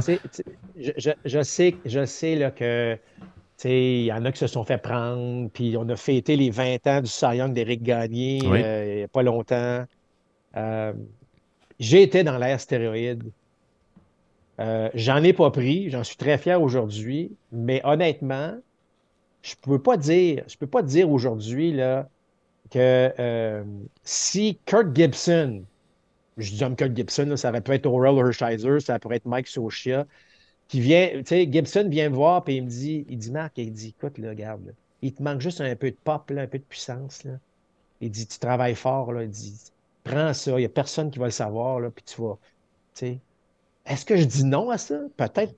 [0.78, 2.98] Je, sais, je sais là, que
[3.64, 6.88] il y en a qui se sont fait prendre, puis on a fêté les 20
[6.88, 9.86] ans du Cy Young d'Éric Gagné euh, il n'y a pas longtemps.
[10.58, 10.94] Euh,
[11.80, 13.24] j'ai été dans l'ère stéroïde.
[14.60, 18.58] j'en ai pas pris, j'en suis très fier aujourd'hui, mais honnêtement,
[19.46, 22.10] je ne peux pas dire, je peux pas dire aujourd'hui là,
[22.72, 23.64] que euh,
[24.04, 25.64] si Kurt Gibson,
[26.38, 30.06] je dis Kurt Gibson, ça peut être Oral Hershiser, ça pourrait être Mike Sochia,
[30.68, 33.58] qui vient, tu sais, Gibson vient me voir et il me dit, il dit Marc,
[33.58, 36.48] il dit, écoute, là, regarde, il te manque juste un peu de pop, là, un
[36.48, 37.24] peu de puissance.
[37.24, 37.34] Là.
[38.02, 39.56] Il dit, tu travailles fort, là, il dit,
[40.04, 42.38] prends ça, il n'y a personne qui va le savoir, là, puis tu vas,
[42.96, 43.20] tu sais.
[43.86, 45.00] Est-ce que je dis non à ça?
[45.16, 45.54] Peut-être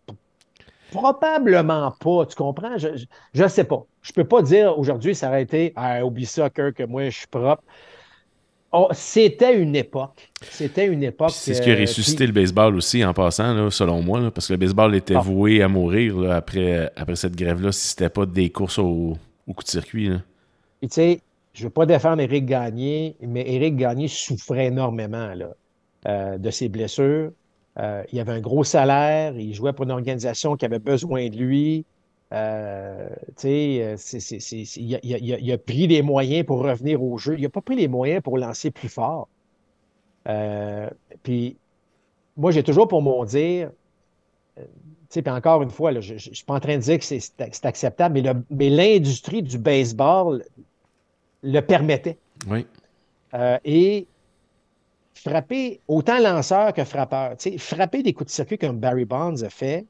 [0.91, 2.77] Probablement pas, tu comprends?
[2.77, 3.05] Je
[3.35, 3.85] ne sais pas.
[4.01, 7.17] Je ne peux pas dire aujourd'hui, ça aurait été ah, oublie ça, que moi, je
[7.17, 7.63] suis propre.
[8.71, 10.29] Oh, c'était une époque.
[10.41, 11.31] C'était une époque.
[11.31, 14.53] C'est ce qui a euh, ressuscité le baseball aussi, en passant, selon moi, parce que
[14.53, 15.21] le baseball était ah.
[15.21, 19.17] voué à mourir après, après cette grève-là si c'était pas des courses au,
[19.47, 20.09] coup de circuit.
[20.81, 21.21] tu sais,
[21.53, 25.33] je ne veux pas défendre Éric Gagné, mais Éric Gagné souffrait énormément
[26.05, 27.31] euh, de ses blessures.
[27.79, 31.35] Euh, il avait un gros salaire, il jouait pour une organisation qui avait besoin de
[31.35, 31.85] lui.
[32.33, 33.09] Euh,
[33.43, 37.35] il, a, pris les moyens pour revenir au jeu.
[37.37, 39.29] Il n'a pas pris les moyens pour lancer plus fort.
[40.27, 40.89] Euh,
[41.23, 41.57] puis,
[42.35, 43.71] moi, j'ai toujours pour mon dire,
[45.09, 48.21] puis encore une fois, je ne suis pas en train de dire que c'est acceptable,
[48.49, 50.43] mais l'industrie du baseball
[51.43, 52.17] le permettait.
[52.47, 52.67] Oui.
[53.63, 54.05] et
[55.15, 57.35] frapper autant lanceur que frappeur.
[57.57, 59.85] frapper des coups de circuit comme Barry Bonds a fait,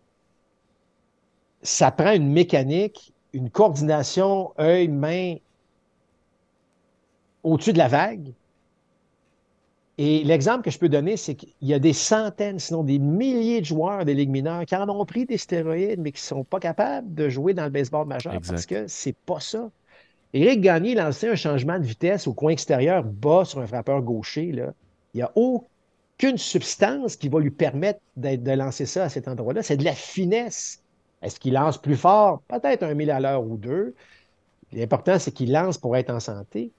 [1.61, 5.35] ça prend une mécanique, une coordination œil-main
[7.43, 8.34] au-dessus de la vague.
[9.99, 13.61] Et l'exemple que je peux donner, c'est qu'il y a des centaines, sinon des milliers
[13.61, 16.43] de joueurs des ligues mineures qui en ont pris des stéroïdes, mais qui ne sont
[16.43, 19.71] pas capables de jouer dans le baseball majeur parce que c'est pas ça.
[20.34, 24.51] Éric Gagné lançait un changement de vitesse au coin extérieur bas sur un frappeur gaucher.
[24.51, 24.73] Là.
[25.13, 29.63] Il n'y a aucune substance qui va lui permettre de lancer ça à cet endroit-là.
[29.63, 30.84] C'est de la finesse.
[31.22, 32.41] Est-ce qu'il lance plus fort?
[32.48, 33.95] Peut-être un mille à l'heure ou deux.
[34.72, 36.72] L'important, c'est qu'il lance pour être en santé.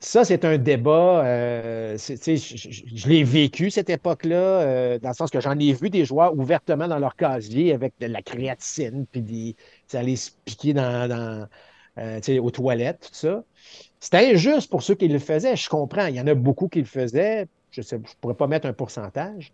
[0.00, 1.24] ça, c'est un débat.
[1.26, 6.04] Euh, je, l'ai vécu, cette époque-là, euh, dans le sens que j'en ai vu des
[6.04, 9.56] joueurs ouvertement dans leur casier avec de la créatine, puis des,
[9.92, 11.48] aller se piquer dans,
[11.98, 13.44] euh, aux toilettes, tout ça.
[13.98, 16.06] C'était injuste pour ceux qui le faisaient, je comprends.
[16.06, 17.48] Il y en a beaucoup qui le faisaient.
[17.72, 19.52] Je ne pourrais pas mettre un pourcentage.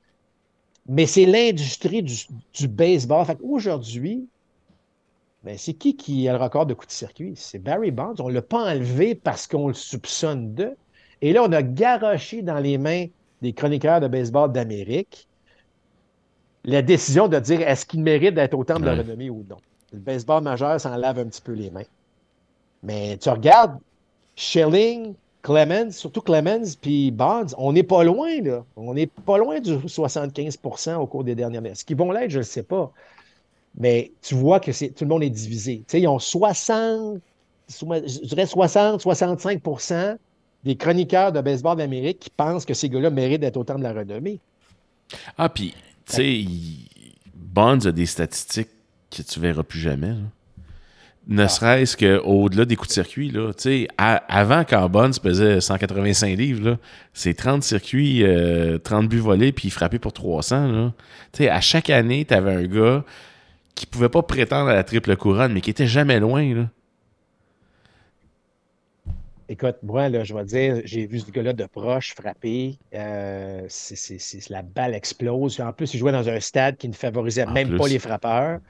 [0.87, 3.27] Mais c'est l'industrie du, baseball.
[3.43, 4.29] Aujourd'hui,
[5.43, 7.33] ben c'est qui qui a le record de coups de circuit?
[7.37, 8.15] C'est Barry Bonds.
[8.19, 10.77] On ne l'a pas enlevé parce qu'on le soupçonne de.
[11.23, 13.07] Et là, on a garoché dans les mains
[13.41, 15.27] des chroniqueurs de baseball d'Amérique
[16.65, 19.59] la décision de dire est-ce qu'il mérite d'être au temple de la renommée ou non.
[19.93, 21.85] Le baseball majeur s'en lave un petit peu les mains.
[22.83, 23.79] Mais tu regardes
[24.35, 25.15] Schilling,
[25.45, 28.65] Clemens, surtout Clemens puis Bonds, on n'est pas loin, là.
[28.77, 31.69] On n'est pas loin du 75% au cours des dernières années.
[31.69, 32.91] Est-ce qu'ils vont l'être, je ne sais pas.
[33.77, 35.79] Mais tu vois que tout le monde est divisé.
[35.81, 37.21] Tu sais, ils ont 60,
[37.69, 40.17] je dirais 60, 65%
[40.65, 43.93] des chroniqueurs de baseball d'Amérique qui pensent que ces gars-là méritent d'être autant de la
[43.93, 44.41] renommée.
[45.37, 45.75] Ah, puis,
[46.07, 46.45] tu sais,
[47.35, 48.71] Bonds a des statistiques
[49.11, 50.09] que tu verras plus jamais.
[50.09, 50.23] Là.
[51.27, 51.49] Ne ah.
[51.49, 53.51] serait-ce qu'au-delà des coups de circuit, là,
[54.29, 56.79] avant quand se pesait 185 livres,
[57.15, 58.23] c'est 30 circuits,
[58.85, 60.69] 30 euh, buts volés, puis frappé pour 300.
[60.69, 60.93] Là.
[61.51, 63.05] À chaque année, tu avais un gars
[63.75, 66.55] qui pouvait pas prétendre à la triple couronne, mais qui était jamais loin.
[66.55, 66.69] Là.
[69.49, 72.79] Écoute, moi, là, je vais dire, j'ai vu ce gars-là de proche frapper.
[72.95, 75.61] Euh, c'est, la balle explose.
[75.61, 78.61] En plus, il jouait dans un stade qui ne favorisait même pas les frappeurs.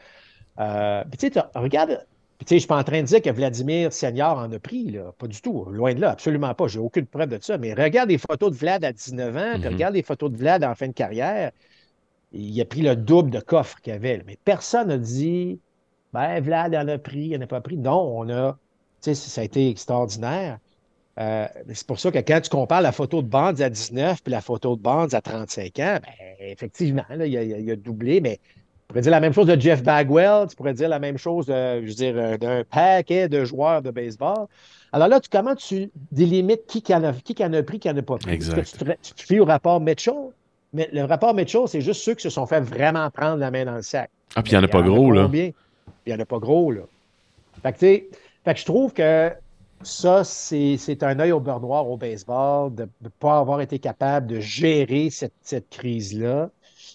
[0.59, 2.05] Euh, tu sais, regarde,
[2.47, 5.13] je ne suis pas en train de dire que Vladimir Senior en a pris, là.
[5.19, 5.65] pas du tout.
[5.67, 6.67] Loin de là, absolument pas.
[6.69, 7.59] J'ai aucune preuve de ça.
[7.59, 9.75] Mais regarde les photos de Vlad à 19 ans, puis mhm.
[9.75, 11.53] regarde les photos de Vlad en fin de carrière.
[12.33, 14.23] Il a pris le double de coffre qu'il avait.
[14.27, 15.61] Mais personne n'a dit
[16.13, 17.77] ben, Vlad en a pris, il n'en a pas pris.
[17.77, 18.59] Non, on a.
[19.03, 20.59] Tu sais, ça a été extraordinaire.
[21.19, 24.33] Euh, c'est pour ça que quand tu compares la photo de Bonds à 19 puis
[24.33, 28.21] la photo de Bonds à 35 ans, ben, effectivement, là, il, a, il, a, doublé,
[28.21, 28.64] mais tu
[28.95, 31.81] pourrais dire la même chose de Jeff Bagwell, tu pourrais dire la même chose de,
[31.83, 34.47] je veux dire, euh, d'un paquet de joueurs de baseball.
[34.93, 37.97] Alors là, tu, comment tu délimites qui, en a, qui en a pris, qui en
[37.97, 38.31] a pas pris?
[38.31, 38.77] Exact.
[39.03, 40.31] Tu, te, fies au rapport Mitchell,
[40.73, 43.65] mais le rapport Mitchell, c'est juste ceux qui se sont fait vraiment prendre la main
[43.65, 44.11] dans le sac.
[44.37, 45.29] Ah, puis il n'y en a pas gros, là.
[45.33, 45.53] Il
[46.07, 46.83] n'y en a pas gros, là.
[47.63, 49.33] Fait que, fait que je trouve que
[49.83, 54.29] ça, c'est un œil au beurre noir au baseball, de ne pas avoir été capable
[54.29, 56.51] de gérer cette, cette crise-là.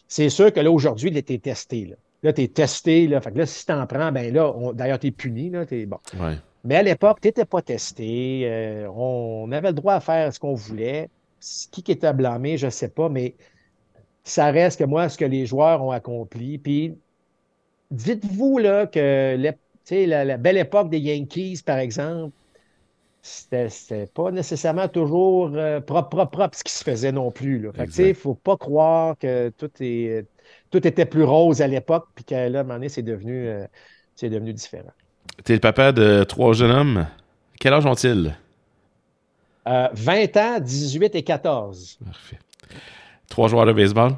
[0.10, 1.86] C'est sûr que là, aujourd'hui, il était testé.
[1.86, 3.08] Là, là tu es testé.
[3.08, 5.52] Là, fait que là, si tu en prends, ben là, d'ailleurs, tu es puni.
[5.52, 6.00] Là, es, bon.
[6.66, 8.42] Mais à l'époque, tu n'étais pas testé.
[8.44, 11.10] Euh, on avait le droit à faire ce qu'on voulait.
[11.72, 13.36] Qui qui était blâmé, je ne sais pas, mais
[14.26, 16.58] ça reste que moi, ce que les joueurs ont accompli.
[16.58, 16.98] Puis
[17.92, 19.38] dites-vous là, que
[19.92, 22.34] la, la belle époque des Yankees, par exemple,
[23.30, 27.60] c'était pas nécessairement toujours euh, propre, propre, propre ce qui se faisait non plus.
[27.60, 27.72] Là.
[27.78, 30.26] il ne faut pas croire que tout, est,
[30.72, 33.66] tout était plus rose à l'époque, puis qu'à un moment donné, c'est devenu, euh,
[34.22, 34.92] devenu différent.
[35.46, 37.08] Tu es le papa de trois jeunes hommes.
[37.60, 38.36] Quel âge ont-ils?
[39.66, 42.00] 20 euh, ans, 18 et 14.
[42.04, 42.40] Parfait.
[43.30, 44.14] Trois joueurs de baseball?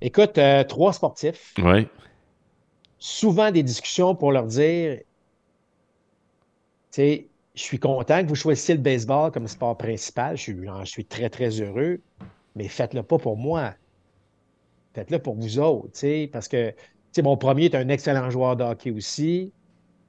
[0.00, 1.52] Écoute, trois sportifs.
[1.58, 1.86] Oui.
[2.98, 5.00] Souvent des discussions pour leur dire
[6.96, 10.36] je suis content que vous choisissiez le baseball comme sport principal.
[10.36, 12.00] Je suis, très, très heureux.
[12.54, 13.74] Mais faites-le pas pour moi.
[14.94, 16.26] Faites-le pour vous autres.
[16.32, 16.72] Parce que
[17.22, 19.52] mon premier est un excellent joueur de hockey aussi.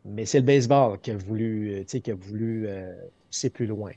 [0.06, 2.94] Mais c'est le baseball qui a voulu, euh, qui a voulu euh,
[3.30, 3.92] pousser plus loin.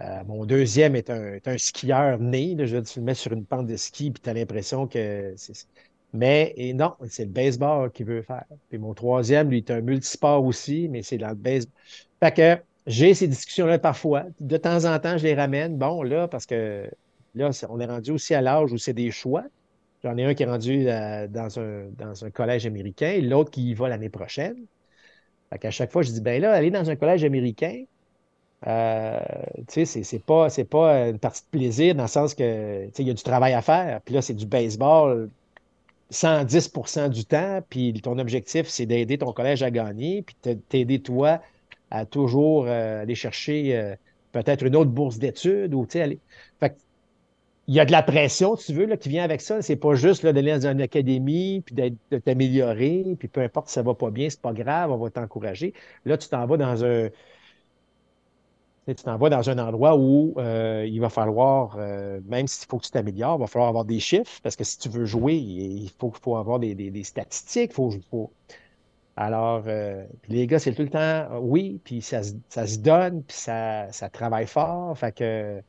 [0.00, 2.56] Euh, mon deuxième est un, skieur né.
[2.66, 5.34] je tu le mets sur une pente de ski, puis tu as l'impression que.
[6.12, 8.44] Mais et non, c'est le baseball qu'il veut faire.
[8.68, 11.72] Puis mon troisième, lui, est un multisport aussi, mais c'est dans le baseball.
[12.24, 14.24] Fait que j'ai ces discussions-là parfois.
[14.40, 15.76] De temps en temps, je les ramène.
[15.76, 16.90] Bon, là, parce que
[17.34, 19.44] là, on est rendu aussi à l'âge où c'est des choix.
[20.02, 23.68] J'en ai un qui est rendu euh, dans, un, dans un collège américain, l'autre qui
[23.68, 24.56] y va l'année prochaine.
[25.50, 27.84] Fait qu'à chaque fois, je dis, ben là, aller dans un collège américain,
[28.66, 29.20] euh,
[29.68, 33.10] tu sais, c'est pas, pas une partie de plaisir dans le sens que, il y
[33.10, 34.00] a du travail à faire.
[34.02, 35.28] Puis là, c'est du baseball
[36.10, 41.42] 110% du temps, puis ton objectif, c'est d'aider ton collège à gagner, puis t'aider toi
[41.94, 43.94] à toujours euh, aller chercher euh,
[44.32, 46.18] peut-être une autre bourse d'études ou aller.
[46.58, 46.76] Fait
[47.66, 49.62] il y a de la pression, tu veux, là, qui vient avec ça.
[49.62, 53.82] C'est pas juste d'aller dans une académie, puis de t'améliorer, puis peu importe si ça
[53.82, 55.72] va pas bien, c'est pas grave, on va t'encourager.
[56.04, 57.08] Là, tu t'en vas dans un,
[58.86, 61.78] tu t'en vas dans un endroit où euh, il va falloir,
[62.26, 64.78] même s'il faut que tu t'améliores, il va falloir avoir des chiffres, parce que si
[64.78, 67.72] tu veux jouer, il faut, avoir des, statistiques.
[67.72, 68.30] Faut, faut...
[69.16, 73.88] Alors, euh, les gars, c'est tout le temps oui, puis ça, se donne, puis ça,
[74.12, 74.96] travaille fort.
[74.98, 75.60] Fait que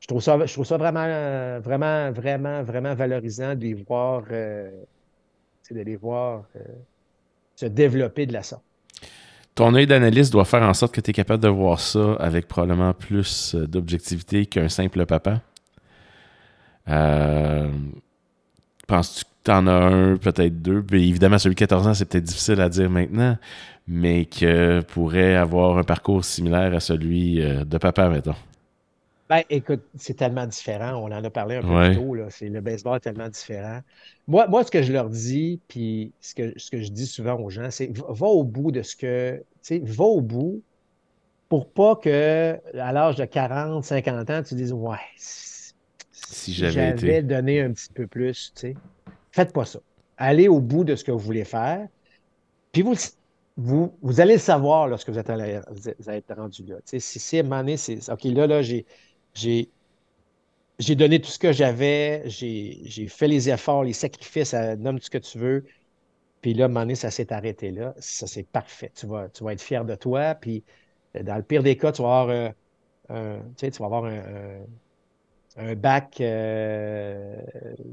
[0.00, 4.70] je trouve ça, je trouve ça vraiment, vraiment, vraiment, vraiment valorisant de les voir, de
[5.70, 6.44] les voir
[7.54, 8.64] se développer de la sorte
[9.54, 12.48] ton œil d'analyste doit faire en sorte que tu es capable de voir ça avec
[12.48, 15.40] probablement plus euh, d'objectivité qu'un simple papa.
[16.88, 17.70] Euh,
[18.86, 20.84] penses-tu que tu en as un, peut-être deux?
[20.90, 23.36] Mais évidemment, celui de 14 ans, c'est peut-être difficile à dire maintenant,
[23.86, 28.34] mais que pourrait avoir un parcours similaire à celui euh, de papa, mettons.
[29.28, 30.96] Ben, écoute, c'est tellement différent.
[30.96, 32.14] On en a parlé un peu plus tôt.
[32.14, 32.26] Là.
[32.28, 33.80] C'est, le baseball est tellement différent.
[34.28, 37.40] Moi, moi, ce que je leur dis, puis ce que, ce que je dis souvent
[37.40, 39.36] aux gens, c'est va au bout de ce que.
[39.62, 40.62] Tu sais, va au bout
[41.48, 47.60] pour pas que, à l'âge de 40, 50 ans, tu dises Ouais, si j'avais, donné
[47.60, 48.76] un petit peu plus, tu sais.
[49.32, 49.80] Faites pas ça.
[50.18, 51.88] Allez au bout de ce que vous voulez faire.
[52.72, 52.94] Puis vous,
[53.56, 55.30] vous, vous allez le savoir lorsque vous êtes,
[55.98, 56.76] vous êtes rendu là.
[56.76, 58.86] Tu sais, si, si à c'est OK, là, là, j'ai
[59.34, 59.70] j'ai
[60.78, 65.10] j'ai donné tout ce que j'avais, j'ai fait les efforts, les sacrifices, nomme tout ce
[65.10, 65.64] que tu veux.
[66.42, 67.94] Puis là, à ça s'est arrêté là.
[67.98, 68.92] Ça, c'est parfait.
[68.94, 70.34] Tu vas, tu vas être fier de toi.
[70.34, 70.64] Puis
[71.16, 72.50] euh, dans le pire des cas, tu vas avoir, euh,
[73.10, 74.64] un, tu, sais, tu vas avoir un,
[75.56, 77.36] bac euh,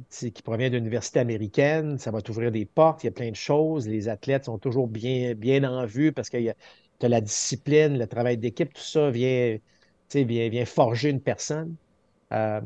[0.10, 1.98] qui provient d'une université américaine.
[1.98, 3.04] Ça va t'ouvrir des portes.
[3.04, 3.88] Il y a plein de choses.
[3.88, 8.08] Les athlètes sont toujours bien, bien en vue parce que tu as la discipline, le
[8.08, 9.58] travail d'équipe, tout ça vient
[10.16, 11.76] vient, vient forger une personne.
[12.32, 12.62] Euh,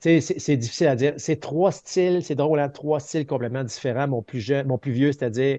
[0.00, 1.14] c'est difficile à dire.
[1.16, 4.08] C'est trois styles, c'est drôle, hein, trois styles complètement différents.
[4.08, 5.58] Mon plus jeune, mon plus vieux, c'est-à-dire,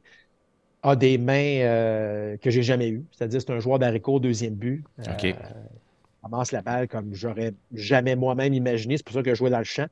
[0.83, 3.05] a des mains euh, que j'ai jamais eues.
[3.11, 4.83] C'est-à-dire, c'est un joueur d'haricot, deuxième but.
[4.99, 5.35] OK.
[6.25, 8.97] Euh, commence la balle comme j'aurais jamais moi-même imaginé.
[8.97, 9.87] C'est pour ça que je jouais dans le champ.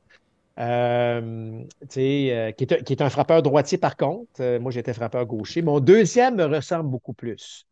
[0.60, 4.60] Euh, qui, est, qui, est, un frappeur droitier par contre.
[4.60, 5.62] moi, j'étais frappeur gaucher.
[5.62, 7.66] Mon deuxième me ressemble beaucoup plus.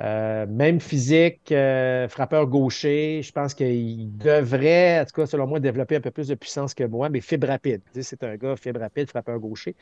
[0.00, 5.60] Euh, même physique, euh, frappeur gaucher, je pense qu'il devrait, en tout cas, selon moi,
[5.60, 7.80] développer un peu plus de puissance que moi, mais fibre rapide.
[8.00, 9.76] C'est un gars fibre rapide, frappeur gaucher.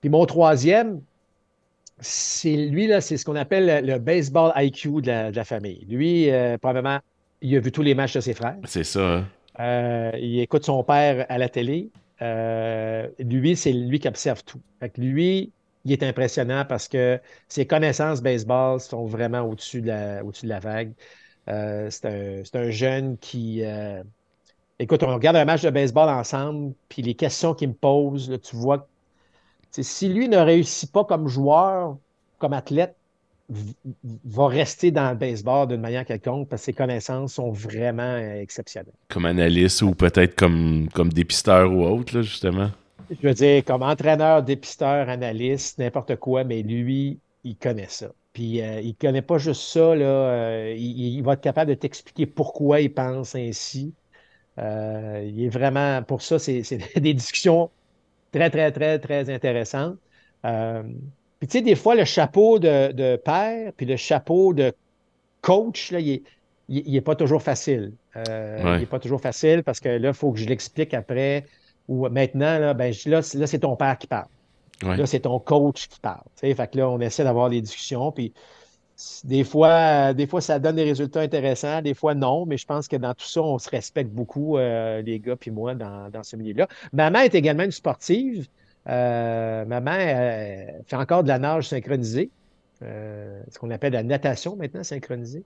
[0.00, 1.00] Puis mon troisième,
[2.00, 5.86] c'est lui, là, c'est ce qu'on appelle le, baseball IQ de la, famille.
[5.88, 6.98] Lui, euh, probablement,
[7.42, 8.56] il a vu tous les matchs de ses frères.
[8.64, 9.24] C'est ça.
[9.58, 10.12] Hein.
[10.18, 11.90] il écoute son père à la télé.
[13.18, 14.60] lui, c'est lui qui observe tout.
[14.80, 15.52] Fait que lui,
[15.84, 20.48] il est impressionnant parce que ses connaissances baseball sont vraiment au-dessus de, la, au de
[20.48, 20.92] la vague.
[21.48, 23.62] Euh, c'est un, jeune qui.
[23.64, 24.02] Euh,
[24.78, 28.56] écoute, on regarde un match de baseball ensemble, puis les questions qu'il me pose, tu
[28.56, 28.88] vois.
[29.70, 31.96] Si lui ne réussit pas comme joueur,
[32.38, 32.96] comme athlète,
[34.24, 38.92] va rester dans le baseball d'une manière quelconque parce que ses connaissances sont vraiment exceptionnelles.
[39.08, 42.70] Comme analyste ou peut-être comme, comme dépisteur ou autre, justement
[43.10, 48.08] je veux dire, comme entraîneur, dépisteur, analyste, n'importe quoi, mais lui, il connaît ça.
[48.32, 51.74] Puis euh, il ne connaît pas juste ça, là, euh, il, va être capable de
[51.74, 53.92] t'expliquer pourquoi il pense ainsi.
[54.58, 56.62] Euh, il est vraiment, pour ça, c'est
[56.96, 57.70] des discussions
[58.32, 59.96] très, très, très, très intéressantes.
[60.42, 64.72] puis tu sais, des fois, le chapeau de, père, puis le chapeau de
[65.40, 66.22] coach, là, il
[66.68, 67.92] n'est pas toujours facile.
[68.16, 71.46] Il n'est pas toujours facile parce que là, il faut que je l'explique après
[71.88, 74.28] ou maintenant, là, ben, là, c'est ton père qui parle.
[74.82, 76.22] Là, c'est ton coach qui parle.
[76.36, 78.12] Fait que là, on essaie d'avoir des discussions.
[78.12, 78.32] Puis
[79.24, 82.88] des fois, des fois, ça donne des résultats intéressants, des fois non, mais je pense
[82.88, 86.36] que dans tout ça, on se respecte beaucoup, euh, les gars puis moi, dans, ce
[86.36, 86.68] milieu-là.
[86.92, 88.48] Maman est également une sportive.
[88.88, 89.92] Euh, maman
[90.86, 92.30] fait encore de la nage synchronisée,
[92.82, 95.44] euh, ce qu'on appelle la natation maintenant synchronisée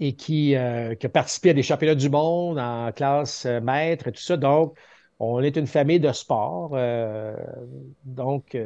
[0.00, 4.08] et qui, euh, qui, a participé à des championnats du monde en classe euh, maître
[4.08, 4.36] et tout ça.
[4.36, 4.76] Donc,
[5.18, 6.70] on est une famille de sport.
[6.74, 7.36] Euh,
[8.04, 8.56] donc,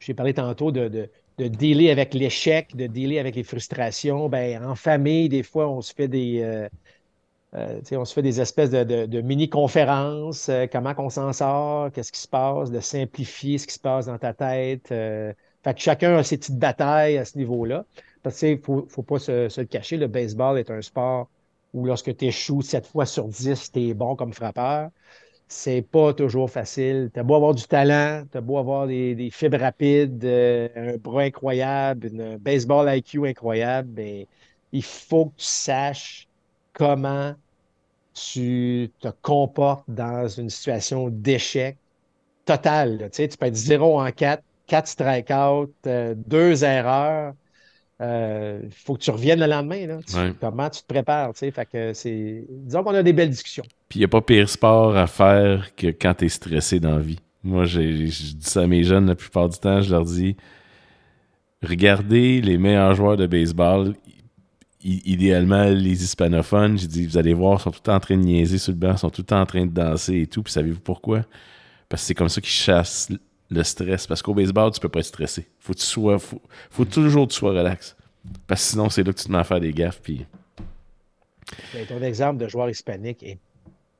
[0.00, 1.08] j'ai parlé tantôt de,
[1.38, 4.28] de dealer avec l'échec, de dealer avec les frustrations.
[4.28, 6.68] Ben, en famille, des fois, on se fait des,
[7.52, 12.70] on se fait des espèces de, mini-conférences, comment on s'en sort, qu'est-ce qui se passe,
[12.70, 14.88] de simplifier ce qui se passe dans ta tête.
[14.88, 17.84] fait que chacun a ses petites batailles à ce niveau-là.
[18.22, 21.28] Parce qu'il ne faut, pas se, le cacher, le baseball est un sport
[21.74, 24.90] ou lorsque tu échoues 7 fois sur 10, tu es bon comme frappeur.
[25.48, 27.10] C'est pas toujours facile.
[27.12, 30.96] Tu as beau avoir du talent, tu as beau avoir des, fibres rapides, euh, un
[30.98, 34.28] bras incroyable, un baseball IQ incroyable, mais
[34.72, 36.28] il faut que tu saches
[36.74, 37.34] comment
[38.12, 41.78] tu te comportes dans une situation d'échec
[42.44, 43.10] total.
[43.12, 47.34] Tu, peux être 0 en 4, 4 strikeouts, 2 erreurs.
[48.00, 49.98] Il euh, faut que tu reviennes le lendemain.
[50.40, 51.32] Comment tu te prépares?
[51.34, 52.44] Fait que c'est...
[52.48, 53.64] Disons qu'on a des belles discussions.
[53.88, 56.96] Puis il n'y a pas pire sport à faire que quand tu es stressé dans
[56.96, 57.18] la vie.
[57.42, 60.36] Moi, je dis ça à mes jeunes la plupart du temps, je leur dis
[61.62, 63.94] regardez les meilleurs joueurs de baseball,
[64.82, 66.78] idéalement les hispanophones.
[66.78, 68.72] J'ai dit vous allez voir, ils sont tout le temps en train de niaiser sur
[68.72, 70.42] le banc, ils sont tout le temps en train de danser et tout.
[70.42, 71.22] Puis savez-vous pourquoi?
[71.88, 73.08] Parce que c'est comme ça qu'ils chassent
[73.50, 74.06] le stress.
[74.06, 75.48] Parce qu'au baseball, tu peux pas être stressé.
[75.58, 77.96] Faut que tu sois, faut, toujours que tu sois relax.
[78.46, 80.00] Parce que sinon, c'est là que tu te mets à faire des gaffes.
[80.02, 80.26] Puis...
[81.72, 83.38] Ben, ton exemple de joueur hispanique est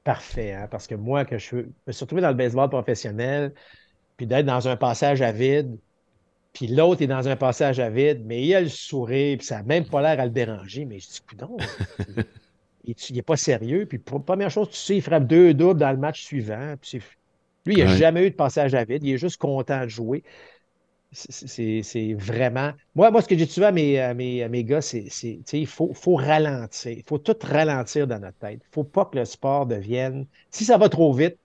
[0.05, 0.53] parfait.
[0.53, 1.57] Hein, parce que moi, que je
[1.87, 3.53] me suis retrouvé dans le baseball professionnel,
[4.17, 5.79] puis d'être dans un passage à vide,
[6.53, 9.59] puis l'autre est dans un passage à vide, mais il a le sourire, puis ça
[9.59, 10.85] n'a même pas l'air à le déranger.
[10.85, 11.57] Mais je dis, coudon,
[12.85, 13.87] il n'est pas sérieux?
[13.87, 16.75] Puis première chose, tu sais, il frappe deux doubles dans le match suivant.
[16.81, 17.01] Puis
[17.69, 19.05] lui, il n'a jamais eu de passage à vide.
[19.05, 20.25] Il est juste content de jouer.
[21.13, 22.73] C'est vraiment.
[22.95, 25.09] Moi, moi, ce que j'ai tué à mes, à mes, gars, c'est
[25.53, 26.93] il faut, faut ralentir.
[26.93, 28.61] Il faut tout ralentir dans notre tête.
[28.63, 30.27] Il ne faut pas que le sport devienne.
[30.51, 31.39] Si ça va trop vite,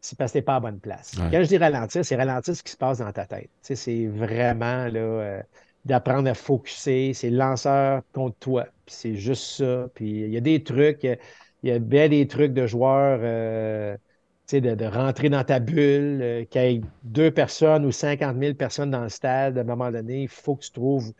[0.00, 1.12] c'est parce que tu n'es pas à bonne place.
[1.16, 3.50] Quand je dis ralentir, c'est ralentir ce qui se passe dans ta tête.
[3.60, 5.42] C'est vraiment là, euh,
[5.84, 7.14] d'apprendre à focuser.
[7.14, 8.66] C'est lanceur contre toi.
[8.88, 9.88] c'est juste ça.
[9.94, 11.18] Puis il y a des trucs, il
[11.62, 13.20] y a bien des trucs de joueurs.
[13.22, 13.96] Euh,
[14.60, 18.90] de, rentrer dans ta bulle, euh, qu'il y ait deux personnes ou 50 000 personnes
[18.90, 21.12] dans le stade, à un moment donné, il faut que tu trouves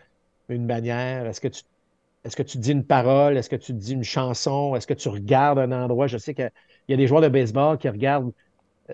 [0.49, 1.27] une manière.
[1.27, 3.37] Est-ce que tu dis une parole?
[3.37, 4.77] Est-ce que tu dis une chanson?
[4.77, 6.07] Est-ce que tu regardes un endroit?
[6.07, 6.51] Je sais qu'il
[6.89, 8.33] y a des joueurs de baseball qui regardent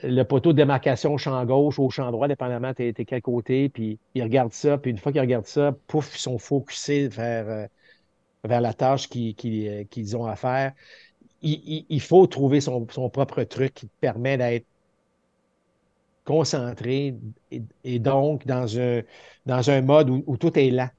[0.02, 3.68] le poteau de démarcation au champ gauche ou au champ droit, dépendamment de quel côté,
[3.68, 7.48] puis ils regardent ça, puis une fois qu'ils regardent ça, pouf, ils sont focusés vers,
[7.48, 7.66] euh,
[8.44, 10.72] la tâche euh, qu'ils ont à faire
[11.42, 14.66] il, faut trouver son, propre truc qui te permet d'être
[16.24, 17.14] concentré
[17.84, 19.02] et, donc dans un,
[19.46, 20.90] dans un mode où, tout est là.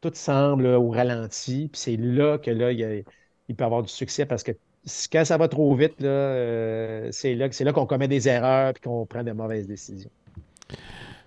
[0.00, 1.68] Tout semble au ralenti.
[1.72, 4.52] Puis c'est là que là, il, peut avoir du succès parce que
[5.12, 9.06] quand ça va trop vite, euh, c'est là, là qu'on commet des erreurs et qu'on
[9.06, 10.10] prend de mauvaises décisions.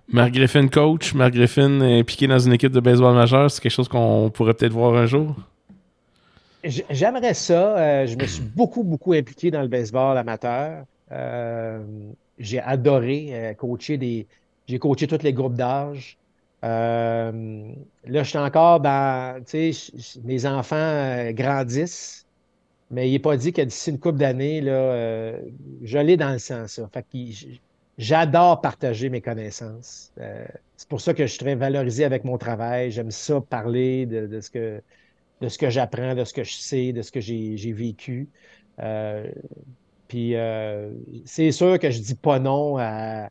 [0.08, 1.14] Marc Griffin, coach.
[1.14, 4.72] Marc Griffin impliqué dans une équipe de baseball majeur, c'est quelque chose qu'on pourrait peut-être
[4.72, 5.34] voir un jour?
[6.64, 7.76] J'aimerais ça.
[7.76, 10.84] Euh, je me suis beaucoup, beaucoup impliqué dans le baseball amateur.
[11.12, 11.82] Euh,
[12.38, 14.26] j'ai adoré euh, coacher des.
[14.66, 16.16] J'ai coaché tous les groupes d'âge.
[16.62, 17.32] là,
[18.06, 19.42] je suis encore dans.
[19.44, 19.92] Tu sais,
[20.24, 22.26] mes enfants grandissent,
[22.90, 25.36] mais il n'est pas dit que d'ici une couple d'années, là,
[25.82, 26.72] je l'ai dans le sens.
[26.72, 26.88] Ça.
[26.92, 27.04] Fait
[27.98, 30.12] j'adore partager mes connaissances.
[30.76, 32.90] c'est pour ça que je suis très valorisé avec mon travail.
[32.90, 34.80] J'aime ça parler de ce que
[35.44, 38.28] de ce que j'apprends, de ce que je sais, de ce que j'ai vécu.
[38.80, 39.30] Euh,
[40.08, 40.90] puis euh,
[41.24, 43.28] c'est sûr que je dis pas non à,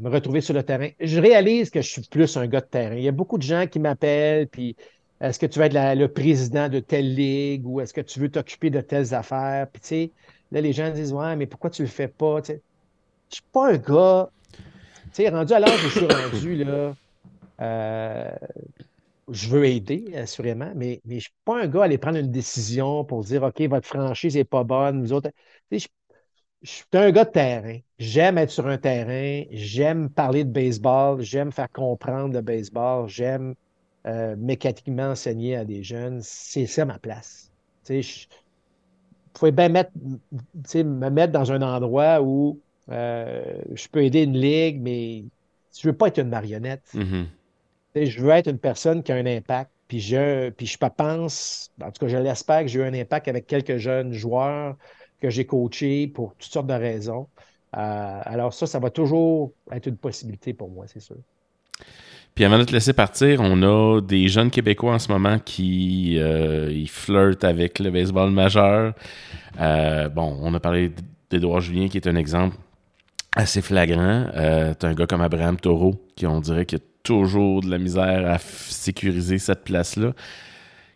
[0.00, 0.88] me retrouver sur le terrain.
[1.00, 2.96] Je réalise que je suis plus un gars de terrain.
[2.96, 4.74] Il y a beaucoup de gens qui m'appellent, puis
[5.20, 8.28] est-ce que tu vas être le président de telle ligue ou est-ce que tu veux
[8.28, 9.68] t'occuper de telles affaires?
[9.72, 10.10] Puis tu sais,
[10.50, 12.40] là, les gens disent Ouais, mais pourquoi tu le fais pas?
[12.46, 12.58] Je ne
[13.30, 14.28] suis pas un gars.
[14.52, 16.94] Tu sais, rendu à l'âge où je suis rendu, là.
[17.60, 18.30] Euh,
[19.30, 22.30] je veux aider, assurément, mais, je ne suis pas un gars à aller prendre une
[22.30, 25.30] décision pour dire OK, votre franchise n'est pas bonne, nous autres.
[25.70, 25.86] je,
[26.62, 27.78] suis un gars de terrain.
[27.98, 33.54] J'aime être sur un terrain, j'aime parler de baseball, j'aime faire comprendre le baseball, j'aime
[34.06, 36.20] euh, mécaniquement enseigner à des jeunes.
[36.22, 37.50] C'est ça ma place.
[37.88, 39.90] je, vous pouvez bien mettre,
[40.74, 45.24] me mettre dans un endroit où euh, je peux aider une ligue, mais
[45.76, 46.88] je ne veux pas être une marionnette.
[46.94, 47.26] Mm-hmm
[48.04, 49.70] je veux être une personne qui a un impact.
[49.88, 53.28] Puis je, puis je pense, en tout cas, je l'espère que j'ai eu un impact
[53.28, 54.76] avec quelques jeunes joueurs
[55.20, 57.28] que j'ai coachés pour toutes sortes de raisons.
[57.76, 61.16] Euh, alors ça, ça va toujours être une possibilité pour moi, c'est sûr.
[62.34, 66.18] Puis avant de te laisser partir, on a des jeunes Québécois en ce moment qui
[66.18, 68.92] euh, flirtent avec le baseball majeur.
[69.60, 70.92] Euh, bon, on a parlé
[71.30, 72.56] d'Edouard Julien qui est un exemple
[73.34, 74.26] assez flagrant.
[74.34, 78.38] T'as un gars comme Abraham Taureau qui on dirait a toujours de la misère à
[78.38, 80.12] sécuriser cette place-là.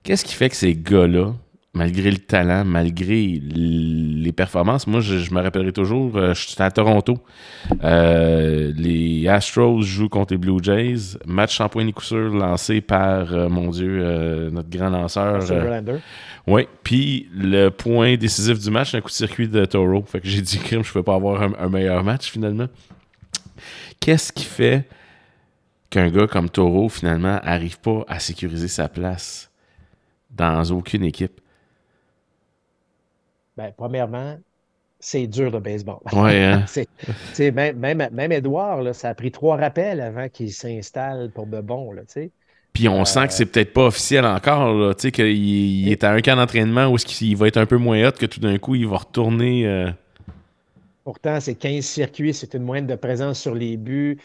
[0.03, 1.35] Qu'est-ce qui fait que ces gars-là
[1.73, 6.70] malgré le talent, malgré les performances, moi, je, me rappellerai toujours, euh, je suis à
[6.70, 7.19] Toronto.
[7.85, 11.16] Euh, les Astros jouent contre les Blue Jays.
[11.27, 15.43] Match sans point ni coup sûr lancé par, euh, mon Dieu, notre grand lanceur.
[16.47, 20.03] oui, puis le point décisif du match, un coup de circuit de Toro.
[20.07, 22.66] Fait que j'ai dit, crime, je peux pas avoir un, meilleur match finalement.
[24.01, 24.89] Qu'est-ce qui fait
[25.91, 29.51] qu'un gars comme Toro, finalement, arrive pas à sécuriser sa place
[30.31, 31.41] dans aucune équipe?
[33.57, 34.39] Ben, premièrement,
[35.01, 36.01] c'est dur le baseball.
[36.12, 36.65] Ouais, hein?
[37.53, 41.93] même, même, même Edouard, ça a pris trois rappels avant qu'il s'installe pour de bon.
[41.93, 42.03] Là,
[42.73, 46.21] Puis on sent que c'est euh, peut-être pas officiel encore, qu'il il est à un
[46.21, 48.87] camp d'entraînement où il va être un peu moins hot que tout d'un coup il
[48.87, 49.67] va retourner.
[49.67, 49.91] Euh,
[51.05, 54.21] Pourtant, c'est 15 circuits, c'est une moyenne de présence sur les buts.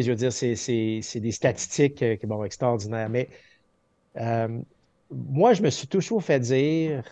[0.00, 3.10] Je veux dire, c'est des statistiques euh, sont extraordinaires.
[3.10, 3.28] Mais
[5.10, 7.04] moi, je me suis toujours fait dire,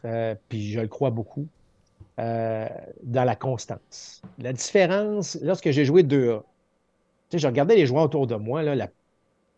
[0.48, 1.46] puis je le crois beaucoup,
[2.20, 2.68] euh,
[3.02, 4.20] dans la constance.
[4.38, 6.42] La différence, lorsque j'ai joué 2A,
[7.32, 8.88] je regardais les joueurs autour de moi, la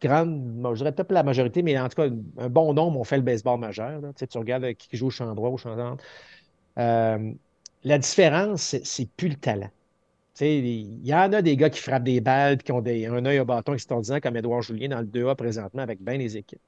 [0.00, 2.08] grande, je dirais peut-être la majorité, mais en tout cas,
[2.38, 4.00] un bon nombre ont fait le baseball majeur.
[4.16, 5.96] Tu, regardes qui joue au champ droit, au champ droit.
[6.78, 7.32] Euh,
[7.82, 9.70] la différence, c'est plus le talent.
[10.44, 13.38] Il y en a des gars qui frappent des balles et qui ont un œil
[13.38, 16.60] au bâton extraordinaire, comme Edouard Julien dans le 2A présentement avec bien les équipes.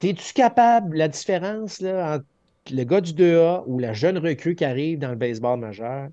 [0.00, 2.24] Es-tu capable, la différence entre
[2.70, 6.08] le gars du 2A ou la jeune recrue qui arrive dans le baseball majeur,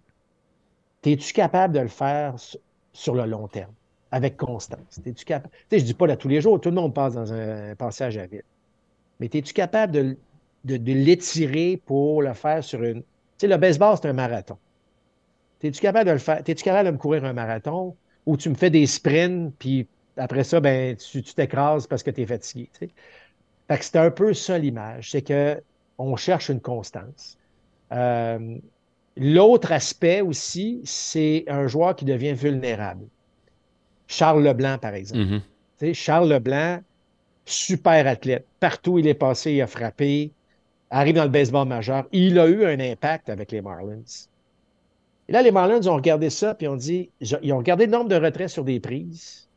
[1.04, 2.36] es-tu capable de le faire
[2.94, 3.74] sur le long terme,
[4.12, 5.00] avec constance?
[5.06, 5.54] Es-tu capable?
[5.72, 8.18] Je ne dis pas là tous les jours, tout le monde passe dans un, passage
[8.18, 8.44] à vide.
[9.20, 10.18] Mais es-tu capable de,
[10.66, 13.04] de, l'étirer pour le faire sur une.
[13.44, 14.58] Le baseball, c'est un marathon.
[15.64, 16.42] Es-tu capable de le faire?
[16.46, 17.96] Es-tu capable de me courir un marathon?
[18.26, 22.22] Où tu me fais des sprints, puis après ça, ben, tu t'écrases parce que tu
[22.22, 22.70] es fatigué?
[23.68, 25.12] Fait que c'est un peu ça l'image.
[25.12, 25.62] C'est que
[25.98, 27.38] on cherche une constance.
[27.92, 28.58] Euh,
[29.18, 33.06] l'autre aspect aussi, c'est un joueur qui devient vulnérable.
[34.08, 35.42] Charles Leblanc, par exemple.
[35.82, 35.94] Mm-hmm.
[35.94, 36.82] Charles Leblanc,
[37.46, 38.46] super athlète.
[38.60, 40.32] Partout où il est passé, il a frappé.
[40.90, 42.06] Arrive dans le baseball majeur.
[42.12, 44.04] Il a eu un impact avec les Marlins.
[45.32, 48.16] Là, les Marlins ont regardé ça, puis ont dit, ils ont regardé le nombre de
[48.16, 49.48] retraits sur des prises,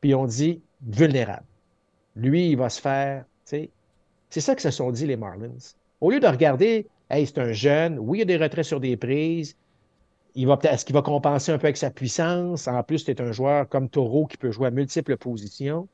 [0.00, 1.46] puis ils ont dit vulnérable.
[2.14, 3.70] Lui, il va se faire, c'est
[4.28, 5.74] ça que se sont dit les Marlins.
[6.00, 8.80] Au lieu de regarder, hey, c'est un jeune, oui, il y a des retraits sur
[8.80, 9.56] des prises,
[10.36, 12.68] est-ce qu'il va compenser un peu avec sa puissance?
[12.68, 15.88] En plus, c'est un joueur comme Taureau qui peut jouer à multiples positions.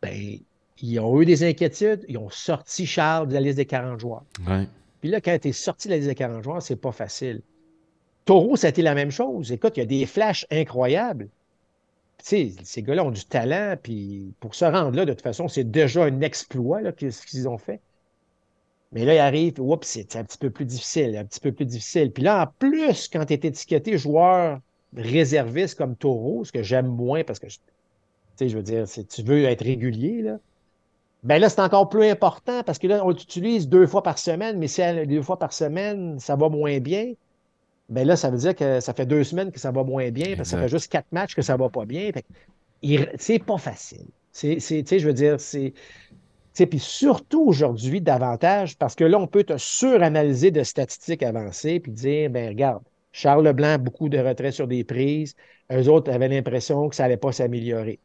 [0.00, 0.38] Ben,
[0.80, 4.24] ils ont eu des inquiétudes, ils ont sorti Charles de la liste des 40 joueurs.
[5.00, 7.42] Puis là, quand tu es sorti de la liste des 40 joueurs, c'est pas facile.
[8.24, 9.50] Taureau, ça a été la même chose.
[9.52, 11.28] Écoute, il y a des flashs incroyables
[12.22, 15.70] sais, ces gars-là ont du talent, puis pour se rendre là, de toute façon, c'est
[15.70, 17.80] déjà un exploit, là, ce qu'ils ont fait.
[18.92, 21.66] Mais là, il arrive, oups, c'est un petit peu plus difficile, un petit peu plus
[21.66, 22.12] difficile.
[22.12, 24.60] Puis là, en plus, quand tu es étiqueté joueur
[24.96, 29.44] réserviste comme Taureau, ce que j'aime moins parce que, tu je veux dire, tu veux
[29.44, 30.38] être régulier, là,
[31.22, 34.58] ben là, c'est encore plus important parce que là, on l'utilise deux fois par semaine,
[34.58, 37.12] mais si deux fois par semaine, ça va moins bien,
[37.90, 40.36] ben là, ça veut dire que ça fait deux semaines que ça va moins bien,
[40.36, 42.10] parce que ça fait juste quatre matchs que ça va pas bien.
[43.18, 44.06] C'est pas facile.
[44.32, 45.74] C'est, je veux dire, c'est.
[46.54, 51.92] Puis surtout aujourd'hui, davantage, parce que là, on peut te suranalyser de statistiques avancées puis
[51.92, 52.82] dire, ben regarde,
[53.12, 55.34] Charles Leblanc, beaucoup de retraits sur des prises.
[55.72, 57.98] Eux autres avaient l'impression que ça n'allait pas s'améliorer.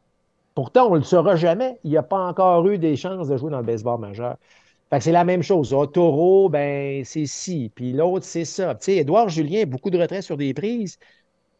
[0.56, 1.78] Pourtant, on ne le saura jamais.
[1.84, 4.38] Il n'y a pas encore eu des chances de jouer dans le baseball majeur.
[4.88, 5.76] Fait c'est la même chose.
[5.78, 7.70] Ah, Taureau, ben, c'est ci.
[7.74, 8.74] Puis l'autre, c'est ça.
[8.74, 10.98] Tu Édouard Julien, beaucoup de retraits sur des prises,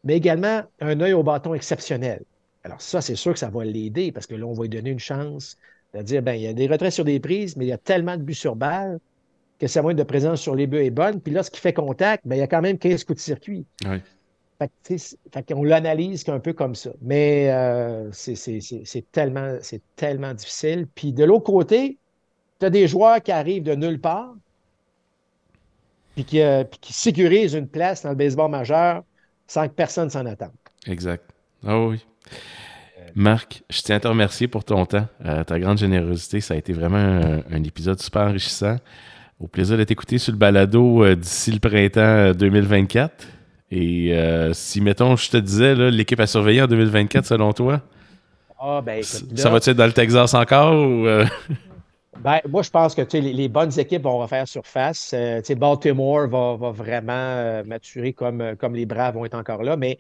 [0.03, 2.25] mais également un œil au bâton exceptionnel.
[2.65, 4.91] Alors, ça, c'est sûr que ça va l'aider parce que là, on va lui donner
[4.91, 5.59] une chance
[5.93, 7.79] de dire, ben, il y a des retraits sur des prises, mais il y a
[7.79, 8.99] tellement de buts sur balle
[9.61, 11.21] que sa moyenne de présence sur les buts est bonne.
[11.21, 13.67] Puis lorsqu'il fait contact, ben, il y a quand même 15 coups de circuit.
[14.59, 16.91] Fait, qu'on l'analyse un peu comme ça.
[17.03, 19.59] Mais euh, c'est tellement,
[19.97, 20.87] tellement difficile.
[20.95, 21.99] Puis de l'autre côté,
[22.59, 24.35] tu as des joueurs qui arrivent de nulle part,
[26.15, 29.05] puis euh, qui, sécurisent une place dans le baseball majeur
[29.47, 30.53] sans que personne s'en attende.
[30.87, 31.25] Exact.
[31.67, 32.05] Ah oui.
[33.15, 36.41] Marc, je tiens à te remercier pour ton temps, euh, ta grande générosité.
[36.41, 38.77] Ça a été vraiment un, épisode super enrichissant.
[39.39, 43.36] Au plaisir de t'écouter sur le balado d'ici le printemps 2024.
[43.71, 44.13] Et
[44.53, 47.83] si, mettons, je te disais, l'équipe à surveiller en 2024, selon toi,
[48.59, 51.05] ah, ben, ça va-tu être dans le Texas encore ou
[52.21, 55.13] ben, moi, je pense que les, les, bonnes équipes vont refaire surface.
[55.15, 59.63] Euh, Baltimore va, va vraiment euh, maturer comme, euh, comme les Braves vont être encore
[59.63, 59.77] là.
[59.77, 59.99] Mais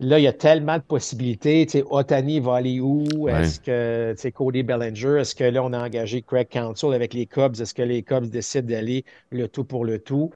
[0.00, 1.64] Là, il y a tellement de possibilités.
[1.66, 3.28] Tu sais, Otani va aller où?
[3.28, 5.20] Est-ce que Cody Bellinger?
[5.20, 7.60] Est-ce que là, on a engagé Craig Counsell avec les Cubs?
[7.60, 10.32] Est-ce que les Cubs décident d'aller le tout pour le tout?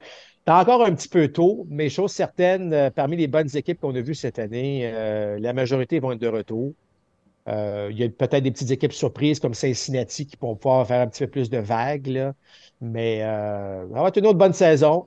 [0.49, 3.93] C'est encore un petit peu tôt, mais chose certaine, euh, parmi les bonnes équipes qu'on
[3.93, 6.73] a vues cette année, euh, la majorité vont être de retour.
[7.47, 11.01] Euh, il y a peut-être des petites équipes surprises comme Cincinnati qui vont pouvoir faire
[11.01, 12.07] un petit peu plus de vagues.
[12.07, 12.33] Là.
[12.81, 15.05] Mais ça va être une autre bonne saison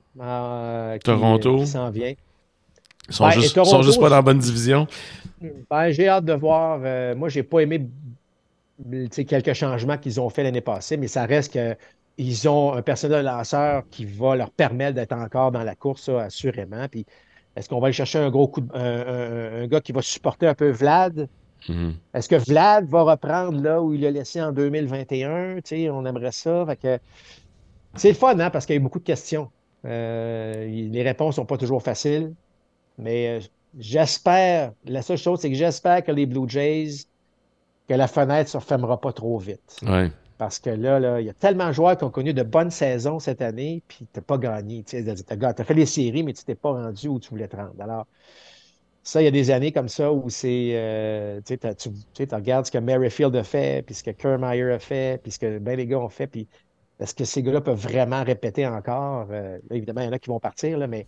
[1.03, 1.57] Toronto.
[1.57, 2.13] qui s'en vient.
[3.09, 4.87] Ils sont, juste, sont juste pas dans la bonne division.
[5.69, 6.79] Ben, j'ai hâte de voir.
[6.85, 7.85] Euh, moi, j'ai pas aimé
[9.11, 11.59] quelques changements qu'ils ont fait l'année passée, mais ça reste
[12.17, 16.87] qu'ils ont un personnel lanceur qui va leur permettre d'être encore dans la course, assurément.
[16.89, 17.05] Puis,
[17.55, 20.55] est-ce qu'on va aller chercher un gros coup de, un, gars qui va supporter un
[20.55, 21.27] peu Vlad?
[21.67, 21.93] Mm-hmm.
[22.13, 25.59] Est-ce que Vlad va reprendre là où il l'a laissé en 2021?
[25.91, 26.65] on aimerait ça.
[27.95, 29.49] c'est le fun, hein, parce qu'il y a eu beaucoup de questions.
[29.85, 32.33] Euh, les réponses ne sont pas toujours faciles.
[32.97, 33.39] Mais euh,
[33.77, 37.05] j'espère, la seule chose, c'est que j'espère que les Blue Jays,
[37.87, 39.79] que la fenêtre ne se refermera pas trop vite.
[40.43, 42.69] Parce que là, là, il y a tellement de joueurs qui ont connu de bonnes
[42.69, 44.83] saisons cette année, puis tu n'as pas gagné.
[44.83, 47.75] Tu as, fait les séries, mais tu t'es pas rendu où tu voulais te rendre.
[47.79, 48.07] Alors,
[49.03, 50.71] ça, il y a des années comme ça où c'est.
[50.73, 55.31] Euh, tu regardes ce que Merrifield a fait, puis ce que Kermeyer a fait, puis
[55.31, 56.47] ce que ben les gars ont fait, puis
[56.99, 59.27] est-ce que ces gars-là peuvent vraiment répéter encore?
[59.31, 61.07] Euh, évidemment, il y en a qui vont partir, là, mais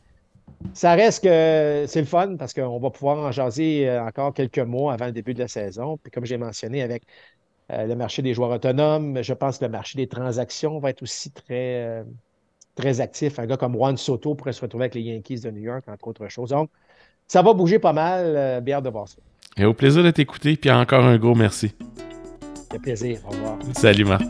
[0.74, 4.60] ça reste que c'est le fun parce qu'on va pouvoir en jaser euh, encore quelques
[4.60, 5.98] mois avant le début de la saison.
[5.98, 7.04] Puis comme j'ai mentionné avec
[7.72, 11.02] euh, le marché des joueurs autonomes, je pense que le marché des transactions va être
[11.02, 12.04] aussi très, euh,
[12.76, 13.40] très actif.
[13.40, 16.08] Un gars comme Juan Soto pourrait se retrouver avec les Yankees de New York, entre
[16.08, 16.50] autres choses.
[16.50, 16.70] Donc,
[17.28, 18.62] ça va bouger pas mal.
[18.62, 19.18] bien de voir ça.
[19.58, 20.58] Et au plaisir de t'écouter.
[20.58, 21.74] Puis encore un gros merci.
[22.72, 23.20] C'est plaisir.
[23.26, 23.58] Au revoir.
[23.74, 24.24] Salut, Marc.